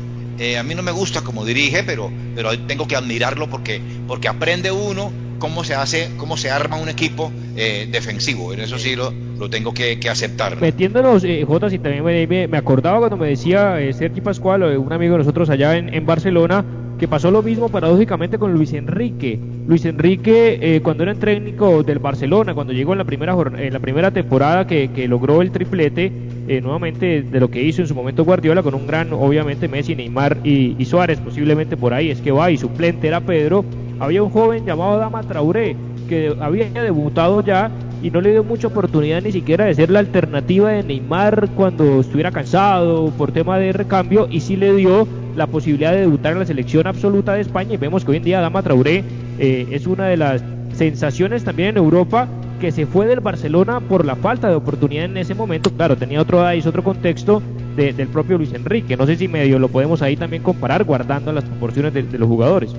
eh, 0.40 0.56
a 0.56 0.62
mí 0.62 0.74
no 0.74 0.82
me 0.82 0.90
gusta 0.90 1.20
como 1.20 1.44
dirige, 1.44 1.82
pero, 1.84 2.10
pero 2.34 2.58
tengo 2.60 2.88
que 2.88 2.96
admirarlo 2.96 3.50
porque, 3.50 3.80
porque 4.08 4.26
aprende 4.26 4.72
uno 4.72 5.12
cómo 5.38 5.64
se 5.64 5.74
hace, 5.74 6.10
cómo 6.16 6.36
se 6.36 6.50
arma 6.50 6.76
un 6.76 6.88
equipo 6.88 7.30
eh, 7.56 7.86
defensivo. 7.90 8.54
En 8.54 8.60
eso 8.60 8.78
sí 8.78 8.96
lo, 8.96 9.12
lo 9.38 9.50
tengo 9.50 9.74
que, 9.74 9.98
aceptar. 10.08 10.58
Metiéndonos, 10.58 11.24
eh, 11.24 11.44
Jotas, 11.46 11.74
y 11.74 11.78
también 11.78 12.04
me, 12.04 12.48
me, 12.48 12.56
acordaba 12.56 12.98
cuando 12.98 13.18
me 13.18 13.28
decía 13.28 13.80
eh, 13.80 13.92
Sergi 13.92 14.22
Pascual, 14.22 14.62
un 14.62 14.92
amigo 14.92 15.12
de 15.12 15.18
nosotros 15.18 15.50
allá 15.50 15.76
en, 15.76 15.92
en 15.92 16.06
Barcelona, 16.06 16.64
que 17.00 17.08
pasó 17.08 17.30
lo 17.30 17.42
mismo 17.42 17.70
paradójicamente 17.70 18.38
con 18.38 18.52
Luis 18.52 18.74
Enrique. 18.74 19.40
Luis 19.66 19.86
Enrique, 19.86 20.58
eh, 20.60 20.80
cuando 20.82 21.02
era 21.02 21.14
técnico 21.14 21.82
del 21.82 21.98
Barcelona, 21.98 22.52
cuando 22.52 22.74
llegó 22.74 22.92
en 22.92 22.98
la 22.98 23.04
primera, 23.04 23.34
en 23.56 23.72
la 23.72 23.78
primera 23.78 24.10
temporada 24.10 24.66
que, 24.66 24.90
que 24.94 25.08
logró 25.08 25.40
el 25.40 25.50
triplete, 25.50 26.12
eh, 26.50 26.60
nuevamente 26.60 27.22
de 27.22 27.38
lo 27.38 27.48
que 27.48 27.62
hizo 27.62 27.80
en 27.80 27.86
su 27.86 27.94
momento 27.94 28.24
Guardiola, 28.24 28.60
con 28.64 28.74
un 28.74 28.84
gran, 28.84 29.12
obviamente, 29.12 29.68
Messi, 29.68 29.94
Neymar 29.94 30.38
y, 30.42 30.84
Suárez, 30.84 31.20
posiblemente 31.20 31.76
por 31.76 31.94
ahí 31.94 32.10
es 32.10 32.20
que 32.20 32.32
va, 32.32 32.50
y 32.50 32.56
suplente 32.56 33.06
era 33.06 33.20
Pedro, 33.20 33.64
había 34.00 34.20
un 34.20 34.30
joven 34.30 34.66
llamado 34.66 34.98
Dama 34.98 35.22
Traoré, 35.22 35.76
que 36.08 36.34
había 36.40 36.68
debutado 36.70 37.40
ya 37.44 37.70
y 38.02 38.10
no 38.10 38.20
le 38.20 38.32
dio 38.32 38.42
mucha 38.42 38.66
oportunidad 38.66 39.22
ni 39.22 39.30
siquiera 39.30 39.66
de 39.66 39.76
ser 39.76 39.90
la 39.90 40.00
alternativa 40.00 40.70
de 40.70 40.82
Neymar 40.82 41.50
cuando 41.54 42.00
estuviera 42.00 42.32
cansado 42.32 43.12
por 43.16 43.30
tema 43.30 43.56
de 43.58 43.72
recambio 43.72 44.26
y 44.28 44.40
sí 44.40 44.56
le 44.56 44.74
dio 44.74 45.06
la 45.36 45.46
posibilidad 45.46 45.92
de 45.92 46.00
debutar 46.00 46.32
en 46.32 46.40
la 46.40 46.46
selección 46.46 46.88
absoluta 46.88 47.34
de 47.34 47.42
España. 47.42 47.74
Y 47.74 47.76
vemos 47.76 48.04
que 48.04 48.10
hoy 48.10 48.16
en 48.16 48.24
día 48.24 48.40
Dama 48.40 48.64
Traoré 48.64 49.04
eh, 49.38 49.68
es 49.70 49.86
una 49.86 50.06
de 50.06 50.16
las 50.16 50.42
sensaciones 50.72 51.44
también 51.44 51.68
en 51.68 51.76
Europa 51.76 52.26
que 52.60 52.70
se 52.70 52.86
fue 52.86 53.06
del 53.06 53.20
Barcelona 53.20 53.80
por 53.80 54.04
la 54.04 54.14
falta 54.14 54.48
de 54.48 54.54
oportunidad 54.54 55.06
en 55.06 55.16
ese 55.16 55.34
momento. 55.34 55.70
Claro, 55.70 55.96
tenía 55.96 56.20
otro 56.20 56.44
otro 56.66 56.84
contexto 56.84 57.42
del 57.74 58.08
propio 58.08 58.36
Luis 58.36 58.52
Enrique. 58.52 58.96
No 58.96 59.06
sé 59.06 59.16
si 59.16 59.26
medio 59.26 59.58
lo 59.58 59.68
podemos 59.68 60.02
ahí 60.02 60.16
también 60.16 60.42
comparar 60.42 60.84
guardando 60.84 61.32
las 61.32 61.44
proporciones 61.44 61.94
de, 61.94 62.02
de 62.02 62.18
los 62.18 62.28
jugadores. 62.28 62.74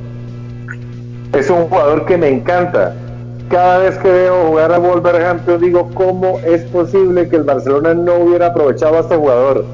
Es 1.34 1.50
un 1.50 1.64
jugador 1.68 2.06
que 2.06 2.18
me 2.18 2.30
encanta. 2.30 2.94
Cada 3.50 3.80
vez 3.80 3.98
que 3.98 4.10
veo 4.10 4.46
jugar 4.48 4.72
a 4.72 4.78
Wolverhampton 4.78 5.60
digo, 5.60 5.90
¿cómo 5.94 6.40
es 6.40 6.62
posible 6.66 7.28
que 7.28 7.38
el 7.38 7.44
Barcelona 7.44 7.94
no 7.94 8.16
hubiera 8.16 8.48
aprovechado 8.48 8.98
a 8.98 9.00
este 9.02 9.16
jugador? 9.16 9.66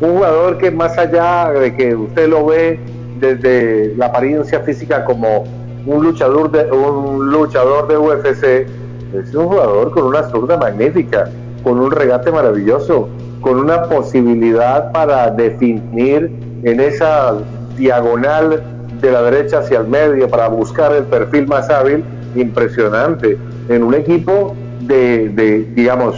Un 0.00 0.16
jugador 0.16 0.58
que 0.58 0.70
más 0.70 0.96
allá 0.98 1.50
de 1.50 1.74
que 1.74 1.96
usted 1.96 2.28
lo 2.28 2.46
ve 2.46 2.78
desde 3.18 3.94
la 3.96 4.06
apariencia 4.06 4.60
física 4.60 5.04
como 5.04 5.44
un 5.86 6.04
luchador 6.04 6.50
de 6.50 6.70
un 6.70 7.30
luchador 7.30 7.88
de 7.88 7.96
UFC, 7.96 8.66
es 9.14 9.34
un 9.34 9.46
jugador 9.46 9.90
con 9.92 10.04
una 10.04 10.24
zurda 10.30 10.56
magnífica, 10.56 11.30
con 11.62 11.78
un 11.78 11.90
regate 11.90 12.30
maravilloso, 12.30 13.08
con 13.40 13.58
una 13.58 13.84
posibilidad 13.84 14.92
para 14.92 15.30
definir 15.30 16.30
en 16.62 16.80
esa 16.80 17.34
diagonal 17.76 18.62
de 19.00 19.10
la 19.10 19.22
derecha 19.22 19.58
hacia 19.58 19.80
el 19.80 19.88
medio 19.88 20.28
para 20.28 20.48
buscar 20.48 20.92
el 20.92 21.04
perfil 21.04 21.46
más 21.46 21.68
hábil, 21.70 22.02
impresionante, 22.34 23.36
en 23.68 23.82
un 23.82 23.94
equipo 23.94 24.54
de, 24.82 25.28
de 25.30 25.64
digamos, 25.74 26.16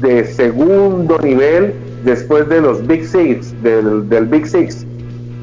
de 0.00 0.24
segundo 0.24 1.18
nivel 1.18 1.74
después 2.04 2.48
de 2.48 2.60
los 2.60 2.86
Big 2.86 3.04
Six, 3.06 3.60
del, 3.62 4.08
del 4.08 4.26
Big 4.26 4.46
Six, 4.46 4.85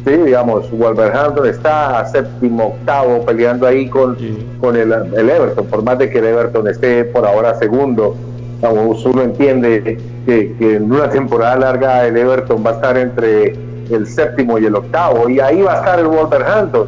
Sí, 0.05 0.11
digamos, 0.11 0.69
Wolverhampton 0.71 1.47
está 1.47 1.99
a 1.99 2.05
séptimo, 2.05 2.67
octavo, 2.67 3.25
peleando 3.25 3.65
ahí 3.65 3.87
con, 3.87 4.17
con 4.59 4.75
el, 4.75 4.91
el, 4.91 5.29
Everton, 5.29 5.65
por 5.67 5.81
más 5.81 5.97
de 5.97 6.09
que 6.09 6.19
el 6.19 6.25
Everton 6.25 6.67
esté 6.67 7.05
por 7.05 7.25
ahora 7.25 7.55
segundo. 7.55 8.15
Vamos, 8.61 9.05
uno 9.05 9.21
entiende 9.21 9.97
que, 10.25 10.55
que, 10.57 10.75
en 10.75 10.91
una 10.91 11.09
temporada 11.09 11.55
larga 11.55 12.05
el 12.05 12.17
Everton 12.17 12.63
va 12.65 12.71
a 12.71 12.73
estar 12.73 12.97
entre 12.97 13.55
el 13.89 14.05
séptimo 14.07 14.57
y 14.57 14.65
el 14.65 14.75
octavo, 14.75 15.29
y 15.29 15.39
ahí 15.39 15.61
va 15.61 15.75
a 15.75 15.77
estar 15.77 15.99
el 15.99 16.07
Wolverhampton. 16.07 16.87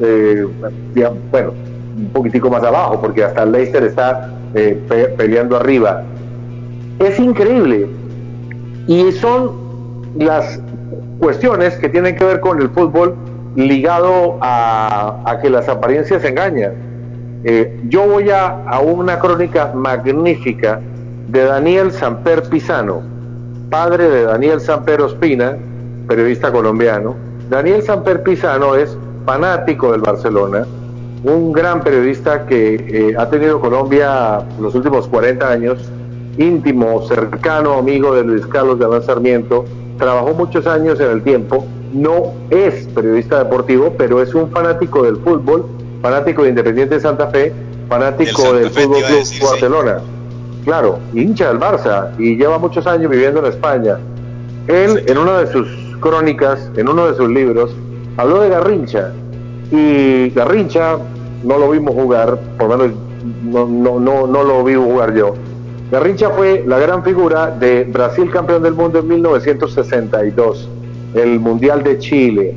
Eh, 0.00 0.46
bueno, 1.30 1.52
un 1.96 2.08
poquitico 2.12 2.50
más 2.50 2.64
abajo, 2.64 3.00
porque 3.00 3.22
hasta 3.22 3.44
el 3.44 3.52
Leicester 3.52 3.84
está 3.84 4.30
eh, 4.54 4.80
pe 4.88 5.04
peleando 5.16 5.56
arriba. 5.56 6.02
Es 6.98 7.18
increíble. 7.18 7.86
Y 8.88 9.12
son 9.12 9.52
las 10.18 10.60
cuestiones 11.18 11.74
que 11.76 11.88
tienen 11.88 12.16
que 12.16 12.24
ver 12.24 12.40
con 12.40 12.60
el 12.60 12.68
fútbol 12.70 13.14
ligado 13.56 14.38
a, 14.40 15.38
que 15.40 15.50
las 15.50 15.68
apariencias 15.68 16.24
engañan. 16.24 16.72
Eh, 17.44 17.80
yo 17.88 18.06
voy 18.06 18.30
a, 18.30 18.64
a, 18.66 18.80
una 18.80 19.18
crónica 19.18 19.72
magnífica 19.74 20.80
de 21.28 21.44
Daniel 21.44 21.92
Samper 21.92 22.42
Pisano, 22.44 23.02
padre 23.70 24.08
de 24.08 24.24
Daniel 24.24 24.60
Samper 24.60 25.00
Ospina, 25.00 25.56
periodista 26.06 26.52
colombiano. 26.52 27.14
Daniel 27.48 27.82
Samper 27.82 28.22
Pisano 28.22 28.74
es 28.74 28.96
fanático 29.24 29.92
del 29.92 30.00
Barcelona, 30.00 30.66
un 31.24 31.52
gran 31.52 31.82
periodista 31.82 32.46
que 32.46 32.74
eh, 32.74 33.14
ha 33.18 33.28
tenido 33.28 33.60
Colombia 33.60 34.42
los 34.60 34.74
últimos 34.74 35.08
40 35.08 35.48
años, 35.48 35.90
íntimo, 36.38 37.02
cercano 37.06 37.74
amigo 37.74 38.14
de 38.14 38.24
Luis 38.24 38.46
Carlos 38.46 38.78
de 38.78 38.84
Adán 38.84 39.02
Sarmiento, 39.02 39.64
trabajó 39.98 40.34
muchos 40.34 40.66
años 40.66 41.00
en 41.00 41.10
el 41.10 41.22
tiempo, 41.22 41.66
no 41.92 42.32
es 42.50 42.86
periodista 42.88 43.42
deportivo, 43.42 43.94
pero 43.96 44.22
es 44.22 44.34
un 44.34 44.50
fanático 44.50 45.02
del 45.02 45.16
fútbol, 45.16 45.66
fanático 46.02 46.42
de 46.42 46.50
Independiente 46.50 46.96
de 46.96 47.00
Santa 47.00 47.28
Fe, 47.28 47.52
fanático 47.88 48.52
del 48.52 48.70
Fútbol 48.70 49.02
Club 49.02 49.18
decir, 49.18 49.42
Barcelona. 49.42 49.98
Sí. 49.98 50.64
Claro, 50.64 50.98
hincha 51.14 51.48
del 51.48 51.60
Barça 51.60 52.10
y 52.18 52.36
lleva 52.36 52.58
muchos 52.58 52.86
años 52.86 53.10
viviendo 53.10 53.40
en 53.40 53.46
España. 53.46 53.98
Él, 54.66 55.04
en 55.06 55.16
una 55.16 55.38
de 55.38 55.52
sus 55.52 55.68
crónicas, 56.00 56.70
en 56.76 56.88
uno 56.88 57.06
de 57.06 57.14
sus 57.14 57.28
libros, 57.28 57.70
habló 58.16 58.40
de 58.40 58.48
Garrincha. 58.48 59.12
Y 59.70 60.30
Garrincha 60.30 60.98
no 61.44 61.58
lo 61.58 61.70
vimos 61.70 61.94
jugar, 61.94 62.38
por 62.58 62.68
lo 62.68 62.78
menos 62.78 62.96
no, 63.44 63.66
no, 63.66 64.00
no, 64.00 64.26
no 64.26 64.42
lo 64.42 64.64
vi 64.64 64.74
jugar 64.74 65.14
yo. 65.14 65.34
Garrincha 65.90 66.30
fue 66.30 66.64
la 66.66 66.80
gran 66.80 67.04
figura 67.04 67.48
de 67.48 67.84
Brasil 67.84 68.28
campeón 68.32 68.64
del 68.64 68.74
mundo 68.74 68.98
en 68.98 69.06
1962, 69.06 70.68
el 71.14 71.38
Mundial 71.38 71.84
de 71.84 71.98
Chile, 71.98 72.56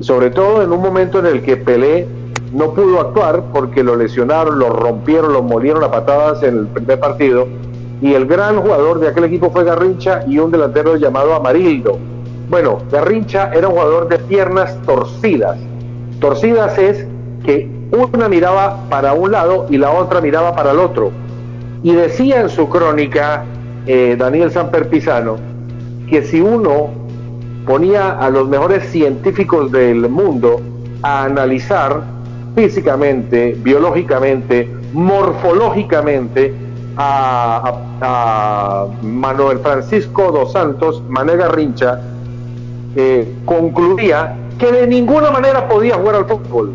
sobre 0.00 0.30
todo 0.30 0.62
en 0.62 0.72
un 0.72 0.82
momento 0.82 1.20
en 1.20 1.26
el 1.26 1.42
que 1.42 1.56
Pelé 1.56 2.08
no 2.52 2.74
pudo 2.74 3.00
actuar 3.00 3.44
porque 3.52 3.84
lo 3.84 3.94
lesionaron, 3.94 4.58
lo 4.58 4.70
rompieron, 4.70 5.32
lo 5.32 5.44
molieron 5.44 5.84
a 5.84 5.92
patadas 5.92 6.42
en 6.42 6.58
el 6.58 6.66
primer 6.66 6.98
partido 6.98 7.46
y 8.02 8.14
el 8.14 8.26
gran 8.26 8.60
jugador 8.60 8.98
de 8.98 9.08
aquel 9.08 9.24
equipo 9.24 9.48
fue 9.50 9.62
Garrincha 9.62 10.24
y 10.26 10.38
un 10.38 10.50
delantero 10.50 10.96
llamado 10.96 11.34
Amarildo. 11.34 11.98
Bueno, 12.50 12.78
Garrincha 12.90 13.52
era 13.54 13.68
un 13.68 13.74
jugador 13.74 14.08
de 14.08 14.18
piernas 14.18 14.76
torcidas. 14.84 15.56
Torcidas 16.18 16.76
es 16.78 17.06
que 17.44 17.70
una 17.92 18.28
miraba 18.28 18.88
para 18.90 19.12
un 19.12 19.30
lado 19.30 19.66
y 19.70 19.78
la 19.78 19.90
otra 19.92 20.20
miraba 20.20 20.56
para 20.56 20.72
el 20.72 20.80
otro. 20.80 21.12
Y 21.86 21.92
decía 21.92 22.40
en 22.40 22.48
su 22.48 22.68
crónica 22.68 23.44
eh, 23.86 24.16
Daniel 24.18 24.50
Samper 24.50 24.88
Pisano 24.88 25.36
que 26.10 26.20
si 26.24 26.40
uno 26.40 26.90
ponía 27.64 28.18
a 28.18 28.28
los 28.28 28.48
mejores 28.48 28.90
científicos 28.90 29.70
del 29.70 30.08
mundo 30.08 30.60
a 31.02 31.26
analizar 31.26 32.02
físicamente, 32.56 33.56
biológicamente, 33.62 34.68
morfológicamente 34.94 36.52
a, 36.96 38.88
Manuel 39.00 39.60
Francisco 39.60 40.32
dos 40.32 40.50
Santos, 40.50 41.04
Mané 41.08 41.36
Garrincha, 41.36 42.00
eh, 42.96 43.32
concluía 43.44 44.36
que 44.58 44.72
de 44.72 44.88
ninguna 44.88 45.30
manera 45.30 45.68
podía 45.68 45.94
jugar 45.94 46.16
al 46.16 46.24
fútbol, 46.24 46.72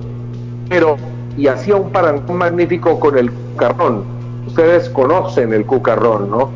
pero 0.70 0.96
y 1.36 1.48
hacía 1.48 1.76
un 1.76 1.92
parangón 1.92 2.38
magnífico 2.38 2.98
con 2.98 3.18
el 3.18 3.30
cucarrón. 3.30 4.11
Ustedes 4.52 4.90
conocen 4.90 5.54
el 5.54 5.66
cucarrón, 5.66 6.30
¿no? 6.30 6.50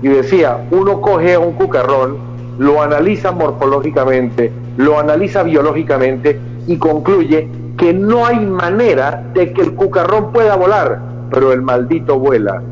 Y 0.00 0.08
decía, 0.08 0.66
uno 0.70 1.02
coge 1.02 1.36
un 1.36 1.52
cucarrón, 1.52 2.16
lo 2.58 2.80
analiza 2.80 3.30
morfológicamente, 3.30 4.50
lo 4.78 4.98
analiza 4.98 5.42
biológicamente 5.42 6.40
y 6.66 6.78
concluye 6.78 7.46
que 7.76 7.92
no 7.92 8.24
hay 8.24 8.40
manera 8.40 9.22
de 9.34 9.52
que 9.52 9.60
el 9.60 9.74
cucarrón 9.74 10.32
pueda 10.32 10.56
volar, 10.56 10.98
pero 11.30 11.52
el 11.52 11.60
maldito 11.60 12.18
vuela. 12.18 12.62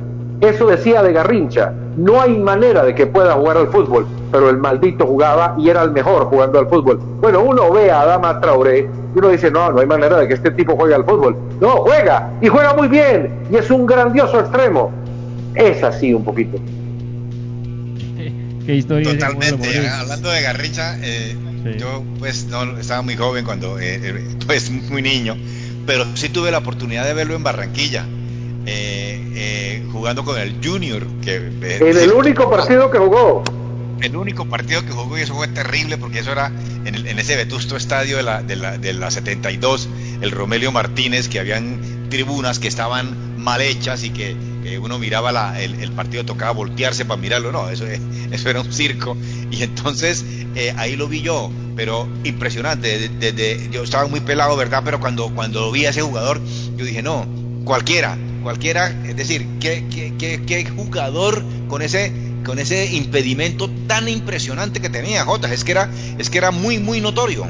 Eso 0.41 0.69
decía 0.69 1.03
de 1.03 1.13
Garrincha, 1.13 1.75
no 1.99 2.19
hay 2.23 2.39
manera 2.39 2.83
de 2.83 2.95
que 2.95 3.07
pueda 3.07 3.35
jugar 3.35 3.59
al 3.59 3.69
fútbol, 3.69 4.07
pero 4.33 4.49
el 4.49 4.57
maldito 4.57 5.07
jugaba 5.07 5.57
y 5.59 5.69
era 5.69 5.83
el 5.83 5.91
mejor 5.91 6.25
jugando 6.25 6.59
al 6.59 6.69
fútbol. 6.69 6.99
Bueno, 7.21 7.43
uno 7.43 7.71
ve 7.71 7.91
a 7.91 8.01
Adama 8.01 8.41
Traoré 8.41 8.89
y 9.15 9.19
uno 9.19 9.29
dice, 9.29 9.51
no, 9.51 9.73
no 9.73 9.81
hay 9.81 9.87
manera 9.87 10.19
de 10.19 10.29
que 10.29 10.35
este 10.35 10.51
tipo 10.53 10.77
juegue 10.77 10.95
al 10.95 11.05
fútbol. 11.05 11.37
No, 11.61 11.83
juega 11.83 12.31
y 12.41 12.49
juega 12.49 12.75
muy 12.75 12.89
bien 12.89 13.41
y 13.51 13.57
es 13.57 13.71
un 13.71 13.87
grandioso 13.87 14.41
extremo. 14.41 14.93
Es 15.55 15.83
así 15.83 16.15
un 16.15 16.25
poquito. 16.25 16.59
¿Qué 18.65 18.77
historia 18.77 19.13
Totalmente. 19.13 19.89
Hablando 19.89 20.31
de 20.31 20.43
Garrincha, 20.43 20.97
eh, 21.03 21.37
yo 21.79 22.05
pues 22.19 22.47
no 22.47 22.79
estaba 22.79 23.03
muy 23.03 23.17
joven 23.17 23.45
cuando, 23.45 23.81
eh, 23.81 24.01
eh, 24.03 24.37
pues 24.47 24.71
muy 24.71 25.03
niño, 25.03 25.37
pero 25.87 26.05
sí 26.15 26.29
tuve 26.29 26.51
la 26.51 26.59
oportunidad 26.59 27.05
de 27.05 27.15
verlo 27.15 27.35
en 27.35 27.43
Barranquilla. 27.43 28.07
jugando 29.93 30.25
con 30.25 30.39
el 30.39 30.57
Junior 30.65 31.05
que 31.21 31.37
en 31.37 31.99
el 31.99 32.13
único 32.13 32.49
partido 32.49 32.91
que 32.91 32.99
jugó 32.99 33.43
el 34.03 34.17
único 34.17 34.47
partido 34.47 34.85
que 34.85 34.93
jugó 34.93 35.19
y 35.19 35.23
eso 35.23 35.35
fue 35.35 35.49
terrible 35.49 35.99
porque 35.99 36.21
eso 36.21 36.33
era 36.33 36.53
en, 36.85 37.19
ese 37.19 37.37
vetusto 37.37 37.77
estadio 37.77 38.17
de 38.17 38.23
la, 38.23 38.43
de, 38.43 38.57
la, 38.57 38.79
de 38.79 38.93
la 38.93 39.11
72, 39.11 39.89
el 40.21 40.31
Romelio 40.31 40.73
Martínez, 40.73 41.29
que 41.29 41.41
habían 41.41 42.09
tribunas 42.09 42.59
que 42.59 42.69
estaban 42.69 43.39
mal 43.39 43.61
hechas 43.61 44.05
y 44.05 44.11
que, 44.11 44.37
uno 44.81 44.99
miraba 45.01 45.33
la, 45.33 45.61
el, 45.61 45.91
partido, 45.93 46.25
tocaba 46.25 46.53
voltearse 46.53 47.05
para 47.05 47.21
mirarlo, 47.21 47.51
no, 47.51 47.69
eso, 47.71 47.85
eso 48.31 48.51
era 48.51 48.61
un 48.61 48.73
circo. 48.73 49.17
Y 49.51 49.63
entonces 49.63 50.25
eh, 50.55 50.73
ahí 50.77 50.97
lo 50.97 51.09
vi 51.09 51.23
yo, 51.23 51.51
pero 51.75 52.09
impresionante, 52.25 53.09
desde, 53.09 53.69
yo 53.71 53.83
estaba 53.83 54.07
muy 54.07 54.21
pelado, 54.21 54.57
¿verdad? 54.57 54.83
Pero 54.85 55.01
cuando, 55.01 55.35
cuando 55.35 55.73
vi 55.73 55.87
a 55.87 55.91
ese 55.91 56.03
jugador, 56.03 56.41
yo 56.77 56.85
dije, 56.85 57.03
no, 57.03 57.27
cualquiera, 57.65 58.17
cualquiera, 58.43 58.89
es 59.07 59.17
decir, 59.17 59.47
¿qué, 59.61 59.85
qué, 59.91 60.15
qué, 60.19 60.43
qué 60.47 60.65
jugador 60.71 61.45
con 61.69 61.83
ese 61.83 62.13
con 62.45 62.59
ese 62.59 62.87
impedimento 62.95 63.69
tan 63.87 64.09
impresionante 64.09 64.81
que 64.81 64.89
tenía 64.89 65.25
Jota, 65.25 65.53
es 65.53 65.65
que 65.65 65.73
era, 65.73 65.91
es 66.19 66.31
que 66.31 66.39
era 66.39 66.51
muy, 66.51 66.79
muy 66.79 67.01
notorio. 67.01 67.47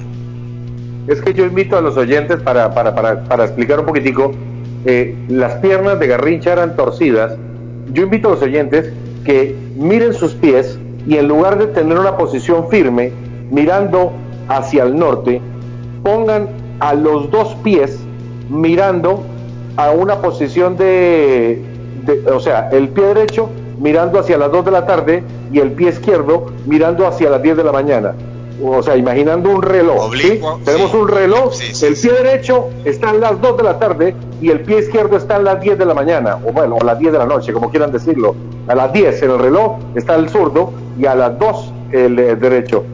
Es 1.07 1.21
que 1.21 1.33
yo 1.35 1.45
invito 1.47 1.77
a 1.77 1.81
los 1.81 1.97
oyentes 1.97 2.41
para, 2.41 2.73
para, 2.75 2.95
para, 2.95 3.25
para 3.25 3.45
explicar 3.45 3.81
un 3.81 3.87
poquitico, 3.87 4.33
eh, 4.85 5.15
las 5.29 5.55
piernas 5.57 5.99
de 5.99 6.07
Garrincha 6.07 6.53
eran 6.53 6.77
torcidas, 6.77 7.37
yo 7.93 8.05
invito 8.05 8.29
a 8.29 8.31
los 8.33 8.43
oyentes 8.43 8.93
que 9.25 9.55
miren 9.77 10.15
sus 10.15 10.35
pies 10.35 10.79
y 11.07 11.17
en 11.17 11.29
lugar 11.29 11.59
de 11.59 11.67
tener 11.69 11.99
una 11.99 12.17
posición 12.17 12.69
firme, 12.69 13.13
mirando 13.51 14.13
hacia 14.49 14.85
el 14.85 14.97
norte, 14.97 15.41
pongan 16.03 16.49
a 16.81 16.95
los 16.95 17.31
dos 17.31 17.55
pies 17.63 17.99
mirando 18.49 19.23
a 19.77 19.91
una 19.93 20.21
posición 20.21 20.77
de, 20.77 21.63
de 22.05 22.31
o 22.31 22.41
sea, 22.41 22.69
el 22.71 22.89
pie 22.89 23.07
derecho 23.07 23.51
mirando 23.81 24.21
hacia 24.21 24.39
las 24.39 24.53
2 24.53 24.65
de 24.67 24.71
la 24.71 24.87
tarde 24.87 25.25
y 25.51 25.59
el 25.59 25.73
pie 25.73 25.89
izquierdo 25.89 26.53
mirando 26.67 27.07
hacia 27.07 27.31
las 27.31 27.43
10 27.43 27.57
de 27.57 27.65
la 27.65 27.73
mañana. 27.73 28.15
O 28.63 28.83
sea, 28.83 28.95
imaginando 28.95 29.51
un 29.51 29.63
reloj. 29.63 30.13
Tenemos 30.65 30.93
un 30.93 31.09
reloj, 31.09 31.55
el 31.83 31.95
pie 31.95 32.13
derecho 32.13 32.69
está 32.85 33.11
en 33.11 33.21
las 33.21 33.41
2 33.41 33.57
de 33.57 33.63
la 33.63 33.79
tarde 33.79 34.15
y 34.41 34.51
el 34.51 34.61
pie 34.61 34.81
izquierdo 34.81 35.17
está 35.17 35.37
en 35.37 35.45
las 35.45 35.61
10 35.61 35.79
de 35.79 35.87
la 35.87 35.95
mañana, 35.95 36.39
o 36.47 36.53
bueno, 36.53 36.77
a 36.79 36.85
las 36.85 36.99
10 36.99 37.13
de 37.13 37.19
la 37.19 37.27
noche, 37.27 37.53
como 37.55 37.71
quieran 37.71 37.91
decirlo. 37.91 38.35
A 38.69 38.75
las 38.75 38.93
10 38.93 39.23
en 39.23 39.31
el 39.31 39.39
reloj 39.39 39.79
está 39.95 40.15
el 40.17 40.29
zurdo 40.29 40.73
y 40.99 41.07
a 41.07 41.15
las 41.15 41.39
2 41.39 41.73
el, 41.93 42.19
el 42.19 42.39
derecho. 42.39 42.85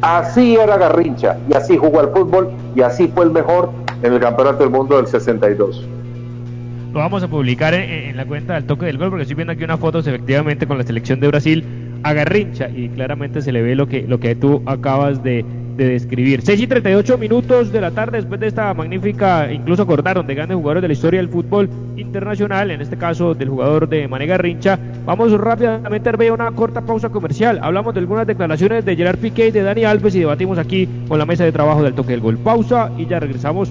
Así 0.00 0.56
era 0.56 0.76
Garrincha 0.76 1.38
y 1.50 1.54
así 1.54 1.76
jugó 1.76 2.00
al 2.00 2.10
fútbol 2.10 2.50
y 2.76 2.82
así 2.82 3.08
fue 3.08 3.24
el 3.24 3.32
mejor 3.32 3.70
en 4.02 4.12
el 4.12 4.20
Campeonato 4.20 4.58
del 4.58 4.70
Mundo 4.70 4.96
del 4.96 5.08
62 5.08 5.88
lo 6.96 7.02
vamos 7.02 7.22
a 7.22 7.28
publicar 7.28 7.74
en, 7.74 8.16
la 8.16 8.24
cuenta 8.24 8.54
del 8.54 8.64
toque 8.64 8.86
del 8.86 8.96
gol, 8.96 9.10
porque 9.10 9.24
estoy 9.24 9.34
viendo 9.34 9.52
aquí 9.52 9.62
unas 9.62 9.78
fotos 9.78 10.06
efectivamente 10.06 10.66
con 10.66 10.78
la 10.78 10.84
selección 10.84 11.20
de 11.20 11.28
Brasil 11.28 11.62
a 12.02 12.14
Garrincha 12.14 12.70
y 12.70 12.88
claramente 12.88 13.42
se 13.42 13.52
le 13.52 13.60
ve 13.60 13.74
lo 13.74 13.86
que, 13.86 14.06
lo 14.08 14.18
que 14.18 14.34
tú 14.34 14.62
acabas 14.64 15.22
de, 15.22 15.44
describir. 15.76 16.40
6 16.40 16.58
y 16.58 16.66
38 16.66 17.18
minutos 17.18 17.70
de 17.70 17.82
la 17.82 17.90
tarde 17.90 18.16
después 18.16 18.40
de 18.40 18.46
esta 18.46 18.72
magnífica, 18.72 19.52
incluso 19.52 19.82
acordaron 19.82 20.26
de 20.26 20.34
grandes 20.34 20.56
jugadores 20.56 20.80
de 20.80 20.88
la 20.88 20.94
historia 20.94 21.20
del 21.20 21.28
fútbol 21.28 21.68
internacional, 21.98 22.70
en 22.70 22.80
este 22.80 22.96
caso 22.96 23.34
del 23.34 23.50
jugador 23.50 23.86
de 23.86 24.08
Mané 24.08 24.24
Garrincha. 24.24 24.78
Vamos 25.04 25.32
rápidamente 25.32 26.08
a 26.08 26.32
una 26.32 26.50
corta 26.52 26.80
pausa 26.80 27.10
comercial. 27.10 27.58
Hablamos 27.60 27.92
de 27.92 28.00
algunas 28.00 28.26
declaraciones 28.26 28.86
de 28.86 28.96
Gerard 28.96 29.18
Piqué 29.18 29.48
y 29.48 29.50
de 29.50 29.62
Dani 29.62 29.84
Alves 29.84 30.14
y 30.14 30.20
debatimos 30.20 30.56
aquí 30.56 30.88
con 31.08 31.18
la 31.18 31.26
mesa 31.26 31.44
de 31.44 31.52
trabajo 31.52 31.82
del 31.82 31.92
toque 31.92 32.12
del 32.12 32.20
gol. 32.20 32.38
Pausa 32.38 32.90
y 32.96 33.04
ya 33.04 33.20
regresamos. 33.20 33.70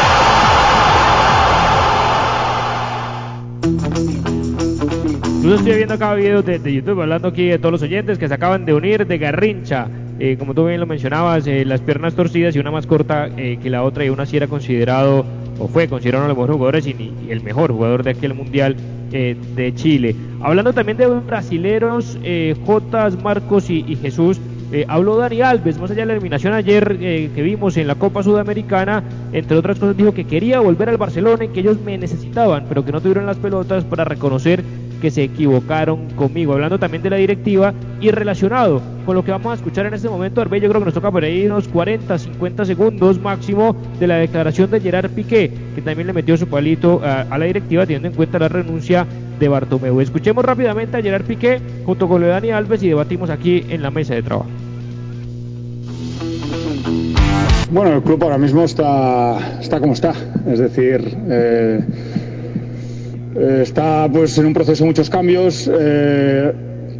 Yo 5.41 5.55
estoy 5.55 5.73
viendo 5.73 5.95
acá 5.95 6.13
videos 6.13 6.45
de, 6.45 6.59
de, 6.59 6.71
YouTube 6.71 7.01
hablando 7.01 7.29
aquí 7.29 7.47
de 7.47 7.57
todos 7.57 7.71
los 7.71 7.81
oyentes 7.81 8.19
que 8.19 8.27
se 8.27 8.33
acaban 8.35 8.63
de 8.63 8.75
unir 8.75 9.07
de 9.07 9.17
Garrincha. 9.17 9.87
Eh, 10.19 10.37
como 10.37 10.53
tú 10.53 10.67
bien 10.67 10.79
lo 10.79 10.85
mencionabas, 10.85 11.47
eh, 11.47 11.65
las 11.65 11.81
piernas 11.81 12.13
torcidas 12.13 12.55
y 12.55 12.59
una 12.59 12.69
más 12.69 12.85
corta 12.85 13.27
eh, 13.35 13.57
que 13.59 13.71
la 13.71 13.81
otra 13.81 14.05
y 14.05 14.09
una 14.09 14.27
sí 14.27 14.37
era 14.37 14.45
considerado 14.45 15.25
o 15.57 15.67
fue 15.67 15.87
considerado 15.87 16.25
uno 16.25 16.35
de 16.35 16.35
los 16.35 16.37
mejores 16.37 16.55
jugadores 16.57 16.87
y, 16.87 17.11
y 17.27 17.31
el 17.31 17.41
mejor 17.41 17.71
jugador 17.71 18.03
de 18.03 18.11
aquel 18.11 18.35
mundial 18.35 18.75
de 19.09 19.73
Chile. 19.75 20.15
Hablando 20.41 20.71
también 20.73 20.97
de 20.97 21.05
brasileros, 21.07 22.17
Jotas, 22.65 23.21
Marcos 23.21 23.69
y, 23.69 23.83
y 23.85 23.97
Jesús. 23.97 24.39
habló 24.87 25.17
Dani 25.17 25.41
Alves, 25.41 25.77
más 25.79 25.91
allá 25.91 26.01
de 26.01 26.05
la 26.05 26.13
eliminación 26.13 26.53
ayer 26.53 26.97
que 26.97 27.41
vimos 27.41 27.75
en 27.75 27.87
la 27.87 27.95
Copa 27.95 28.23
Sudamericana, 28.23 29.03
entre 29.33 29.57
otras 29.57 29.79
cosas 29.79 29.97
dijo 29.97 30.13
que 30.13 30.23
quería 30.23 30.61
volver 30.61 30.87
al 30.87 30.95
Barcelona 30.95 31.43
y 31.43 31.49
que 31.49 31.59
ellos 31.59 31.77
me 31.83 31.97
necesitaban, 31.97 32.67
pero 32.69 32.85
que 32.85 32.93
no 32.93 33.01
tuvieron 33.01 33.25
las 33.25 33.37
pelotas 33.37 33.83
para 33.83 34.05
reconocer 34.05 34.63
que 35.01 35.11
se 35.11 35.23
equivocaron 35.23 36.07
conmigo. 36.11 36.53
Hablando 36.53 36.79
también 36.79 37.03
de 37.03 37.09
la 37.09 37.17
directiva 37.17 37.73
y 37.99 38.11
relacionado 38.11 38.81
con 39.05 39.15
lo 39.15 39.25
que 39.25 39.31
vamos 39.31 39.51
a 39.51 39.55
escuchar 39.55 39.85
en 39.87 39.95
este 39.95 40.07
momento, 40.07 40.41
Arbey, 40.41 40.61
yo 40.61 40.69
creo 40.69 40.79
que 40.79 40.85
nos 40.85 40.93
toca 40.93 41.11
por 41.11 41.23
ahí 41.23 41.45
unos 41.45 41.67
40, 41.67 42.17
50 42.17 42.65
segundos 42.65 43.19
máximo 43.19 43.75
de 43.99 44.07
la 44.07 44.15
declaración 44.15 44.69
de 44.69 44.79
Gerard 44.79 45.09
Piqué, 45.09 45.51
que 45.75 45.81
también 45.81 46.07
le 46.07 46.13
metió 46.13 46.37
su 46.37 46.47
palito 46.47 47.01
a, 47.03 47.37
la 47.37 47.45
directiva 47.45 47.85
teniendo 47.85 48.07
en 48.09 48.13
cuenta 48.13 48.39
la 48.39 48.47
renuncia 48.47 49.05
de 49.39 49.47
Bartomeu. 49.47 49.99
Escuchemos 49.99 50.45
rápidamente 50.45 50.97
a 50.97 51.01
Gerard 51.01 51.25
Piqué 51.25 51.59
junto 51.85 52.07
con 52.07 52.21
Dani 52.21 52.51
Alves 52.51 52.83
y 52.83 52.89
debatimos 52.89 53.29
aquí 53.29 53.65
en 53.69 53.81
la 53.81 53.89
mesa 53.89 54.13
de 54.13 54.21
trabajo. 54.21 54.49
Bueno, 57.71 57.93
el 57.93 58.03
club 58.03 58.21
ahora 58.21 58.37
mismo 58.37 58.63
está, 58.65 59.59
está 59.61 59.79
como 59.79 59.93
está, 59.93 60.13
es 60.45 60.59
decir, 60.59 61.17
eh, 61.29 61.79
está 63.35 64.09
pues 64.11 64.37
en 64.37 64.45
un 64.45 64.53
proceso 64.53 64.83
de 64.83 64.87
muchos 64.87 65.09
cambios. 65.09 65.69
Eh, 65.71 66.51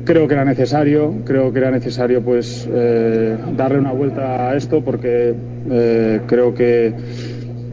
creo 0.04 0.28
que 0.28 0.34
era 0.34 0.46
necesario, 0.46 1.14
creo 1.26 1.52
que 1.52 1.60
era 1.60 1.72
necesario 1.72 2.22
pues 2.22 2.68
eh, 2.72 3.38
darle 3.56 3.80
una 3.80 3.92
vuelta 3.92 4.50
a 4.50 4.56
esto 4.56 4.82
porque 4.82 5.34
eh, 5.70 6.22
creo 6.28 6.54
que 6.54 6.94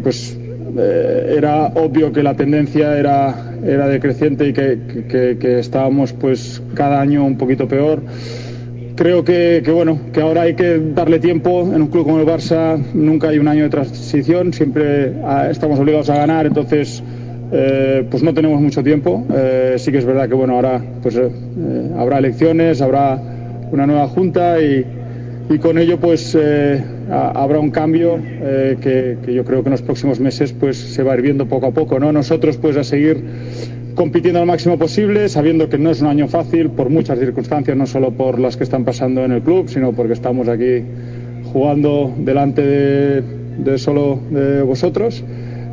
pues 0.03 0.37
eh, 0.77 1.35
era 1.37 1.67
obvio 1.67 2.13
que 2.13 2.23
la 2.23 2.35
tendencia 2.35 2.99
era, 2.99 3.55
era 3.65 3.89
decreciente 3.89 4.49
y 4.49 4.53
que, 4.53 4.79
que, 5.09 5.39
que, 5.39 5.59
estábamos 5.59 6.13
pues 6.13 6.63
cada 6.75 7.01
año 7.01 7.25
un 7.25 7.37
poquito 7.37 7.67
peor. 7.67 8.03
Creo 8.95 9.25
que, 9.25 9.63
que, 9.65 9.71
bueno 9.71 10.01
que 10.13 10.21
ahora 10.21 10.43
hay 10.43 10.55
que 10.55 10.79
darle 10.95 11.21
tiempo 11.21 11.63
en 11.63 11.83
un 11.83 11.87
club 11.89 12.05
como 12.05 12.19
el 12.19 12.27
Barça 12.27 12.77
nunca 12.95 13.29
hay 13.29 13.39
un 13.39 13.47
año 13.47 13.63
de 13.63 13.69
transición 13.69 14.53
siempre 14.53 15.13
ah, 15.25 15.47
estamos 15.49 15.79
obligados 15.79 16.11
a 16.11 16.17
ganar 16.17 16.47
entonces 16.47 17.01
eh, 17.51 18.07
pues 18.11 18.22
no 18.22 18.34
tenemos 18.34 18.61
mucho 18.61 18.82
tiempo. 18.82 19.24
Eh, 19.34 19.76
sí 19.78 19.90
que 19.90 19.99
es 19.99 20.05
verdad 20.05 20.28
que 20.28 20.34
bueno, 20.34 20.55
ahora 20.55 20.82
pues 21.03 21.16
eh, 21.16 21.30
habrá 21.96 22.18
elecciones, 22.18 22.82
habrá 22.82 23.20
una 23.70 23.86
nueva 23.86 24.09
junta 24.09 24.61
y, 24.61 24.84
con 25.62 25.78
ello 25.78 25.99
pues 25.99 26.36
habrá 27.11 27.59
un 27.59 27.70
cambio 27.70 28.18
que, 28.82 29.16
yo 29.26 29.44
creo 29.44 29.62
que 29.62 29.68
en 29.68 29.72
los 29.72 29.80
próximos 29.80 30.20
meses 30.20 30.53
pues 30.53 30.76
se 30.76 31.03
va 31.03 31.14
a 31.14 31.16
ir 31.16 31.22
viendo 31.22 31.46
poco 31.46 31.68
a 31.68 31.70
poco. 31.70 31.99
¿no? 31.99 32.12
Nosotros 32.12 32.59
pues 32.59 32.76
a 32.76 32.84
seguir 32.84 33.24
compitiendo 33.94 34.40
al 34.40 34.46
máximo 34.46 34.78
posible, 34.78 35.26
sabiendo 35.30 35.70
que 35.70 35.78
no 35.78 35.90
es 35.90 36.03
un 36.03 36.09
año 36.09 36.28
fácil 36.28 36.68
por 36.68 36.90
muchas 36.90 37.18
circunstancias, 37.18 37.74
no 37.78 37.86
solo 37.86 38.11
por 38.11 38.38
las 38.38 38.59
que 38.59 38.64
están 38.64 38.84
pasando 38.84 39.24
en 39.24 39.32
el 39.32 39.40
club, 39.40 39.70
sino 39.70 39.92
porque 39.92 40.12
estamos 40.12 40.49
aquí 40.49 40.82
jugando 41.51 42.12
delante 42.18 42.61
de, 42.61 43.22
de 43.57 43.78
solo 43.78 44.20
de 44.30 44.61
vosotros. 44.61 45.24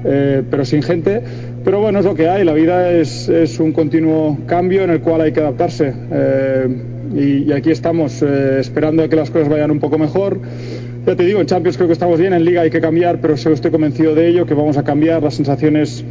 Pero 0.06 0.66
sin 0.66 0.84
gente. 0.84 1.24
Pero 1.66 1.80
bueno, 1.80 1.98
es 1.98 2.06
lo 2.06 2.14
que 2.14 2.30
hay, 2.30 2.46
la 2.46 2.54
vida 2.54 2.92
es, 2.92 3.28
es 3.28 3.60
un 3.60 3.72
continuo 3.72 4.38
cambio 4.46 4.84
en 4.84 4.92
el 4.92 5.02
cual 5.02 5.22
hay 5.22 5.32
que 5.32 5.40
adaptarse. 5.40 5.92
Eh, 6.12 6.68
y, 7.16 7.52
aquí 7.52 7.72
estamos 7.72 8.22
eh, 8.22 8.60
esperando 8.60 9.02
a 9.02 9.10
que 9.10 9.16
las 9.16 9.32
cosas 9.32 9.50
vayan 9.50 9.72
un 9.72 9.80
poco 9.80 9.98
mejor. 9.98 10.40
Ya 11.08 11.16
te 11.16 11.24
digo, 11.24 11.42
en 11.42 11.48
Champions 11.48 11.78
creo 11.78 11.88
que 11.88 11.94
estamos 11.94 12.20
bien, 12.20 12.34
en 12.34 12.46
Liga 12.46 12.62
hay 12.62 12.70
que 12.70 12.80
cambiar, 12.80 13.20
pero 13.20 13.34
estoy 13.34 13.72
convencido 13.72 14.14
de 14.14 14.28
ello, 14.28 14.46
que 14.46 14.54
vamos 14.54 14.78
a 14.78 14.84
cambiar, 14.84 15.24
las 15.24 15.34
sensaciones 15.34 16.06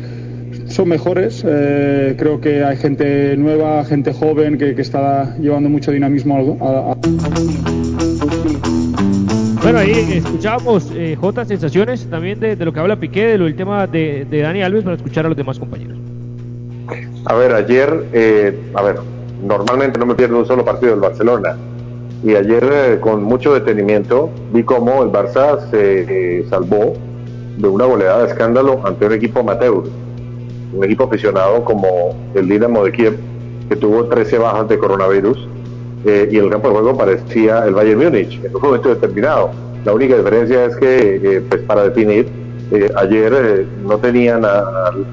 son 0.67 0.89
mejores. 0.89 1.45
Eh, 1.47 2.17
creo 2.19 2.41
que 2.41 2.65
hay 2.65 2.77
gente 2.77 3.37
nueva, 3.37 3.85
gente 3.85 4.13
joven 4.13 4.59
que, 4.59 4.71
está 4.71 5.37
llevando 5.39 5.69
mucho 5.69 5.93
dinamismo 5.93 6.59
a... 6.61 6.97
Bueno, 9.65 9.79
ahí 9.79 10.19
escuchábamos 10.23 10.93
eh, 10.95 11.17
J 11.19 11.45
sensaciones 11.47 12.07
también 12.11 12.39
de, 12.39 12.55
lo 12.55 12.71
que 12.71 12.81
habla 12.81 12.97
Piqué, 12.97 13.29
de 13.29 13.39
lo 13.39 13.47
del 13.47 13.57
tema 13.57 13.87
de, 13.87 14.27
de, 14.27 14.41
Dani 14.43 14.63
Alves, 14.63 14.85
para 14.85 14.97
escuchar 14.97 15.25
a 15.25 15.29
los 15.29 15.39
demás 15.39 15.59
compañeros. 15.59 15.97
A 17.25 17.35
ver, 17.35 17.55
ayer, 17.55 18.05
eh, 18.13 18.61
a 18.75 18.83
ver, 18.83 18.97
normalmente 19.43 19.99
no 19.99 20.05
me 20.05 20.15
pierdo 20.17 20.39
un 20.39 20.45
solo 20.45 20.67
partido 20.67 20.91
del 20.91 21.01
Barcelona. 21.01 21.57
Y 22.23 22.35
ayer, 22.35 22.63
eh, 22.71 22.99
con 23.01 23.23
mucho 23.23 23.55
detenimiento, 23.55 24.29
vi 24.53 24.65
cómo 24.65 25.03
el 25.03 25.09
Barça 25.09 25.59
se 25.71 26.41
eh, 26.41 26.47
salvó 26.51 26.93
de 27.57 27.67
una 27.67 27.87
goleada 27.87 28.25
de 28.25 28.33
escándalo 28.33 28.83
ante 28.85 29.07
un 29.07 29.15
equipo 29.15 29.41
amateur. 29.41 29.85
Un 30.75 30.85
equipo 30.85 31.05
aficionado 31.05 31.65
como 31.65 32.15
el 32.35 32.51
Dinamo 32.51 32.85
de 32.85 32.93
Kiev, 32.93 33.19
que 33.71 33.77
tuvo 33.77 34.05
13 34.09 34.37
bajas 34.37 34.69
de 34.69 34.79
coronavirus 34.79 35.49
eh, 36.05 36.29
y 36.31 36.37
el 36.37 36.51
campo 36.51 36.69
de 36.69 36.75
juego 36.75 36.97
parecía 36.97 37.65
el 37.67 37.75
Bayern 37.75 38.03
Múnich 38.03 38.43
en 38.45 38.55
un 38.55 38.63
momento 38.63 38.89
determinado. 38.91 39.51
La 39.85 39.93
única 39.93 40.17
diferencia 40.17 40.65
es 40.65 40.77
que, 40.77 41.21
eh, 41.23 41.43
pues 41.49 41.63
para 41.63 41.85
definir, 41.85 42.27
eh, 42.73 42.91
ayer 42.97 43.33
eh, 43.37 43.67
no 43.87 43.99
tenían 43.99 44.45
a, 44.45 44.65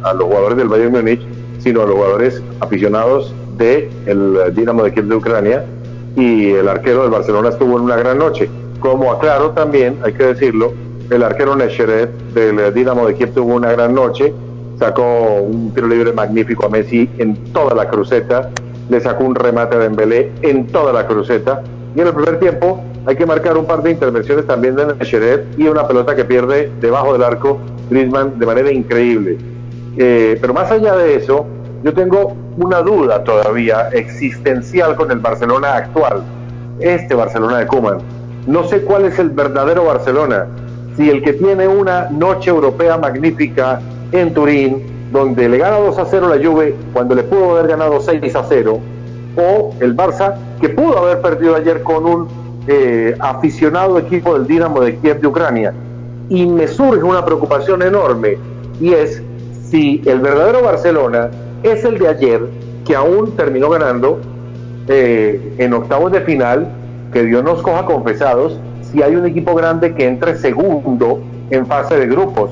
a, 0.03 0.13
los 0.13 0.23
jugadores 0.23 0.57
del 0.57 0.69
Bayern 0.69 0.91
Múnich, 0.93 1.21
sino 1.59 1.81
a 1.81 1.85
los 1.85 1.95
jugadores 1.95 2.41
aficionados 2.61 3.33
del 3.57 3.89
de 4.09 4.51
Dinamo 4.51 4.83
de 4.83 4.93
Kiev 4.93 5.05
de 5.05 5.15
Ucrania 5.15 5.65
y 6.15 6.51
el 6.51 6.67
arquero 6.69 7.01
del 7.03 7.11
Barcelona 7.11 7.49
estuvo 7.49 7.77
en 7.77 7.83
una 7.83 7.97
gran 7.97 8.17
noche. 8.17 8.49
Como 8.79 9.11
aclaro 9.11 9.51
también, 9.51 9.97
hay 10.03 10.13
que 10.13 10.23
decirlo, 10.23 10.73
el 11.09 11.21
arquero 11.21 11.55
Nesheret 11.55 12.09
del 12.33 12.73
Dinamo 12.73 13.05
de 13.05 13.15
Kiev 13.15 13.33
tuvo 13.33 13.55
una 13.55 13.71
gran 13.73 13.93
noche, 13.93 14.33
sacó 14.79 15.03
un 15.41 15.73
tiro 15.73 15.87
libre 15.87 16.13
magnífico 16.13 16.65
a 16.65 16.69
Messi 16.69 17.09
en 17.17 17.35
toda 17.51 17.75
la 17.75 17.89
cruceta, 17.89 18.49
le 18.91 18.99
sacó 18.99 19.23
un 19.23 19.35
remate 19.35 19.77
a 19.77 19.79
Dembélé 19.79 20.31
en 20.41 20.67
toda 20.67 20.91
la 20.91 21.07
cruceta 21.07 21.63
y 21.95 22.01
en 22.01 22.07
el 22.07 22.13
primer 22.13 22.39
tiempo 22.39 22.83
hay 23.05 23.15
que 23.15 23.25
marcar 23.25 23.57
un 23.57 23.65
par 23.65 23.81
de 23.81 23.91
intervenciones 23.91 24.45
también 24.45 24.75
de 24.75 24.93
Nesheret 24.93 25.45
y 25.57 25.67
una 25.67 25.87
pelota 25.87 26.13
que 26.13 26.25
pierde 26.25 26.69
debajo 26.81 27.13
del 27.13 27.23
arco 27.23 27.57
Griezmann 27.89 28.37
de 28.37 28.45
manera 28.45 28.69
increíble. 28.69 29.37
Eh, 29.97 30.37
pero 30.41 30.53
más 30.53 30.69
allá 30.71 30.97
de 30.97 31.15
eso, 31.15 31.45
yo 31.83 31.93
tengo 31.93 32.35
una 32.57 32.81
duda 32.81 33.23
todavía 33.23 33.87
existencial 33.93 34.97
con 34.97 35.09
el 35.09 35.19
Barcelona 35.19 35.77
actual, 35.77 36.23
este 36.81 37.15
Barcelona 37.15 37.59
de 37.59 37.67
Koeman. 37.67 37.99
No 38.45 38.65
sé 38.65 38.81
cuál 38.81 39.05
es 39.05 39.17
el 39.19 39.29
verdadero 39.29 39.85
Barcelona, 39.85 40.47
si 40.97 41.09
el 41.09 41.23
que 41.23 41.31
tiene 41.33 41.65
una 41.65 42.09
noche 42.09 42.49
europea 42.49 42.97
magnífica 42.97 43.79
en 44.11 44.33
Turín, 44.33 44.83
donde 45.11 45.49
le 45.49 45.57
gana 45.57 45.77
2 45.77 45.97
a 45.97 46.05
0 46.05 46.29
la 46.29 46.43
Juve 46.43 46.75
cuando 46.93 47.15
le 47.15 47.23
pudo 47.23 47.57
haber 47.57 47.67
ganado 47.67 47.99
6 47.99 48.35
a 48.35 48.43
0, 48.43 48.79
o 49.37 49.73
el 49.79 49.95
Barça 49.95 50.35
que 50.59 50.69
pudo 50.69 50.97
haber 50.97 51.21
perdido 51.21 51.55
ayer 51.55 51.83
con 51.83 52.05
un 52.05 52.27
eh, 52.67 53.15
aficionado 53.19 53.97
equipo 53.99 54.33
del 54.33 54.47
Dinamo 54.47 54.81
de 54.81 54.95
Kiev 54.97 55.19
de 55.19 55.27
Ucrania. 55.27 55.73
Y 56.29 56.45
me 56.45 56.67
surge 56.67 57.03
una 57.03 57.25
preocupación 57.25 57.81
enorme 57.81 58.37
y 58.79 58.93
es 58.93 59.21
si 59.69 60.01
el 60.05 60.19
verdadero 60.19 60.63
Barcelona 60.63 61.29
es 61.63 61.83
el 61.83 61.97
de 61.97 62.07
ayer 62.07 62.41
que 62.85 62.95
aún 62.95 63.35
terminó 63.35 63.69
ganando 63.69 64.19
eh, 64.87 65.55
en 65.57 65.73
octavos 65.73 66.11
de 66.11 66.21
final, 66.21 66.67
que 67.11 67.23
Dios 67.23 67.43
nos 67.43 67.61
coja 67.61 67.85
confesados, 67.85 68.57
si 68.81 69.01
hay 69.01 69.15
un 69.15 69.25
equipo 69.25 69.53
grande 69.55 69.93
que 69.93 70.07
entre 70.07 70.35
segundo 70.35 71.19
en 71.49 71.65
fase 71.65 71.97
de 71.97 72.07
grupos 72.07 72.51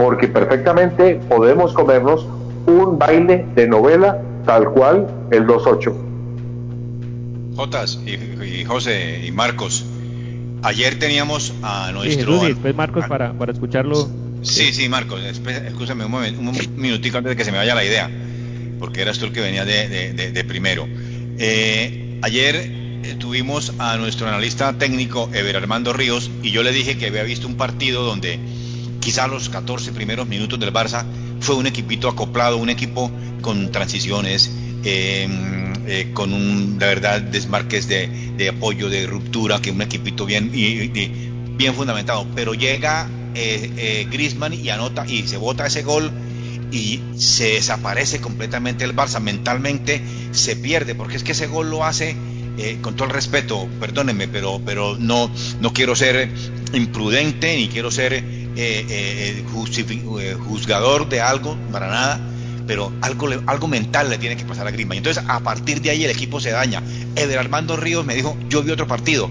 porque 0.00 0.28
perfectamente 0.28 1.16
podemos 1.28 1.74
comernos 1.74 2.26
un 2.64 2.98
baile 2.98 3.44
de 3.54 3.68
novela 3.68 4.18
tal 4.46 4.70
cual 4.70 5.06
el 5.30 5.46
2-8. 5.46 5.94
Jotas 7.54 8.00
y, 8.06 8.12
y, 8.42 8.64
José 8.64 9.26
y 9.26 9.30
Marcos, 9.30 9.84
ayer 10.62 10.98
teníamos 10.98 11.52
a 11.62 11.92
nuestro... 11.92 12.40
Sí, 12.40 12.46
después 12.46 12.74
Marcos 12.74 13.04
para, 13.08 13.34
para 13.34 13.52
escucharlo. 13.52 14.08
Sí, 14.40 14.72
sí, 14.72 14.88
Marcos, 14.88 15.20
escúchame 15.22 16.06
un, 16.06 16.10
momento, 16.10 16.40
un 16.40 16.58
minutico 16.80 17.18
antes 17.18 17.32
de 17.32 17.36
que 17.36 17.44
se 17.44 17.52
me 17.52 17.58
vaya 17.58 17.74
la 17.74 17.84
idea, 17.84 18.10
porque 18.78 19.02
eras 19.02 19.18
tú 19.18 19.26
el 19.26 19.32
que 19.32 19.42
venía 19.42 19.66
de, 19.66 19.86
de, 19.86 20.14
de, 20.14 20.32
de 20.32 20.44
primero. 20.44 20.88
Eh, 21.36 22.18
ayer 22.22 22.56
eh, 22.56 23.16
tuvimos 23.18 23.74
a 23.78 23.98
nuestro 23.98 24.26
analista 24.28 24.72
técnico 24.78 25.28
Ever 25.34 25.58
Armando 25.58 25.92
Ríos 25.92 26.30
y 26.42 26.52
yo 26.52 26.62
le 26.62 26.72
dije 26.72 26.96
que 26.96 27.08
había 27.08 27.22
visto 27.22 27.46
un 27.46 27.58
partido 27.58 28.02
donde 28.02 28.38
quizá 29.00 29.26
los 29.26 29.48
14 29.48 29.92
primeros 29.92 30.28
minutos 30.28 30.58
del 30.60 30.72
Barça 30.72 31.04
fue 31.40 31.56
un 31.56 31.66
equipito 31.66 32.08
acoplado, 32.08 32.56
un 32.58 32.70
equipo 32.70 33.10
con 33.40 33.72
transiciones, 33.72 34.50
em, 34.84 35.72
eh, 35.86 36.10
con 36.12 36.32
un, 36.32 36.76
la 36.78 36.86
verdad, 36.86 37.20
desmarques 37.20 37.88
de, 37.88 38.48
apoyo, 38.48 38.88
de 38.88 39.06
ruptura, 39.06 39.60
que 39.60 39.70
un 39.70 39.82
equipito 39.82 40.26
bien, 40.26 40.50
bien 40.52 41.74
fundamentado. 41.74 42.26
Pero 42.34 42.54
llega 42.54 43.08
eh, 43.34 43.70
eh, 43.76 44.08
Grisman 44.10 44.52
y 44.52 44.68
anota 44.70 45.06
y 45.06 45.26
se 45.28 45.36
bota 45.36 45.66
ese 45.66 45.82
gol 45.82 46.10
y 46.72 47.00
se 47.16 47.52
desaparece 47.54 48.20
completamente 48.20 48.84
el 48.84 48.94
Barça, 48.94 49.20
mentalmente 49.20 50.02
se 50.32 50.56
pierde, 50.56 50.94
porque 50.94 51.16
es 51.16 51.24
que 51.24 51.32
ese 51.32 51.46
gol 51.46 51.70
lo 51.70 51.84
hace, 51.84 52.16
eh, 52.58 52.78
con 52.80 52.96
todo 52.96 53.06
el 53.08 53.14
respeto, 53.14 53.68
perdónenme, 53.78 54.28
pero, 54.28 54.60
pero 54.64 54.96
no, 54.98 55.30
no 55.60 55.72
quiero 55.72 55.94
ser 55.94 56.28
imprudente 56.72 57.56
ni 57.56 57.68
quiero 57.68 57.90
ser 57.90 58.22
eh, 58.56 58.86
eh, 58.88 59.44
eh 59.46 60.36
juzgador 60.38 61.08
de 61.08 61.20
algo, 61.20 61.56
para 61.72 61.88
nada, 61.88 62.20
pero 62.66 62.92
algo, 63.00 63.28
algo 63.46 63.68
mental 63.68 64.10
le 64.10 64.18
tiene 64.18 64.36
que 64.36 64.44
pasar 64.44 64.66
a 64.66 64.70
Griezmann. 64.70 64.98
Entonces, 64.98 65.24
a 65.26 65.40
partir 65.40 65.80
de 65.80 65.90
ahí 65.90 66.04
el 66.04 66.10
equipo 66.10 66.40
se 66.40 66.50
daña. 66.50 66.82
Eder 67.16 67.38
Armando 67.38 67.76
Ríos 67.76 68.06
me 68.06 68.14
dijo, 68.14 68.36
yo 68.48 68.62
vi 68.62 68.70
otro 68.70 68.86
partido. 68.86 69.28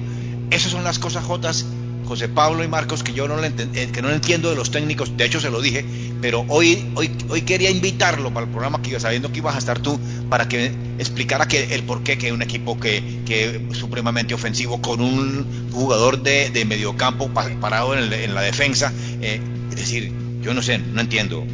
Esas 0.51 0.71
son 0.71 0.83
las 0.83 0.99
cosas 0.99 1.23
jotas 1.23 1.65
José 2.09 2.27
Pablo 2.27 2.63
y 2.63 2.67
Marcos 2.67 3.03
que 3.03 3.13
yo 3.13 3.27
no 3.27 3.39
le 3.39 3.49
eh, 3.49 3.89
que 3.93 4.01
no 4.01 4.09
entiendo 4.09 4.49
de 4.49 4.55
los 4.55 4.71
técnicos, 4.71 5.15
de 5.15 5.25
hecho 5.25 5.39
se 5.39 5.51
lo 5.51 5.61
dije, 5.61 5.85
pero 6.19 6.43
hoy, 6.47 6.91
hoy, 6.95 7.11
hoy 7.29 7.43
quería 7.43 7.69
invitarlo 7.69 8.33
para 8.33 8.47
el 8.47 8.51
programa 8.51 8.81
que 8.81 8.89
iba 8.89 8.99
sabiendo 8.99 9.31
que 9.31 9.37
ibas 9.37 9.53
a 9.53 9.59
estar 9.59 9.77
tú, 9.77 9.99
para 10.27 10.47
que 10.47 10.71
explicara 10.97 11.47
que 11.47 11.75
el 11.75 11.83
por 11.83 12.01
qué 12.01 12.17
que 12.17 12.33
un 12.33 12.41
equipo 12.41 12.79
que, 12.79 13.21
que 13.27 13.63
supremamente 13.73 14.33
ofensivo 14.33 14.81
con 14.81 15.01
un 15.01 15.69
jugador 15.71 16.23
de, 16.23 16.49
de 16.49 16.65
mediocampo 16.65 17.29
parado 17.29 17.95
en, 17.95 18.33
la 18.33 18.41
defensa, 18.41 18.91
eh, 19.21 19.39
es 19.69 19.75
decir, 19.75 20.11
yo 20.41 20.55
no 20.55 20.63
sé, 20.63 20.79
no 20.79 21.01
entiendo, 21.01 21.45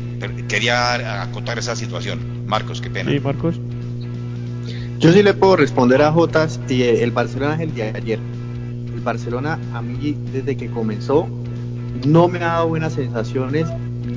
quería 0.48 1.22
acotar 1.22 1.60
esa 1.60 1.76
situación. 1.76 2.48
Marcos, 2.48 2.80
qué 2.80 2.90
pena. 2.90 3.12
Sí, 3.12 3.20
Marcos. 3.20 3.56
Yo 5.00 5.12
sí 5.12 5.22
le 5.22 5.34
puedo 5.34 5.58
responder 5.58 6.02
a 6.02 6.14
Jotas 6.14 6.62
y 6.70 6.84
el 6.84 7.12
Barcelona 7.12 7.56
es 7.56 7.60
el 7.60 7.76
día 7.76 7.92
de 7.92 7.98
ayer 7.98 8.35
Barcelona 9.06 9.58
a 9.74 9.82
mí 9.82 10.18
desde 10.34 10.58
que 10.58 10.70
comenzó 10.70 11.28
no 12.06 12.28
me 12.28 12.40
ha 12.40 12.48
dado 12.48 12.68
buenas 12.68 12.94
sensaciones. 12.94 13.68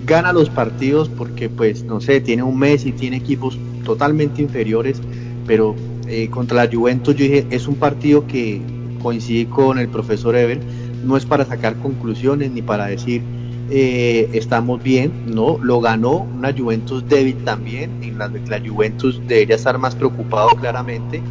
Gana 0.04 0.32
los 0.32 0.50
partidos 0.50 1.08
porque 1.08 1.48
pues 1.48 1.84
no 1.84 2.00
sé, 2.00 2.20
tiene 2.20 2.42
un 2.42 2.58
mes 2.58 2.84
y 2.84 2.92
tiene 2.92 3.18
equipos 3.18 3.58
totalmente 3.84 4.42
inferiores, 4.42 5.00
pero 5.46 5.74
eh, 6.08 6.28
contra 6.30 6.64
la 6.64 6.72
Juventus 6.72 7.14
yo 7.14 7.24
dije, 7.24 7.46
es 7.50 7.68
un 7.68 7.76
partido 7.76 8.26
que 8.26 8.60
coincidí 9.00 9.46
con 9.46 9.78
el 9.78 9.88
profesor 9.88 10.34
Ever, 10.36 10.60
no 11.04 11.16
es 11.16 11.24
para 11.24 11.44
sacar 11.44 11.76
conclusiones 11.76 12.50
ni 12.50 12.62
para 12.62 12.86
decir 12.86 13.22
eh, 13.70 14.28
estamos 14.32 14.82
bien, 14.82 15.12
no, 15.26 15.58
lo 15.62 15.80
ganó 15.80 16.26
una 16.36 16.52
Juventus 16.52 17.06
débil 17.08 17.36
también, 17.44 18.02
en 18.02 18.18
la, 18.18 18.28
la 18.28 18.60
Juventus 18.60 19.20
debería 19.26 19.56
estar 19.56 19.78
más 19.78 19.94
preocupado 19.94 20.48
claramente 20.56 21.22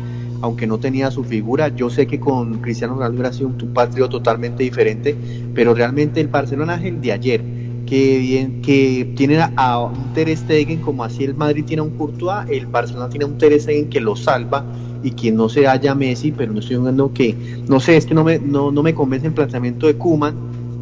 aunque 0.42 0.68
no 0.68 0.78
tenía 0.78 1.12
su 1.12 1.24
figura. 1.24 1.70
Yo 1.70 1.90
sé 1.90 2.08
que 2.08 2.20
con 2.20 2.60
Cristiano 2.60 2.94
Ronaldo 2.96 3.16
hubiera 3.16 3.34
sido 3.34 3.50
un, 3.50 3.74
patrio 3.74 4.08
totalmente 4.10 4.64
diferente, 4.64 5.16
pero 5.54 5.74
realmente 5.74 6.20
el 6.22 6.28
Barcelona 6.28 6.76
es 6.76 6.86
el 6.86 7.02
de 7.02 7.12
ayer, 7.12 7.42
que 7.86 8.18
bien 8.20 8.62
que 8.62 9.14
tiene 9.16 9.40
a, 9.56 9.80
un 9.80 10.14
Ter 10.14 10.36
Stegen 10.36 10.82
como 10.82 11.04
así 11.04 11.24
el 11.24 11.36
Madrid 11.36 11.64
tiene 11.66 11.82
a 11.82 11.84
un 11.84 11.92
Courtois, 11.92 12.50
el 12.50 12.66
Barcelona 12.66 13.10
tiene 13.10 13.26
a 13.26 13.28
un 13.28 13.38
Ter 13.38 13.60
Stegen 13.60 13.90
que 13.90 14.02
lo 14.02 14.16
salva 14.16 14.66
y 15.04 15.12
que 15.12 15.32
no 15.32 15.48
se 15.48 15.68
haya 15.68 15.94
Messi, 15.96 16.32
pero 16.32 16.54
no 16.54 16.60
estoy 16.60 16.78
viendo 16.78 17.14
que, 17.14 17.36
no 17.68 17.80
sé, 17.80 17.98
es 17.98 18.06
que 18.06 18.14
no 18.14 18.24
me, 18.24 18.40
no, 18.40 18.72
no 18.72 18.84
me 18.84 18.94
convence 18.94 19.28
el 19.28 19.34
planteamiento 19.34 19.88
de 19.88 19.96
Kuman, 19.96 20.36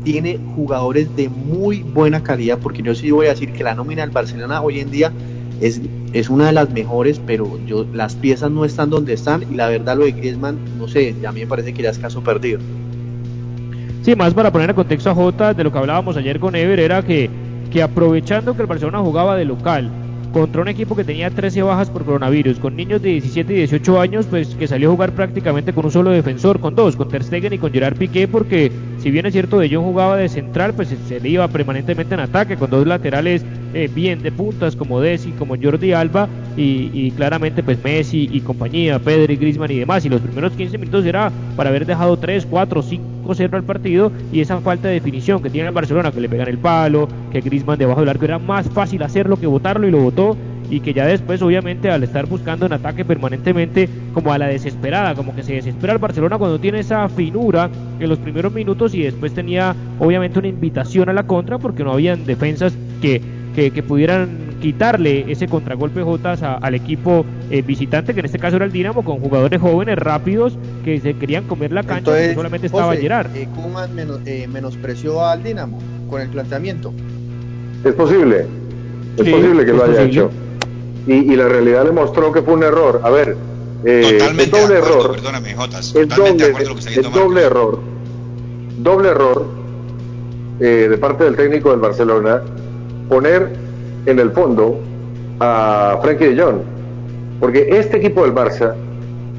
tiene 0.04 0.40
jugadores 0.56 1.14
de 1.16 1.28
muy 1.30 1.82
buena 1.82 2.24
calidad, 2.24 2.60
porque 2.60 2.82
yo 2.82 2.96
sí 2.96 3.12
voy 3.12 3.26
a 3.26 3.32
decir 3.32 3.52
que 3.52 3.64
la 3.64 3.76
nómina 3.76 4.04
del 4.04 4.12
Barcelona 4.12 4.62
hoy 4.62 4.80
en 4.80 4.92
día 4.92 5.12
es, 5.60 5.82
es 6.16 6.30
una 6.30 6.46
de 6.46 6.54
las 6.54 6.70
mejores, 6.72 7.20
pero 7.28 7.60
yo 7.68 7.86
las 7.94 8.16
piezas 8.16 8.50
no 8.50 8.64
están 8.64 8.90
donde 8.90 9.12
están 9.12 9.44
y 9.52 9.56
la 9.56 9.68
verdad 9.68 9.98
lo 9.98 10.06
de 10.06 10.14
Griezmann, 10.14 10.58
no 10.80 10.88
sé, 10.88 11.14
a 11.28 11.34
mí 11.34 11.42
me 11.42 11.48
parece 11.48 11.74
que 11.74 11.84
ya 11.84 11.90
es 11.90 12.00
caso 12.00 12.22
perdido. 12.24 12.62
Sí, 14.02 14.16
más 14.16 14.34
para 14.34 14.50
poner 14.50 14.70
en 14.70 14.78
contexto 14.78 15.10
a 15.10 15.14
Jota 15.14 15.54
de 15.54 15.66
lo 15.66 15.74
que 15.74 15.78
hablábamos 15.78 16.16
ayer 16.16 16.40
con 16.40 16.56
Ever 16.56 16.80
era 16.80 17.04
que, 17.04 17.30
que 17.70 17.84
aprovechando 17.84 18.56
que 18.56 18.62
el 18.62 18.68
Barcelona 18.68 19.00
jugaba 19.00 19.36
de 19.36 19.44
local, 19.44 19.92
contra 20.32 20.62
un 20.62 20.70
equipo 20.70 20.96
que 20.96 21.04
tenía 21.04 21.30
13 21.30 21.64
bajas 21.64 21.90
por 21.90 22.06
coronavirus, 22.06 22.60
con 22.60 22.78
niños 22.78 23.02
de 23.02 23.10
17 23.10 23.52
y 23.52 23.58
18 23.58 24.00
años, 24.00 24.26
pues 24.30 24.56
que 24.56 24.68
salió 24.68 24.90
a 24.90 24.92
jugar 24.94 25.12
prácticamente 25.12 25.74
con 25.74 25.84
un 25.84 25.92
solo 25.92 26.12
defensor, 26.12 26.62
con 26.62 26.76
dos, 26.76 26.96
con 26.96 27.10
Ter 27.10 27.26
Stegen 27.26 27.52
y 27.52 27.58
con 27.58 27.74
Gerard 27.74 27.98
Piqué, 27.98 28.28
porque 28.30 28.72
si 29.06 29.12
bien 29.12 29.28
es 29.28 29.34
cierto 29.34 29.60
de 29.60 29.70
Jong 29.70 29.86
jugaba 29.86 30.18
de 30.18 30.28
central, 30.28 30.74
pues 30.74 30.88
se 31.08 31.20
le 31.20 31.30
iba 31.30 31.48
permanentemente 31.48 32.16
en 32.16 32.22
ataque, 32.22 32.58
con 32.58 32.72
dos 32.72 32.88
laterales 32.88 33.46
eh, 33.76 33.88
bien 33.94 34.24
de 34.24 34.32
puntas 34.32 34.76
como 34.76 35.00
Desi, 35.00 35.30
como 35.34 35.54
Jordi 35.62 35.94
Alba, 35.94 36.28
y, 36.58 37.12
claramente 37.12 37.62
pues 37.62 37.78
Messi 37.84 38.28
y 38.32 38.42
compañía, 38.42 38.98
Pedri, 38.98 39.36
Griezmann 39.36 39.70
y 39.70 39.78
demás, 39.78 40.04
y 40.06 40.10
los 40.10 40.22
primeros 40.22 40.54
15 40.54 40.80
minutos 40.80 41.06
era 41.06 41.32
para 41.56 41.70
haber 41.70 41.86
dejado 41.86 42.18
3, 42.18 42.48
4, 42.50 42.82
5 42.82 43.36
0 43.36 43.58
al 43.58 43.64
partido, 43.64 44.12
y 44.34 44.40
esa 44.42 44.60
falta 44.60 44.88
de 44.88 44.96
definición 44.96 45.40
que 45.44 45.52
tiene 45.52 45.68
el 45.68 45.74
Barcelona, 45.76 46.12
que 46.12 46.22
le 46.22 46.28
pegan 46.28 46.48
el 46.48 46.58
palo, 46.58 47.08
que 47.32 47.42
Griezmann 47.42 47.78
debajo 47.78 48.00
del 48.00 48.10
arco 48.10 48.26
era 48.26 48.40
más 48.40 48.68
fácil 48.72 49.04
hacerlo 49.04 49.40
que 49.40 49.46
votarlo 49.46 49.88
y 49.88 49.92
lo 49.92 50.00
votó 50.00 50.36
y 50.70 50.80
que 50.80 50.94
ya 50.94 51.06
después 51.06 51.42
obviamente 51.42 51.90
al 51.90 52.04
estar 52.04 52.26
buscando 52.26 52.66
en 52.66 52.74
ataque 52.74 53.06
permanentemente 53.06 53.90
como 54.14 54.34
a 54.34 54.38
la 54.38 54.48
desesperada, 54.48 55.16
como 55.16 55.36
que 55.36 55.44
se 55.44 55.54
desespera 55.54 55.94
el 55.94 56.00
Barcelona 56.00 56.38
cuando 56.38 56.60
tiene 56.60 56.80
esa 56.80 57.08
finura 57.10 57.70
en 58.00 58.10
los 58.10 58.20
primeros 58.20 58.54
minutos 58.54 58.94
y 58.94 59.04
después 59.04 59.34
tenía 59.34 59.76
obviamente 60.00 60.40
una 60.40 60.48
invitación 60.48 61.10
a 61.10 61.14
la 61.14 61.24
contra 61.24 61.58
porque 61.58 61.84
no 61.84 61.94
habían 61.94 62.26
defensas 62.26 62.74
que, 63.02 63.22
que, 63.54 63.84
pudieran 63.84 64.30
quitarle 64.62 65.32
ese 65.32 65.48
contragolpe 65.48 66.02
Jotas 66.02 66.42
al 66.44 66.76
equipo 66.76 67.26
eh, 67.50 67.62
visitante, 67.62 68.14
que 68.14 68.20
en 68.20 68.26
este 68.26 68.40
caso 68.40 68.58
era 68.58 68.66
el 68.66 68.72
Dinamo, 68.72 69.04
con 69.04 69.20
jugadores 69.20 69.62
jóvenes, 69.62 69.98
rápidos, 69.98 70.58
que 70.84 71.00
se 71.00 71.14
querían 71.14 71.46
comer 71.46 71.72
la 71.72 71.84
cancha, 71.84 72.12
Entonces, 72.12 72.36
solamente 72.36 72.68
estaba 72.68 72.96
Gerard. 72.96 73.34
Eh, 73.36 73.48
menos, 73.94 74.20
eh, 74.26 74.48
menospreció 74.52 75.26
al 75.26 75.44
Dinamo 75.44 75.80
con 76.10 76.22
el 76.22 76.30
planteamiento. 76.30 76.94
Es 77.84 77.94
posible, 77.94 78.46
es 79.18 79.30
posible 79.30 79.66
que 79.66 79.72
lo 79.72 79.84
haya 79.84 80.02
hecho 80.02 80.32
y, 81.08 81.36
la 81.36 81.48
realidad 81.48 81.86
le 81.86 81.92
mostró 81.92 82.32
que 82.32 82.42
fue 82.42 82.56
un 82.56 82.64
error. 82.64 83.02
A 83.04 83.10
ver, 83.10 83.38
eh, 83.84 84.18
es 84.18 84.52
doble 84.52 84.78
error. 84.78 85.12
Perdóname, 85.12 85.54
Jotas, 85.54 85.94
es 85.96 86.08
doble, 87.14 87.42
error. 87.42 87.80
Doble 88.80 89.10
error 89.10 89.46
eh, 90.60 90.88
de 90.90 90.98
parte 90.98 91.24
del 91.26 91.36
técnico 91.36 91.72
del 91.72 91.80
Barcelona 91.80 92.42
poner 93.08 93.50
en 94.06 94.20
el 94.20 94.32
fondo 94.32 94.80
a 95.40 96.00
Frankie 96.02 96.34
de 96.34 96.42
Jong. 96.42 96.58
Porque 97.40 97.68
este 97.70 97.98
equipo 97.98 98.24
del 98.24 98.34
Barça 98.34 98.74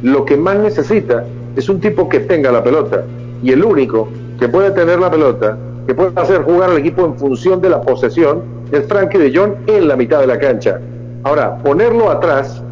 lo 0.02 0.24
que 0.24 0.36
más 0.36 0.58
necesita 0.58 1.24
es 1.56 1.68
un 1.68 1.80
tipo 1.80 2.08
que 2.08 2.20
tenga 2.20 2.52
la 2.52 2.62
pelota. 2.62 3.04
Y 3.42 3.50
el 3.50 3.64
único 3.64 4.08
que 4.38 4.48
puede 4.48 4.70
tener 4.70 5.00
la 5.00 5.10
pelota, 5.10 5.58
que 5.86 5.94
puede 5.94 6.12
hacer 6.16 6.42
jugar 6.42 6.70
al 6.70 6.78
equipo 6.78 7.04
en 7.04 7.18
función 7.18 7.60
de 7.60 7.70
la 7.70 7.80
posesión, 7.80 8.42
es 8.70 8.86
Frankie 8.86 9.18
de 9.18 9.36
Jong 9.36 9.52
en 9.66 9.88
la 9.88 9.96
mitad 9.96 10.20
de 10.20 10.26
la 10.26 10.38
cancha. 10.38 10.80
Ahora, 11.26 11.58
ponerlo 11.58 12.08
atrás, 12.08 12.62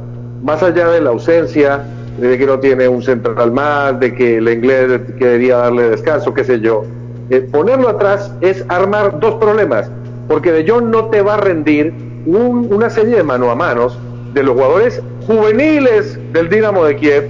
más 0.45 0.63
allá 0.63 0.87
de 0.91 1.01
la 1.01 1.11
ausencia, 1.11 1.83
de 2.21 2.39
que 2.39 2.47
no 2.47 2.61
tiene 2.61 2.87
un 2.87 3.03
central 3.03 3.51
más, 3.51 3.99
de 3.99 4.15
que 4.15 4.37
el 4.37 4.49
inglés 4.49 5.01
quería 5.19 5.57
darle 5.57 5.91
descanso, 5.91 6.33
qué 6.33 6.45
sé 6.45 6.61
yo, 6.61 6.85
eh, 7.31 7.41
ponerlo 7.41 7.89
atrás 7.89 8.33
es 8.43 8.65
armar 8.69 9.19
dos 9.19 9.35
problemas, 9.41 9.91
porque 10.29 10.53
De 10.53 10.71
Jong 10.71 10.85
no 10.85 11.07
te 11.07 11.21
va 11.21 11.35
a 11.35 11.39
rendir 11.39 11.93
una 12.27 12.89
serie 12.91 13.17
de 13.17 13.25
mano 13.25 13.51
a 13.51 13.57
manos 13.57 13.99
de 14.35 14.45
los 14.45 14.55
jugadores 14.55 15.03
juveniles 15.27 16.17
del 16.33 16.49
Dinamo 16.49 16.85
de 16.85 16.95
Kiev 16.95 17.29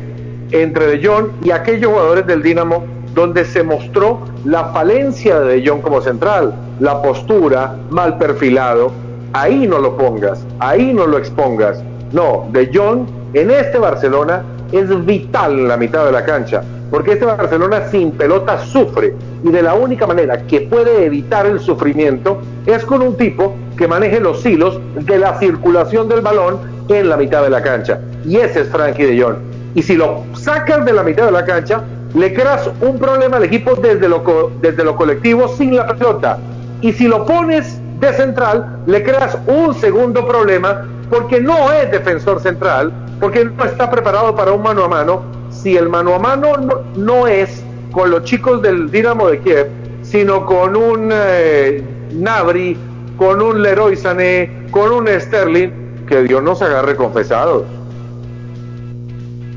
entre 0.50 0.88
De 0.88 1.08
Jong 1.08 1.28
y 1.42 1.52
aquellos 1.52 1.90
jugadores 1.90 2.26
del 2.26 2.42
Dinamo 2.42 2.84
donde 3.14 3.46
se 3.46 3.62
mostró 3.62 4.20
la 4.44 4.66
falencia 4.74 5.40
de 5.40 5.54
De 5.54 5.66
Jong 5.66 5.80
como 5.80 6.02
central, 6.02 6.54
la 6.80 7.00
postura, 7.00 7.78
mal 7.88 8.18
perfilado, 8.18 8.92
ahí 9.34 9.66
no 9.66 9.78
lo 9.78 9.96
pongas, 9.96 10.46
ahí 10.60 10.94
no 10.94 11.06
lo 11.06 11.18
expongas. 11.18 11.82
No, 12.12 12.48
De 12.52 12.70
Jong 12.72 13.06
en 13.34 13.50
este 13.50 13.78
Barcelona 13.78 14.42
es 14.72 15.04
vital 15.04 15.58
en 15.58 15.68
la 15.68 15.76
mitad 15.76 16.06
de 16.06 16.12
la 16.12 16.24
cancha, 16.24 16.62
porque 16.90 17.12
este 17.12 17.24
Barcelona 17.24 17.88
sin 17.90 18.12
pelota 18.12 18.64
sufre 18.64 19.14
y 19.42 19.50
de 19.50 19.62
la 19.62 19.74
única 19.74 20.06
manera 20.06 20.46
que 20.46 20.62
puede 20.62 21.04
evitar 21.04 21.46
el 21.46 21.58
sufrimiento 21.58 22.38
es 22.64 22.84
con 22.84 23.02
un 23.02 23.16
tipo 23.16 23.54
que 23.76 23.88
maneje 23.88 24.20
los 24.20 24.46
hilos 24.46 24.80
de 24.94 25.18
la 25.18 25.38
circulación 25.38 26.08
del 26.08 26.20
balón 26.20 26.58
en 26.88 27.08
la 27.08 27.16
mitad 27.16 27.42
de 27.42 27.50
la 27.50 27.62
cancha. 27.62 28.00
Y 28.24 28.36
ese 28.36 28.60
es 28.60 28.68
Frankie 28.68 29.04
de 29.04 29.20
Jong. 29.20 29.36
Y 29.74 29.82
si 29.82 29.96
lo 29.96 30.22
sacas 30.34 30.84
de 30.84 30.92
la 30.92 31.02
mitad 31.02 31.26
de 31.26 31.32
la 31.32 31.44
cancha, 31.44 31.82
le 32.14 32.32
creas 32.32 32.70
un 32.80 32.98
problema 32.98 33.38
al 33.38 33.44
equipo 33.44 33.74
desde 33.74 34.08
lo, 34.08 34.52
desde 34.60 34.84
lo 34.84 34.94
colectivo 34.94 35.48
sin 35.48 35.74
la 35.74 35.88
pelota. 35.88 36.38
Y 36.80 36.92
si 36.92 37.08
lo 37.08 37.26
pones 37.26 37.80
de 38.00 38.12
central, 38.12 38.82
le 38.86 39.02
creas 39.02 39.38
un 39.46 39.74
segundo 39.74 40.26
problema 40.26 40.86
porque 41.10 41.40
no 41.40 41.72
es 41.72 41.90
defensor 41.90 42.40
central, 42.40 42.92
porque 43.20 43.44
no 43.44 43.64
está 43.64 43.90
preparado 43.90 44.34
para 44.34 44.52
un 44.52 44.62
mano 44.62 44.84
a 44.84 44.88
mano 44.88 45.22
si 45.50 45.76
el 45.76 45.88
mano 45.88 46.14
a 46.14 46.18
mano 46.18 46.84
no, 46.96 47.26
es 47.26 47.64
con 47.92 48.10
los 48.10 48.24
chicos 48.24 48.60
del 48.62 48.90
Dinamo 48.90 49.28
de 49.28 49.38
Kiev, 49.38 49.68
sino 50.02 50.44
con 50.44 50.76
un 50.76 51.10
eh, 51.12 51.82
Nabri, 52.12 52.76
con 53.16 53.40
un 53.40 53.62
Leroy 53.62 53.96
Sané, 53.96 54.50
con 54.70 54.90
un 54.90 55.08
Sterling, 55.08 55.70
que 56.06 56.22
Dios 56.24 56.42
nos 56.42 56.60
agarre 56.60 56.96
confesados. 56.96 57.64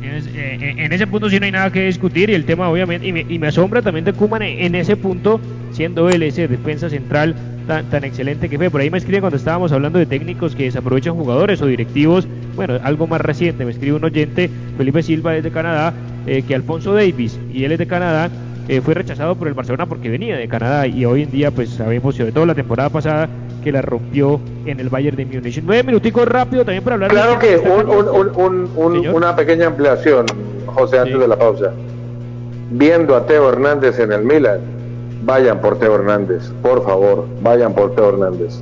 Eh, 0.04 0.76
en 0.78 0.94
ese 0.94 1.08
punto 1.08 1.30
sí 1.30 1.40
no 1.40 1.46
hay 1.46 1.52
nada 1.52 1.72
que 1.72 1.86
discutir 1.86 2.30
y 2.30 2.36
el 2.36 2.46
tema 2.46 2.70
obviamente, 2.70 3.08
y 3.08 3.40
me, 3.40 3.48
asombra 3.48 3.82
también 3.82 4.06
de 4.06 4.14
Kuman 4.14 4.44
en 4.44 4.76
ese 4.76 4.96
punto, 4.96 5.40
siendo 5.72 6.10
él 6.10 6.24
ese 6.24 6.48
defensa 6.48 6.90
central 6.90 7.36
tan, 7.68 7.86
tan 7.90 8.04
excelente 8.04 8.50
que 8.50 8.58
fue. 8.58 8.70
Por 8.70 8.82
ahí 8.82 8.90
me 8.90 8.98
escriben 8.98 9.22
cuando 9.22 9.38
estábamos 9.38 9.72
hablando 9.72 10.00
de 10.00 10.06
técnicos 10.06 10.56
que 10.56 10.64
desaprovechan 10.64 11.16
jugadores 11.16 11.62
o 11.62 11.68
directivos, 11.68 12.28
bueno, 12.56 12.80
algo 12.84 13.06
más 13.06 13.22
reciente, 13.22 13.66
me 13.66 13.72
escribe 13.72 13.98
un 13.98 14.06
oyente, 14.06 14.50
Felipe 14.78 15.04
Silva 15.04 15.36
es 15.36 15.44
de 15.44 15.52
Canadá, 15.52 15.94
eh, 16.26 16.44
que 16.48 16.56
Alfonso 16.56 16.94
Davis, 16.94 17.40
y 17.54 17.64
él 17.66 17.74
es 17.74 17.80
de 17.80 17.88
Canadá, 17.88 18.30
eh, 18.68 18.82
fue 18.82 18.94
rechazado 18.94 19.36
por 19.36 19.48
el 19.48 19.54
Barcelona 19.54 19.86
porque 19.86 20.10
venía 20.10 20.36
de 20.36 20.48
Canadá 20.48 20.88
y 20.88 21.06
hoy 21.06 21.24
en 21.24 21.32
día 21.32 21.52
pues 21.52 21.70
sabemos 21.70 22.16
sobre 22.16 22.34
todo 22.34 22.46
la 22.46 22.56
temporada 22.56 22.90
pasada 22.90 23.30
que 23.64 23.72
la 23.72 23.82
rompió 23.82 24.42
en 24.66 24.80
el 24.82 24.90
Bayern 24.90 25.16
de 25.16 25.26
Múnich. 25.26 25.62
Nueve 25.64 25.84
minuticos 25.84 26.28
rápido 26.28 26.66
también 26.66 26.84
para 26.84 26.96
hablar. 26.96 27.12
Claro 27.12 27.40
que 27.40 27.58
una 29.14 29.36
pequeña 29.36 29.68
ampliación, 29.68 30.26
José, 30.66 31.00
antes 31.00 31.18
de 31.18 31.28
la 31.28 31.38
pausa. 31.38 31.72
Viendo 32.72 33.16
a 33.16 33.26
Teo 33.26 33.50
Hernández 33.50 34.00
en 34.00 34.12
el 34.12 34.24
Milan, 34.24 34.60
vayan 35.24 35.62
por 35.62 35.80
Teo 35.80 35.96
Hernández, 35.96 36.52
por 36.62 36.84
favor, 36.84 37.28
vayan 37.42 37.74
por 37.74 37.96
Teo 37.96 38.10
Hernández. 38.10 38.62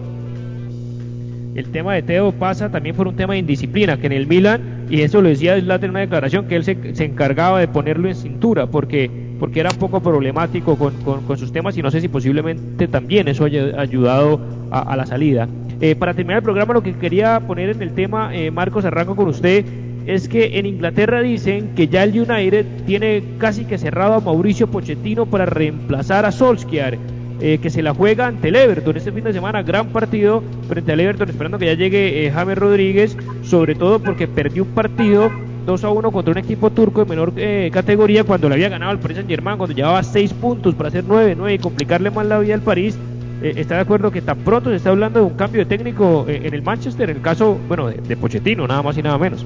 El 1.56 1.72
tema 1.72 1.94
de 1.94 2.02
Teo 2.02 2.34
pasa 2.34 2.70
también 2.70 2.96
por 2.96 3.08
un 3.08 3.16
tema 3.16 3.34
de 3.34 3.40
indisciplina, 3.40 3.98
que 3.98 4.08
en 4.08 4.14
el 4.14 4.28
Milan, 4.28 4.88
y 4.90 5.02
eso 5.02 5.22
lo 5.22 5.30
decía 5.30 5.60
Zlatan 5.60 5.86
en 5.86 5.90
una 5.92 6.00
declaración, 6.02 6.48
que 6.48 6.58
él 6.58 6.64
se, 6.64 6.96
se 6.96 7.06
encargaba 7.06 7.60
de 7.60 7.68
ponerlo 7.68 8.10
en 8.10 8.16
cintura, 8.16 8.68
porque 8.68 9.10
porque 9.40 9.60
era 9.60 9.70
poco 9.72 10.00
problemático 10.00 10.78
con, 10.78 10.94
con, 11.04 11.38
sus 11.38 11.52
temas 11.52 11.78
y 11.78 11.82
no 11.82 11.92
sé 11.92 12.02
si 12.02 12.08
posiblemente 12.08 12.88
también 12.88 13.28
eso 13.28 13.46
haya 13.46 13.80
ayudado 13.80 14.40
a, 14.72 14.96
la 14.96 15.06
salida. 15.06 15.48
Eh, 15.82 15.96
para 15.96 16.14
terminar 16.14 16.38
el 16.38 16.44
programa, 16.44 16.74
lo 16.74 16.82
que 16.82 16.94
quería 16.94 17.40
poner 17.42 17.70
en 17.70 17.82
el 17.82 17.94
tema, 17.94 18.34
eh, 18.34 18.50
Marcos, 18.50 18.86
arranco 18.86 19.16
con 19.16 19.28
usted, 19.28 19.66
es 20.06 20.28
que 20.28 20.60
en 20.60 20.66
Inglaterra 20.66 21.22
dicen 21.22 21.74
que 21.76 21.88
ya 21.88 22.04
el 22.04 22.20
United 22.20 22.66
tiene 22.86 23.24
casi 23.38 23.66
que 23.66 23.78
cerrado 23.78 24.14
a 24.14 24.20
Mauricio 24.20 24.68
Pochettino 24.68 25.26
para 25.26 25.46
reemplazar 25.46 26.26
a 26.26 26.32
Solskjaer. 26.32 26.98
Eh, 27.42 27.58
que 27.62 27.70
se 27.70 27.84
la 27.84 27.94
juega 27.94 28.28
ante 28.28 28.48
el 28.48 28.56
Everton 28.56 28.96
este 28.96 29.12
fin 29.12 29.26
de 29.26 29.34
semana, 29.34 29.62
gran 29.62 29.90
partido 29.90 30.42
frente 30.70 30.94
al 30.94 31.02
Everton, 31.02 31.30
esperando 31.30 31.60
que 31.60 31.66
ya 31.66 31.74
llegue 31.74 32.32
James 32.34 32.58
Rodríguez, 32.58 33.18
sobre 33.44 33.76
todo 33.76 34.00
porque 34.00 34.26
perdió 34.26 34.64
un 34.64 34.70
partido 34.70 35.30
2 35.66 35.84
a 35.84 35.90
1 35.90 36.12
contra 36.12 36.32
un 36.32 36.38
equipo 36.38 36.70
turco 36.70 37.04
de 37.04 37.10
menor 37.10 37.34
eh, 37.38 37.70
categoría 37.74 38.24
cuando 38.24 38.48
le 38.48 38.56
había 38.56 38.70
ganado 38.70 38.92
al 38.92 39.00
Paris 39.00 39.18
Saint 39.18 39.30
Germain, 39.30 39.58
cuando 39.58 39.76
llevaba 39.76 40.02
6 40.04 40.34
puntos 40.34 40.76
para 40.76 40.90
hacer 40.90 41.04
9, 41.08 41.36
9 41.36 41.54
y 41.54 41.60
complicarle 41.60 42.12
más 42.12 42.26
la 42.26 42.40
vida 42.40 42.54
al 42.54 42.62
París. 42.62 42.98
Eh, 43.42 43.54
está 43.58 43.76
de 43.76 43.82
acuerdo 43.82 44.12
que 44.12 44.22
tan 44.22 44.38
pronto 44.40 44.70
se 44.70 44.78
está 44.78 44.92
hablando 44.92 45.20
de 45.20 45.26
un 45.26 45.34
cambio 45.34 45.60
de 45.60 45.66
técnico 45.66 46.26
eh, 46.28 46.42
en 46.44 46.54
el 46.54 46.62
Manchester, 46.62 47.10
en 47.10 47.18
el 47.18 47.22
caso, 47.22 47.58
bueno, 47.68 47.88
de, 47.88 48.18
Pochettino, 48.18 48.68
nada 48.68 48.82
más 48.82 48.98
y 48.98 49.02
nada 49.02 49.18
menos. 49.18 49.46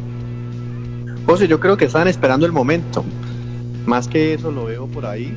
Yo 1.38 1.60
creo 1.60 1.78
que 1.78 1.86
están 1.86 2.08
esperando 2.08 2.48
el 2.48 2.52
momento. 2.52 3.06
Más 3.86 4.08
que 4.08 4.34
eso 4.34 4.52
lo 4.52 4.66
veo 4.66 4.88
por 4.88 5.06
ahí, 5.06 5.32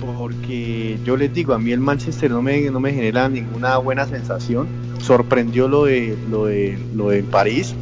porque 0.00 0.98
yo 1.04 1.18
les 1.18 1.32
digo, 1.34 1.52
a 1.52 1.58
mí 1.58 1.70
el 1.70 1.80
Manchester 1.80 2.30
no 2.30 2.40
me, 2.40 2.62
no 2.70 2.80
me 2.80 2.94
genera 2.94 3.28
ninguna 3.28 3.76
buena 3.76 4.06
sensación. 4.06 4.66
Sorprendió 5.00 5.68
lo 5.68 5.84
de 5.84 6.16
lo 6.30 6.46
de 6.46 6.78
lo 6.94 7.10
de 7.10 7.22
París 7.22 7.74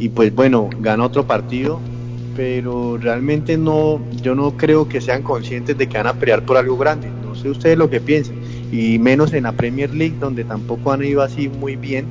y 0.00 0.08
pues 0.08 0.34
bueno, 0.34 0.70
ganó 0.80 1.04
otro 1.04 1.24
partido, 1.24 1.80
pero 2.34 2.98
realmente 2.98 3.56
no, 3.56 4.00
yo 4.20 4.34
no 4.34 4.56
creo 4.56 4.88
que 4.88 5.00
sean 5.00 5.22
conscientes 5.22 5.78
de 5.78 5.88
que 5.88 5.96
van 5.96 6.08
a 6.08 6.14
pelear 6.14 6.44
por 6.44 6.56
algo 6.56 6.76
grande. 6.76 7.08
No 7.24 7.36
sé 7.36 7.48
ustedes 7.48 7.78
lo 7.78 7.88
que 7.88 8.00
piensen, 8.00 8.36
y 8.72 8.98
menos 8.98 9.32
en 9.32 9.44
la 9.44 9.52
Premier 9.52 9.94
League 9.94 10.16
donde 10.18 10.42
tampoco 10.42 10.90
han 10.92 11.04
ido 11.04 11.22
así 11.22 11.48
muy 11.48 11.76
bien. 11.76 12.06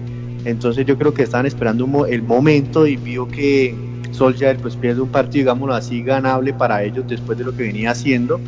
Entonces 0.46 0.86
yo 0.86 0.98
creo 0.98 1.14
que 1.14 1.24
están 1.24 1.46
esperando 1.46 2.06
el 2.06 2.24
momento 2.24 2.88
y 2.88 2.96
vio 2.96 3.28
que 3.28 3.76
Solskjaer 4.12 4.58
pues 4.58 4.76
pierde 4.76 5.02
un 5.02 5.10
partido, 5.10 5.44
digámoslo 5.44 5.76
así, 5.76 6.02
ganable 6.02 6.54
para 6.54 6.84
ellos 6.84 7.06
después 7.08 7.38
de 7.38 7.44
lo 7.44 7.56
que 7.56 7.64
venía 7.64 7.92
haciendo 7.92 8.40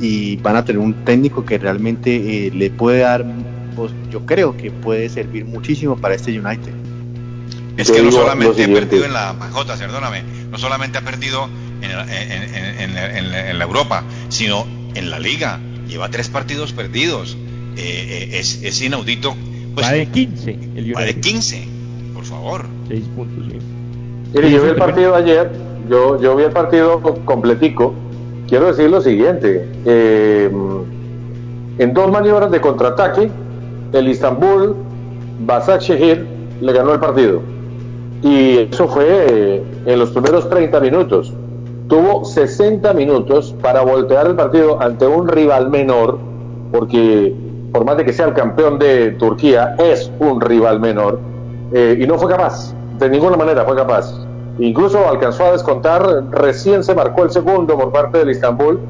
y 0.00 0.36
van 0.36 0.56
a 0.56 0.64
tener 0.64 0.80
un 0.80 1.04
técnico 1.04 1.44
que 1.44 1.58
realmente 1.58 2.46
eh, 2.46 2.50
le 2.50 2.70
puede 2.70 3.00
dar, 3.00 3.24
pues, 3.74 3.92
yo 4.10 4.24
creo 4.26 4.56
que 4.56 4.70
puede 4.70 5.08
servir 5.08 5.44
muchísimo 5.44 5.96
para 5.96 6.14
este 6.14 6.38
United. 6.38 6.72
Es 7.76 7.90
que 7.90 8.02
no 8.02 8.10
solamente 8.10 8.64
ha 8.64 8.66
perdido 8.66 9.04
en 9.04 9.12
la 9.12 9.34
J, 9.34 9.76
perdóname, 9.76 10.24
no 10.50 10.58
solamente 10.58 10.98
ha 10.98 11.02
perdido 11.02 11.48
en, 11.80 13.58
la 13.58 13.64
Europa, 13.64 14.02
sino 14.28 14.66
en 14.94 15.10
la 15.10 15.18
Liga. 15.20 15.60
Lleva 15.86 16.08
tres 16.10 16.28
partidos 16.28 16.72
perdidos. 16.72 17.36
Eh, 17.76 18.30
eh, 18.32 18.40
es, 18.40 18.82
inaudito. 18.82 19.36
Pues, 19.78 19.92
va 19.92 19.96
de 19.96 20.06
15. 20.06 20.58
El 20.76 20.96
va 20.96 21.02
de 21.02 21.20
15, 21.20 21.68
por 22.14 22.24
favor. 22.24 22.64
Seis 22.88 23.04
puntos, 23.14 23.44
sí. 23.50 23.58
Mire, 24.34 24.50
yo 24.50 24.62
vi 24.62 24.68
el 24.68 24.76
partido 24.76 25.14
ayer, 25.14 25.50
yo, 25.88 26.20
yo 26.20 26.36
vi 26.36 26.44
el 26.44 26.52
partido 26.52 27.00
completico. 27.24 27.94
Quiero 28.48 28.66
decir 28.66 28.90
lo 28.90 29.00
siguiente. 29.00 29.68
Eh, 29.84 30.50
en 31.78 31.94
dos 31.94 32.10
maniobras 32.10 32.50
de 32.50 32.60
contraataque, 32.60 33.30
el 33.92 34.08
Istanbul, 34.08 34.74
Basak 35.46 35.80
Shehir, 35.80 36.26
le 36.60 36.72
ganó 36.72 36.92
el 36.92 37.00
partido 37.00 37.40
y 38.22 38.58
eso 38.58 38.88
fue 38.88 39.06
eh, 39.08 39.62
en 39.86 39.98
los 39.98 40.10
primeros 40.10 40.48
30 40.48 40.80
minutos. 40.80 41.32
Tuvo 41.88 42.24
60 42.24 42.92
minutos 42.94 43.54
para 43.62 43.82
voltear 43.82 44.26
el 44.26 44.34
partido 44.34 44.80
ante 44.82 45.06
un 45.06 45.28
rival 45.28 45.70
menor, 45.70 46.18
porque 46.72 47.34
por 47.72 47.84
más 47.84 47.96
de 47.96 48.04
que 48.04 48.12
sea 48.12 48.26
el 48.26 48.34
campeón 48.34 48.78
de 48.78 49.12
Turquía, 49.12 49.74
es 49.78 50.10
un 50.18 50.40
rival 50.40 50.80
menor, 50.80 51.20
eh, 51.72 51.98
y 52.00 52.06
no 52.06 52.18
fue 52.18 52.30
capaz, 52.30 52.74
de 52.98 53.08
ninguna 53.10 53.36
manera 53.36 53.64
fue 53.64 53.76
capaz. 53.76 54.14
Incluso 54.58 55.08
alcanzó 55.08 55.44
a 55.44 55.52
descontar, 55.52 56.02
recién 56.30 56.82
se 56.82 56.94
marcó 56.94 57.24
el 57.24 57.30
segundo 57.30 57.78
por 57.78 57.92
parte 57.92 58.18
del 58.18 58.30
Istanbul, 58.30 58.80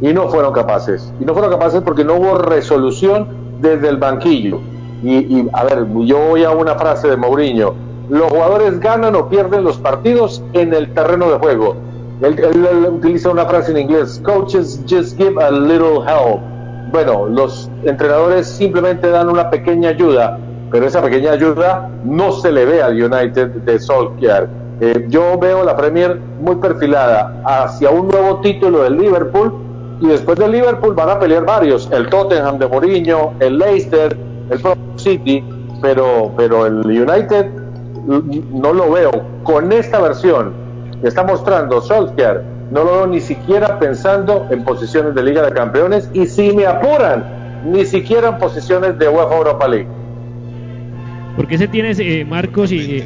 y 0.00 0.12
no 0.12 0.28
fueron 0.28 0.52
capaces. 0.52 1.12
Y 1.20 1.24
no 1.24 1.32
fueron 1.32 1.50
capaces 1.50 1.82
porque 1.82 2.04
no 2.04 2.14
hubo 2.14 2.38
resolución 2.38 3.28
desde 3.60 3.88
el 3.88 3.96
banquillo. 3.96 4.60
Y, 5.02 5.48
a 5.52 5.64
ver, 5.64 5.86
yo 6.04 6.18
voy 6.18 6.44
a 6.44 6.50
una 6.50 6.74
frase 6.74 7.08
de 7.08 7.16
Mourinho, 7.16 7.74
los 8.08 8.30
jugadores 8.30 8.80
ganan 8.80 9.14
o 9.14 9.28
pierden 9.28 9.64
los 9.64 9.76
partidos 9.78 10.42
en 10.54 10.74
el 10.74 10.92
terreno 10.92 11.30
de 11.30 11.38
juego. 11.38 11.76
Él, 12.20 12.88
utiliza 12.90 13.30
una 13.30 13.46
frase 13.46 13.70
en 13.70 13.78
inglés, 13.78 14.20
coaches 14.24 14.80
just 14.88 15.16
give 15.16 15.40
a 15.40 15.50
little 15.50 16.02
help. 16.04 16.40
Bueno, 16.90 17.26
los 17.26 17.70
entrenadores 17.84 18.46
simplemente 18.46 19.10
dan 19.10 19.28
una 19.28 19.50
pequeña 19.50 19.90
ayuda, 19.90 20.38
pero 20.70 20.86
esa 20.86 21.02
pequeña 21.02 21.32
ayuda 21.32 21.90
no 22.04 22.32
se 22.32 22.50
le 22.50 22.64
ve 22.64 22.82
al 22.82 22.94
United 22.94 23.48
de 23.48 23.78
Solskjaer. 23.78 24.48
Eh, 24.80 25.06
yo 25.08 25.38
veo 25.38 25.64
la 25.64 25.76
Premier 25.76 26.18
muy 26.40 26.56
perfilada 26.56 27.42
hacia 27.44 27.90
un 27.90 28.08
nuevo 28.08 28.40
título 28.40 28.84
del 28.84 28.96
Liverpool 28.96 29.52
y 30.00 30.06
después 30.06 30.38
del 30.38 30.52
Liverpool 30.52 30.94
van 30.94 31.10
a 31.10 31.18
pelear 31.18 31.44
varios, 31.44 31.90
el 31.92 32.08
Tottenham 32.08 32.58
de 32.58 32.68
Mourinho, 32.68 33.34
el 33.40 33.58
Leicester, 33.58 34.16
el 34.48 34.60
City, 34.96 35.44
pero, 35.82 36.32
pero 36.36 36.66
el 36.66 36.86
United 36.86 37.50
no 38.06 38.72
lo 38.72 38.92
veo. 38.92 39.10
Con 39.42 39.72
esta 39.72 40.00
versión 40.00 40.52
que 41.02 41.08
está 41.08 41.22
mostrando 41.22 41.82
Solskjaer, 41.82 42.42
no 42.70 42.84
lo 42.84 42.92
veo 42.92 43.06
ni 43.06 43.20
siquiera 43.20 43.78
pensando 43.78 44.46
en 44.50 44.64
posiciones 44.64 45.14
de 45.14 45.22
Liga 45.22 45.42
de 45.42 45.52
Campeones 45.52 46.10
y 46.12 46.26
si 46.26 46.52
me 46.52 46.66
apuran, 46.66 47.62
ni 47.64 47.84
siquiera 47.84 48.28
en 48.28 48.38
posiciones 48.38 48.98
de 48.98 49.08
UEFA 49.08 49.36
Europa 49.36 49.68
League. 49.68 49.88
Porque 51.36 51.54
ese 51.54 51.68
tienes, 51.68 51.98
eh, 51.98 52.26
Marcos 52.28 52.72
y, 52.72 53.04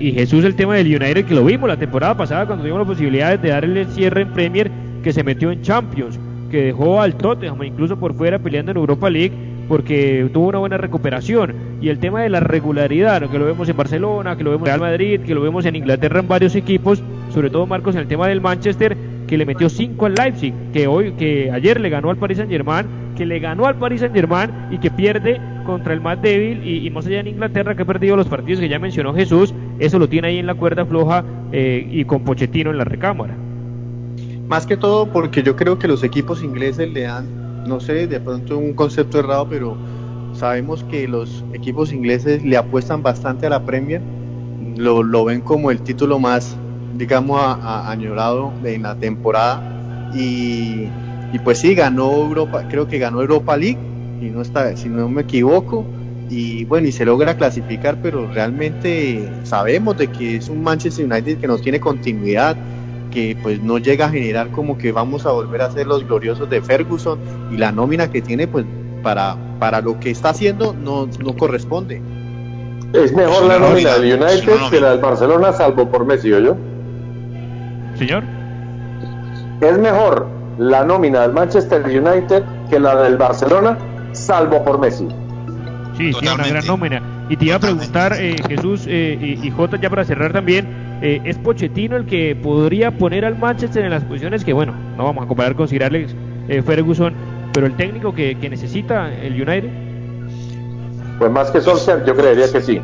y, 0.00 0.12
Jesús, 0.12 0.44
el 0.44 0.54
tema 0.54 0.76
del 0.76 0.86
United, 0.86 1.26
que 1.26 1.34
lo 1.34 1.44
vimos 1.44 1.68
la 1.68 1.76
temporada 1.76 2.16
pasada 2.16 2.46
cuando 2.46 2.62
tuvimos 2.62 2.80
la 2.80 2.86
posibilidad 2.86 3.38
de 3.38 3.48
darle 3.50 3.82
el 3.82 3.88
cierre 3.88 4.22
en 4.22 4.32
Premier, 4.32 4.70
que 5.02 5.12
se 5.12 5.22
metió 5.22 5.50
en 5.50 5.62
Champions, 5.62 6.18
que 6.50 6.62
dejó 6.64 7.00
al 7.00 7.14
Tottenham 7.14 7.62
incluso 7.62 7.96
por 7.96 8.14
fuera 8.14 8.38
peleando 8.38 8.72
en 8.72 8.78
Europa 8.78 9.10
League 9.10 9.32
porque 9.68 10.28
tuvo 10.32 10.48
una 10.48 10.58
buena 10.58 10.76
recuperación. 10.76 11.54
Y 11.80 11.88
el 11.88 11.98
tema 11.98 12.22
de 12.22 12.28
la 12.28 12.40
regularidad, 12.40 13.28
que 13.30 13.38
lo 13.38 13.46
vemos 13.46 13.68
en 13.68 13.76
Barcelona, 13.76 14.36
que 14.36 14.44
lo 14.44 14.50
vemos 14.50 14.68
en 14.68 14.74
Real 14.74 14.80
Madrid, 14.80 15.20
que 15.20 15.34
lo 15.34 15.40
vemos 15.40 15.64
en 15.64 15.76
Inglaterra 15.76 16.20
en 16.20 16.28
varios 16.28 16.54
equipos, 16.54 17.02
sobre 17.32 17.50
todo 17.50 17.66
Marcos 17.66 17.94
en 17.94 18.02
el 18.02 18.08
tema 18.08 18.28
del 18.28 18.40
Manchester, 18.40 18.96
que 19.26 19.36
le 19.36 19.46
metió 19.46 19.68
5 19.68 20.06
al 20.06 20.14
Leipzig, 20.14 20.54
que 20.72 20.86
hoy, 20.86 21.12
que 21.12 21.50
ayer 21.50 21.80
le 21.80 21.88
ganó 21.88 22.10
al 22.10 22.16
Paris 22.16 22.38
Saint 22.38 22.50
Germain, 22.50 22.86
que 23.16 23.26
le 23.26 23.38
ganó 23.38 23.66
al 23.66 23.76
Paris 23.76 24.00
Saint 24.00 24.14
Germain 24.14 24.50
y 24.70 24.78
que 24.78 24.90
pierde 24.90 25.40
contra 25.64 25.92
el 25.92 26.00
más 26.00 26.20
débil 26.20 26.66
y, 26.66 26.90
más 26.90 27.06
allá 27.06 27.20
en 27.20 27.28
Inglaterra 27.28 27.74
que 27.74 27.82
ha 27.82 27.86
perdido 27.86 28.16
los 28.16 28.26
partidos 28.26 28.60
que 28.60 28.68
ya 28.68 28.78
mencionó 28.78 29.14
Jesús, 29.14 29.54
eso 29.78 29.98
lo 29.98 30.08
tiene 30.08 30.28
ahí 30.28 30.38
en 30.38 30.46
la 30.46 30.54
cuerda 30.54 30.84
floja 30.84 31.24
eh, 31.52 31.86
y 31.90 32.04
con 32.04 32.24
Pochettino 32.24 32.70
en 32.70 32.78
la 32.78 32.84
recámara. 32.84 33.36
Más 34.48 34.66
que 34.66 34.76
todo 34.76 35.06
porque 35.06 35.42
yo 35.42 35.56
creo 35.56 35.78
que 35.78 35.88
los 35.88 36.02
equipos 36.02 36.42
ingleses 36.42 36.92
le 36.92 37.02
dan 37.02 37.42
no 37.66 37.80
sé, 37.80 38.06
de 38.06 38.20
pronto 38.20 38.58
un 38.58 38.74
concepto 38.74 39.18
errado, 39.18 39.46
pero 39.48 39.76
sabemos 40.34 40.84
que 40.84 41.06
los 41.06 41.44
equipos 41.52 41.92
ingleses 41.92 42.44
le 42.44 42.56
apuestan 42.56 43.02
bastante 43.02 43.46
a 43.46 43.50
la 43.50 43.64
Premier, 43.64 44.00
lo, 44.76 45.24
ven 45.24 45.40
como 45.40 45.70
el 45.70 45.80
título 45.82 46.18
más, 46.18 46.56
digamos, 47.02 47.40
a, 47.40 47.90
añorado 47.90 48.52
en 48.62 48.82
la 48.82 48.94
temporada. 48.94 50.10
Y, 50.14 50.86
y, 51.32 51.38
pues 51.42 51.58
sí, 51.58 51.74
ganó 51.74 52.12
Europa, 52.12 52.64
creo 52.70 52.86
que 52.86 52.98
ganó 52.98 53.20
Europa 53.20 53.56
League, 53.56 53.78
y 54.20 54.26
no 54.26 54.40
está, 54.40 54.76
si 54.76 54.88
no 54.88 55.08
me 55.08 55.22
equivoco. 55.22 55.84
Y 56.30 56.64
bueno, 56.64 56.86
y 56.86 56.92
se 56.92 57.04
logra 57.04 57.36
clasificar, 57.36 57.98
pero 58.00 58.30
realmente 58.32 59.28
sabemos 59.42 59.98
de 59.98 60.06
que 60.06 60.36
es 60.36 60.48
un 60.48 60.62
Manchester 60.62 61.04
United 61.04 61.38
que 61.38 61.48
no 61.48 61.58
tiene 61.58 61.80
continuidad, 61.80 62.56
que 63.10 63.36
pues 63.42 63.60
no 63.60 63.78
llega 63.78 64.06
a 64.06 64.08
generar 64.08 64.50
como 64.52 64.78
que 64.78 64.92
vamos 64.92 65.26
a 65.26 65.32
volver 65.32 65.60
a 65.60 65.72
ser 65.72 65.88
los 65.88 66.06
gloriosos 66.06 66.48
de 66.48 66.62
Ferguson 66.62 67.18
y 67.50 67.56
la 67.56 67.72
nómina 67.72 68.10
que 68.10 68.22
tiene 68.22 68.46
pues 68.46 68.64
para, 69.02 69.36
para 69.58 69.80
lo 69.80 69.98
que 69.98 70.10
está 70.10 70.30
haciendo 70.30 70.72
no, 70.72 71.08
no 71.22 71.36
corresponde. 71.36 72.00
Es 72.92 73.12
mejor 73.12 73.44
la 73.44 73.58
nómina 73.58 73.98
del 73.98 74.22
United 74.22 74.70
que 74.70 74.80
la 74.80 74.92
del 74.92 75.00
Barcelona, 75.00 75.52
salvo 75.52 75.90
por 75.90 76.06
Messi, 76.06 76.28
yo. 76.28 76.56
Señor. 78.02 78.24
Es 79.60 79.78
mejor 79.78 80.28
la 80.58 80.84
nómina 80.84 81.20
del 81.22 81.32
Manchester 81.32 81.84
United 81.84 82.42
que 82.68 82.80
la 82.80 82.96
del 83.02 83.16
Barcelona, 83.16 83.78
salvo 84.12 84.64
por 84.64 84.80
Messi. 84.80 85.06
Sí, 85.96 86.10
tiene 86.18 86.34
una 86.34 86.48
gran 86.48 86.66
nómina. 86.66 87.02
Y 87.28 87.36
te 87.36 87.44
iba 87.46 87.56
a 87.56 87.60
preguntar, 87.60 88.14
eh, 88.18 88.36
Jesús 88.48 88.84
eh, 88.88 89.16
y, 89.20 89.46
y 89.46 89.50
Jota, 89.50 89.78
ya 89.80 89.88
para 89.88 90.04
cerrar 90.04 90.32
también, 90.32 90.66
eh, 91.00 91.20
¿es 91.24 91.38
Pochettino 91.38 91.96
el 91.96 92.06
que 92.06 92.34
podría 92.34 92.90
poner 92.90 93.24
al 93.24 93.38
Manchester 93.38 93.84
en 93.84 93.90
las 93.90 94.02
posiciones 94.04 94.44
que, 94.44 94.52
bueno, 94.52 94.74
no 94.96 95.04
vamos 95.04 95.24
a 95.24 95.28
comparar 95.28 95.54
con 95.54 95.68
Sir 95.68 95.84
Alex 95.84 96.14
Ferguson, 96.66 97.14
pero 97.52 97.66
el 97.66 97.76
técnico 97.76 98.12
que, 98.12 98.36
que 98.36 98.50
necesita 98.50 99.12
el 99.14 99.34
United? 99.34 99.70
Pues 101.18 101.30
más 101.30 101.50
que 101.52 101.60
Solskjaer, 101.60 102.04
yo 102.04 102.16
creería 102.16 102.50
que 102.50 102.60
sí. 102.60 102.80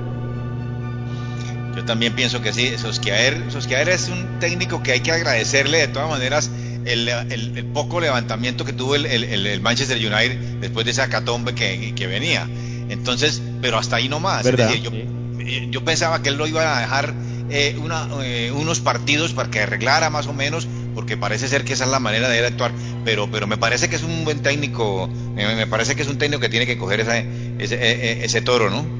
Yo 1.77 1.85
también 1.85 2.15
pienso 2.15 2.43
que 2.43 2.53
sí. 2.53 2.77
Solskjaer, 2.77 3.51
Solskjaer 3.51 3.89
es 3.89 4.09
un 4.09 4.41
técnico 4.41 4.83
que 4.83 4.93
hay 4.93 5.01
que 5.01 5.13
agradecerle 5.13 5.79
de 5.79 5.89
todas 5.89 6.09
maneras 6.09 6.51
el, 6.85 7.09
el, 7.09 7.65
poco 7.67 8.01
levantamiento 8.01 8.65
que 8.65 8.73
tuvo 8.73 8.95
el, 8.95 9.07
el, 9.07 9.61
Manchester 9.61 9.97
United 9.97 10.39
después 10.61 10.85
de 10.85 10.93
esa 10.93 11.09
catombe 11.09 11.55
que, 11.55 11.95
que 11.95 12.07
venía. 12.07 12.49
Entonces, 12.89 13.43
pero 13.61 13.79
hasta 13.79 13.97
ahí 13.97 14.09
nomás. 14.09 14.47
Es 14.47 14.57
decir, 14.57 14.83
yo, 14.83 14.91
eh, 14.93 15.69
yo, 15.71 15.85
pensaba 15.85 16.23
que 16.23 16.31
él 16.31 16.37
lo 16.37 16.47
iba 16.47 16.77
a 16.77 16.81
dejar 16.81 17.15
eh, 17.51 17.77
una, 17.83 18.09
eh, 18.23 18.51
unos 18.53 18.81
partidos 18.81 19.33
para 19.33 19.51
que 19.51 19.61
arreglara 19.61 20.11
más 20.11 20.27
o 20.27 20.33
menos, 20.33 20.67
porque 20.95 21.17
parece 21.17 21.49
ser 21.49 21.65
que 21.65 21.75
esa 21.75 21.85
es 21.85 21.91
la 21.91 22.01
manera 22.01 22.29
de 22.29 22.39
él 22.39 22.45
actuar. 22.47 22.73
Pero, 23.05 23.31
pero 23.31 23.47
me 23.47 23.57
parece 23.57 23.89
que 23.89 23.97
es 23.97 24.03
un 24.03 24.25
buen 24.25 24.41
técnico, 24.41 25.09
me 25.35 25.67
parece 25.67 25.95
que 25.95 26.03
es 26.03 26.09
un 26.09 26.19
técnico 26.19 26.41
que 26.41 26.49
tiene 26.49 26.67
que 26.67 26.79
coger 26.79 27.01
ese, 27.01 27.27
ese, 27.59 28.25
ese 28.25 28.41
toro, 28.41 28.71
¿no? 28.71 28.98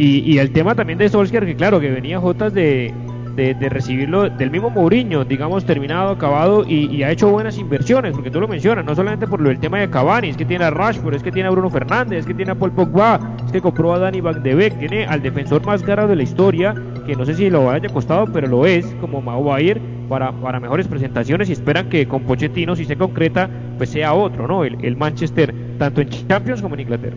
Y, 0.00 0.20
y 0.20 0.38
el 0.38 0.52
tema 0.52 0.76
también 0.76 0.96
de 0.96 1.08
Solskjaer, 1.08 1.44
que 1.44 1.56
claro, 1.56 1.80
que 1.80 1.90
venía 1.90 2.20
Jotas 2.20 2.54
de, 2.54 2.94
de, 3.34 3.68
recibirlo 3.68 4.30
del 4.30 4.48
mismo 4.48 4.70
Mourinho, 4.70 5.24
digamos, 5.24 5.64
terminado, 5.64 6.10
acabado 6.10 6.64
y, 6.64 7.02
ha 7.02 7.10
hecho 7.10 7.28
buenas 7.28 7.58
inversiones, 7.58 8.12
porque 8.12 8.30
tú 8.30 8.40
lo 8.40 8.46
mencionas, 8.46 8.84
no 8.84 8.94
solamente 8.94 9.26
por 9.26 9.40
lo 9.40 9.48
del 9.48 9.58
tema 9.58 9.80
de 9.80 9.90
Cavani, 9.90 10.28
es 10.28 10.36
que 10.36 10.44
tiene 10.44 10.66
a 10.66 10.70
Rashford, 10.70 11.14
es 11.14 11.22
que 11.24 11.32
tiene 11.32 11.48
a 11.48 11.50
Bruno 11.50 11.68
Fernández, 11.68 12.20
es 12.20 12.26
que 12.26 12.34
tiene 12.34 12.52
a 12.52 12.54
Paul 12.54 12.70
Pogba, 12.70 13.18
es 13.44 13.50
que 13.50 13.60
compró 13.60 13.92
a 13.92 13.98
Danny 13.98 14.20
Van 14.20 14.40
de 14.40 14.70
tiene 14.78 15.04
al 15.04 15.20
defensor 15.20 15.66
más 15.66 15.82
caro 15.82 16.06
de 16.06 16.14
la 16.14 16.22
historia, 16.22 16.76
que 17.04 17.16
no 17.16 17.24
sé 17.24 17.34
si 17.34 17.50
lo 17.50 17.68
haya 17.68 17.88
costado, 17.88 18.26
pero 18.32 18.46
lo 18.46 18.66
es, 18.66 18.86
como 19.00 19.20
Bayer, 19.20 19.80
para, 20.08 20.30
para 20.30 20.60
mejores 20.60 20.86
presentaciones 20.86 21.48
y 21.48 21.54
esperan 21.54 21.88
que 21.88 22.06
con 22.06 22.22
Pochettino, 22.22 22.76
si 22.76 22.84
se 22.84 22.96
concreta, 22.96 23.50
pues 23.78 23.90
sea 23.90 24.14
otro, 24.14 24.46
¿no? 24.46 24.64
El, 24.64 24.96
Manchester, 24.96 25.52
tanto 25.78 26.00
en 26.00 26.08
Champions 26.08 26.62
como 26.62 26.76
en 26.76 26.82
Inglaterra. 26.82 27.16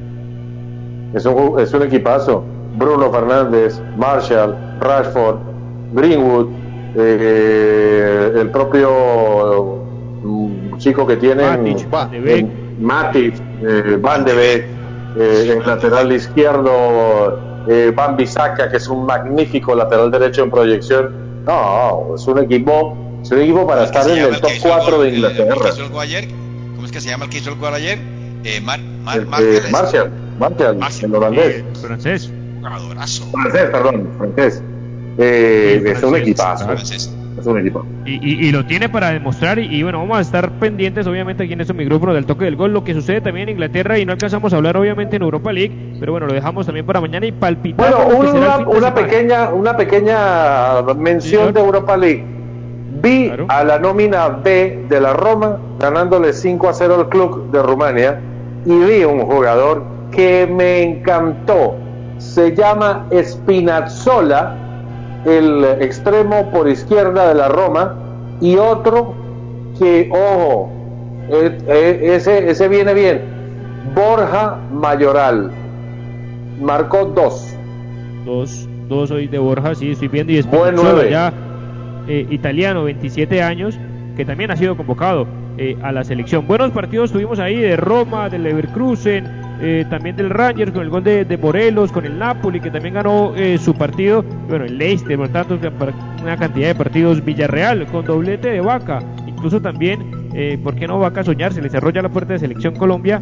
Es 1.14 1.26
un, 1.26 1.60
es 1.60 1.74
un 1.74 1.84
equipazo. 1.84 2.61
Bruno 2.76 3.12
Fernández, 3.12 3.80
Marshall, 3.98 4.56
Rashford, 4.80 5.38
Greenwood, 5.94 6.48
eh, 6.96 8.32
el 8.36 8.50
propio 8.50 9.80
mm, 10.24 10.78
chico 10.78 11.06
que 11.06 11.18
tiene 11.18 11.44
Matic, 12.80 13.36
eh, 13.62 13.98
Van 14.00 14.26
de 14.26 14.34
Beek, 14.34 14.66
eh, 15.18 15.58
el 15.58 15.66
lateral 15.68 16.12
izquierdo, 16.12 17.40
eh, 17.68 17.92
Van 17.96 18.16
Bisaca, 18.18 18.70
que 18.70 18.78
es 18.78 18.88
un 18.88 19.06
magnífico 19.06 19.76
lateral 19.76 20.10
derecho 20.12 20.44
en 20.44 20.52
proyección. 20.52 21.44
No, 21.46 22.16
es 22.16 22.26
un 22.28 22.40
equipo, 22.40 22.98
es 23.22 23.32
un 23.32 23.42
equipo 23.42 23.68
para 23.68 23.84
estar 23.84 24.10
en 24.10 24.18
el 24.18 24.40
top 24.42 24.52
4 24.62 25.02
de 25.02 25.10
Inglaterra. 25.10 25.56
¿Cómo 26.76 26.86
es 26.86 26.92
que 26.92 27.02
se 27.02 27.10
llama 27.10 27.26
el 27.26 27.32
que 27.32 27.38
hizo 27.38 27.52
el 27.52 27.58
gol 27.58 27.74
ayer? 27.74 28.00
Marshall, 28.64 30.12
Marshall, 30.78 30.80
el 31.04 31.16
holandés. 31.16 31.64
francés. 31.80 32.32
Francés, 32.62 33.70
perdón, 33.72 34.10
francés. 34.18 34.64
Eh, 35.18 35.84
es 35.86 36.04
un 36.04 36.16
equipazo. 36.16 36.72
Es 37.40 37.46
un 37.46 37.60
equipo. 37.60 37.86
Y, 38.06 38.48
y, 38.48 38.52
lo 38.52 38.66
tiene 38.66 38.90
para 38.90 39.12
demostrar. 39.12 39.58
Y, 39.58 39.84
bueno, 39.84 40.00
vamos 40.00 40.18
a 40.18 40.22
estar 40.22 40.52
pendientes, 40.60 41.08
obviamente, 41.08 41.44
aquí 41.44 41.54
en 41.54 41.62
este 41.62 41.74
micrófono 41.74 42.14
del 42.14 42.26
toque 42.26 42.46
del 42.46 42.56
gol. 42.56 42.74
Lo 42.74 42.84
que 42.84 42.94
sucede 42.94 43.22
también 43.22 43.48
en 43.48 43.54
Inglaterra. 43.54 43.98
Y 43.98 44.06
no 44.06 44.12
alcanzamos 44.12 44.54
a 44.54 44.58
hablar, 44.58 44.76
obviamente, 44.78 45.16
en 45.16 45.22
Europa 45.22 45.52
League. 45.54 45.96
Pero 46.00 46.12
bueno, 46.12 46.28
lo 46.28 46.34
dejamos 46.34 46.66
también 46.66 46.86
para 46.86 47.00
mañana 47.00 47.26
y 47.26 47.32
palpitar. 47.32 47.94
Bueno, 47.94 48.68
una, 48.70 48.94
pequeña, 48.94 49.50
una 49.50 49.78
pequeña 49.78 50.82
mención 50.98 51.54
de 51.54 51.60
Europa 51.60 51.96
League. 51.96 52.26
Vi 53.02 53.32
a 53.48 53.64
la 53.64 53.80
nómina 53.80 54.28
B 54.28 54.86
de 54.90 55.02
la 55.02 55.14
Roma 55.14 55.58
ganándole 55.80 56.34
5 56.34 56.70
a 56.70 56.74
0 56.74 56.96
al 57.00 57.10
club 57.10 57.50
de 57.52 57.64
Rumania. 57.64 58.20
Y 58.66 58.78
vi 58.78 59.04
un 59.06 59.22
jugador 59.22 59.84
que 60.12 60.48
me 60.48 60.84
encantó. 60.84 61.76
Se 62.34 62.56
llama 62.56 63.08
Spinazzola 63.12 64.56
el 65.26 65.66
extremo 65.82 66.50
por 66.52 66.70
izquierda 66.70 67.28
de 67.28 67.36
la 67.36 67.50
Roma 67.50 67.94
y 68.40 68.56
otro 68.56 69.14
que, 69.78 70.10
ojo, 70.10 70.72
eh, 71.30 71.58
eh, 71.68 72.16
ese, 72.16 72.50
ese 72.50 72.70
viene 72.70 72.94
bien, 72.94 73.22
Borja 73.94 74.62
Mayoral, 74.72 75.52
marcó 76.62 77.04
dos. 77.04 77.54
Dos, 78.26 78.66
dos 78.88 79.12
hoy 79.12 79.28
de 79.28 79.38
Borja, 79.38 79.76
sí, 79.76 79.92
estoy 79.92 80.08
viendo 80.08 80.32
y 80.32 80.38
es 80.38 80.48
ya 81.10 81.34
eh, 82.08 82.26
italiano, 82.30 82.86
27 82.86 83.44
años, 83.44 83.78
que 84.16 84.24
también 84.24 84.52
ha 84.52 84.56
sido 84.56 84.78
convocado 84.78 85.28
a 85.84 85.92
la 85.92 86.06
selección. 86.06 86.48
Buenos 86.48 86.72
partidos 86.72 87.12
tuvimos 87.12 87.40
ahí 87.40 87.58
de 87.58 87.76
Roma, 87.76 88.30
del 88.30 88.44
Leverkusen, 88.44 89.51
eh, 89.64 89.86
también 89.92 90.16
del 90.16 90.32
Rangers 90.32 90.72
con 90.72 90.82
el 90.82 90.90
gol 90.90 91.04
de, 91.04 91.38
Morelos, 91.40 91.92
con 91.92 92.04
el 92.04 92.18
Napoli 92.18 92.60
que 92.60 92.72
también 92.72 92.96
ganó 92.96 93.36
eh, 93.36 93.60
su 93.60 93.76
partido, 93.76 94.24
bueno, 94.50 94.66
el 94.66 94.76
Leicester, 94.76 95.16
por 95.18 95.30
tanto, 95.30 95.60
una 96.22 96.36
cantidad 96.36 96.70
de 96.70 96.76
partidos, 96.76 97.24
Villarreal 97.24 97.86
con 97.86 98.04
doblete 98.04 98.50
de 98.50 98.60
Vaca, 98.60 99.04
incluso 99.28 99.62
también, 99.62 100.30
eh, 100.34 100.58
¿por 100.64 100.74
qué 100.74 100.88
no 100.88 100.98
Vaca 100.98 101.24
soñar? 101.24 101.54
Se 101.54 101.62
le 101.62 101.70
cerró 101.70 101.92
ya 101.92 102.02
la 102.02 102.10
puerta 102.10 102.34
de 102.34 102.40
Selección 102.40 102.76
Colombia, 102.76 103.22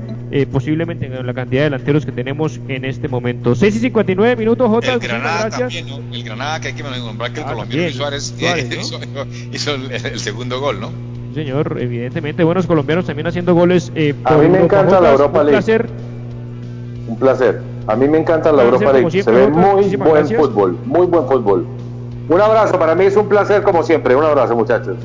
posiblemente 0.50 1.08
en 1.08 1.26
la 1.26 1.34
cantidad 1.34 1.62
de 1.64 1.72
delanteros 1.72 2.06
que 2.06 2.14
tenemos 2.14 2.58
en 2.70 2.86
este 2.86 3.10
momento. 3.10 3.54
6 3.54 3.76
y 3.76 3.80
59 3.80 4.38
minutos, 4.38 4.70
J. 4.70 4.94
El 4.94 5.00
Granada 5.00 5.50
también, 5.50 5.88
El 6.14 6.24
Granada, 6.24 6.62
que 6.62 6.70
hay 6.70 6.74
que 6.74 6.84
nombrar 6.84 7.34
que 7.34 7.42
el 7.42 7.48
ah, 7.48 7.52
colombiano 7.52 7.90
Suárez, 7.92 8.34
hizo, 9.52 9.76
el, 9.76 10.20
segundo 10.20 10.62
gol, 10.62 10.80
¿no? 10.80 10.92
señor, 11.36 11.78
evidentemente 11.80 12.44
buenos 12.44 12.66
colombianos 12.66 13.06
también 13.06 13.28
haciendo 13.28 13.54
goles. 13.54 13.92
a 14.24 14.38
mí 14.38 14.48
me 14.48 14.62
encanta 14.62 15.02
la 15.02 15.12
Europa 15.12 15.44
League. 15.44 15.58
Un 15.58 15.64
placer. 15.64 16.09
A 17.88 17.96
mí 17.96 18.08
me 18.08 18.20
encanta 18.20 18.52
la 18.52 18.64
Europa 18.64 18.94
League. 18.94 19.24
Se 19.24 19.32
ve 19.32 19.48
muy 19.48 19.96
buen 19.96 20.28
fútbol, 20.28 20.78
muy 20.86 21.08
buen 21.08 21.26
fútbol. 21.28 21.66
Un 22.30 22.42
abrazo, 22.42 22.78
para 22.78 22.94
mí 22.94 23.06
es 23.06 23.16
un 23.16 23.28
placer 23.28 23.64
como 23.64 23.84
siempre. 23.84 24.16
Un 24.16 24.24
abrazo, 24.24 24.56
muchachos. 24.56 24.96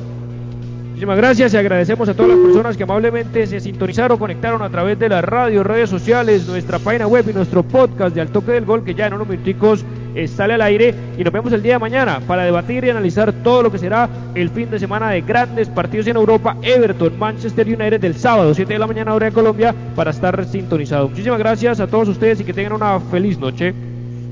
Muchísimas 0.89 1.17
gracias 1.17 1.53
y 1.53 1.57
agradecemos 1.57 2.07
a 2.07 2.13
todas 2.13 2.31
las 2.31 2.39
personas 2.39 2.77
que 2.77 2.83
amablemente 2.83 3.45
se 3.47 3.59
sintonizaron, 3.59 4.17
conectaron 4.17 4.61
a 4.61 4.69
través 4.69 4.97
de 4.97 5.09
la 5.09 5.21
radio, 5.21 5.61
redes 5.61 5.89
sociales, 5.89 6.47
nuestra 6.47 6.79
página 6.79 7.05
web 7.05 7.25
y 7.29 7.33
nuestro 7.33 7.63
podcast 7.63 8.15
de 8.15 8.21
Al 8.21 8.29
Toque 8.29 8.53
del 8.53 8.63
Gol, 8.63 8.85
que 8.85 8.95
ya 8.95 9.07
en 9.07 9.15
unos 9.15 9.27
minuticos 9.27 9.83
eh, 10.15 10.27
sale 10.27 10.53
al 10.53 10.61
aire. 10.61 10.93
Y 11.17 11.23
nos 11.23 11.33
vemos 11.33 11.51
el 11.53 11.61
día 11.61 11.73
de 11.73 11.79
mañana 11.79 12.21
para 12.25 12.43
debatir 12.43 12.83
y 12.85 12.89
analizar 12.89 13.31
todo 13.43 13.63
lo 13.63 13.71
que 13.71 13.77
será 13.77 14.09
el 14.33 14.49
fin 14.49 14.69
de 14.69 14.79
semana 14.79 15.09
de 15.11 15.21
grandes 15.21 15.67
partidos 15.67 16.07
en 16.07 16.15
Europa. 16.15 16.57
Everton, 16.61 17.17
Manchester 17.19 17.67
United 17.67 17.99
del 17.99 18.15
sábado, 18.15 18.53
7 18.53 18.73
de 18.73 18.79
la 18.79 18.87
mañana, 18.87 19.13
hora 19.13 19.27
de 19.27 19.31
Colombia, 19.31 19.75
para 19.95 20.11
estar 20.11 20.45
sintonizado. 20.45 21.09
Muchísimas 21.09 21.39
gracias 21.39 21.79
a 21.79 21.87
todos 21.87 22.07
ustedes 22.07 22.39
y 22.39 22.43
que 22.43 22.53
tengan 22.53 22.73
una 22.73 22.99
feliz 22.99 23.37
noche. 23.37 23.73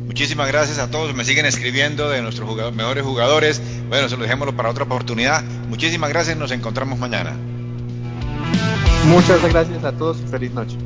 Muchísimas 0.05 0.47
gracias 0.47 0.79
a 0.79 0.91
todos. 0.91 1.15
Me 1.15 1.25
siguen 1.25 1.45
escribiendo 1.45 2.09
de 2.09 2.21
nuestros 2.21 2.73
mejores 2.73 3.03
jugadores. 3.03 3.61
Bueno, 3.89 4.09
se 4.09 4.15
lo 4.15 4.23
dejémoslo 4.23 4.55
para 4.55 4.69
otra 4.69 4.83
oportunidad. 4.83 5.43
Muchísimas 5.69 6.09
gracias. 6.09 6.37
Nos 6.37 6.51
encontramos 6.51 6.99
mañana. 6.99 7.33
Muchas 9.07 9.41
gracias 9.51 9.83
a 9.83 9.91
todos. 9.91 10.17
Feliz 10.29 10.51
noche. 10.51 10.77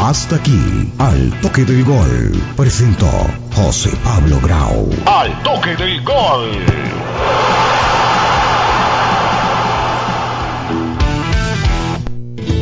Hasta 0.00 0.36
aquí, 0.36 0.92
al 0.98 1.30
toque 1.40 1.64
del 1.64 1.84
gol, 1.84 2.32
presentó 2.56 3.10
José 3.54 3.90
Pablo 4.02 4.38
Grau. 4.42 4.90
Al 5.06 5.42
toque 5.42 5.76
del 5.76 6.02
gol. 6.02 6.50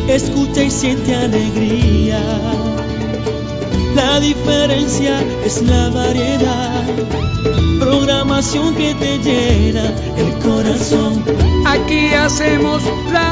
Escucha 0.09 0.63
y 0.63 0.71
siente 0.71 1.15
alegría 1.17 2.21
La 3.95 4.21
diferencia 4.21 5.21
es 5.45 5.63
la 5.63 5.89
variedad. 5.91 6.85
Programación 7.81 8.75
que 8.75 8.95
te 8.95 9.19
llena 9.19 9.93
el 10.17 10.33
corazón. 10.39 11.25
Aquí 11.67 12.13
hacemos 12.15 12.83
la 13.13 13.31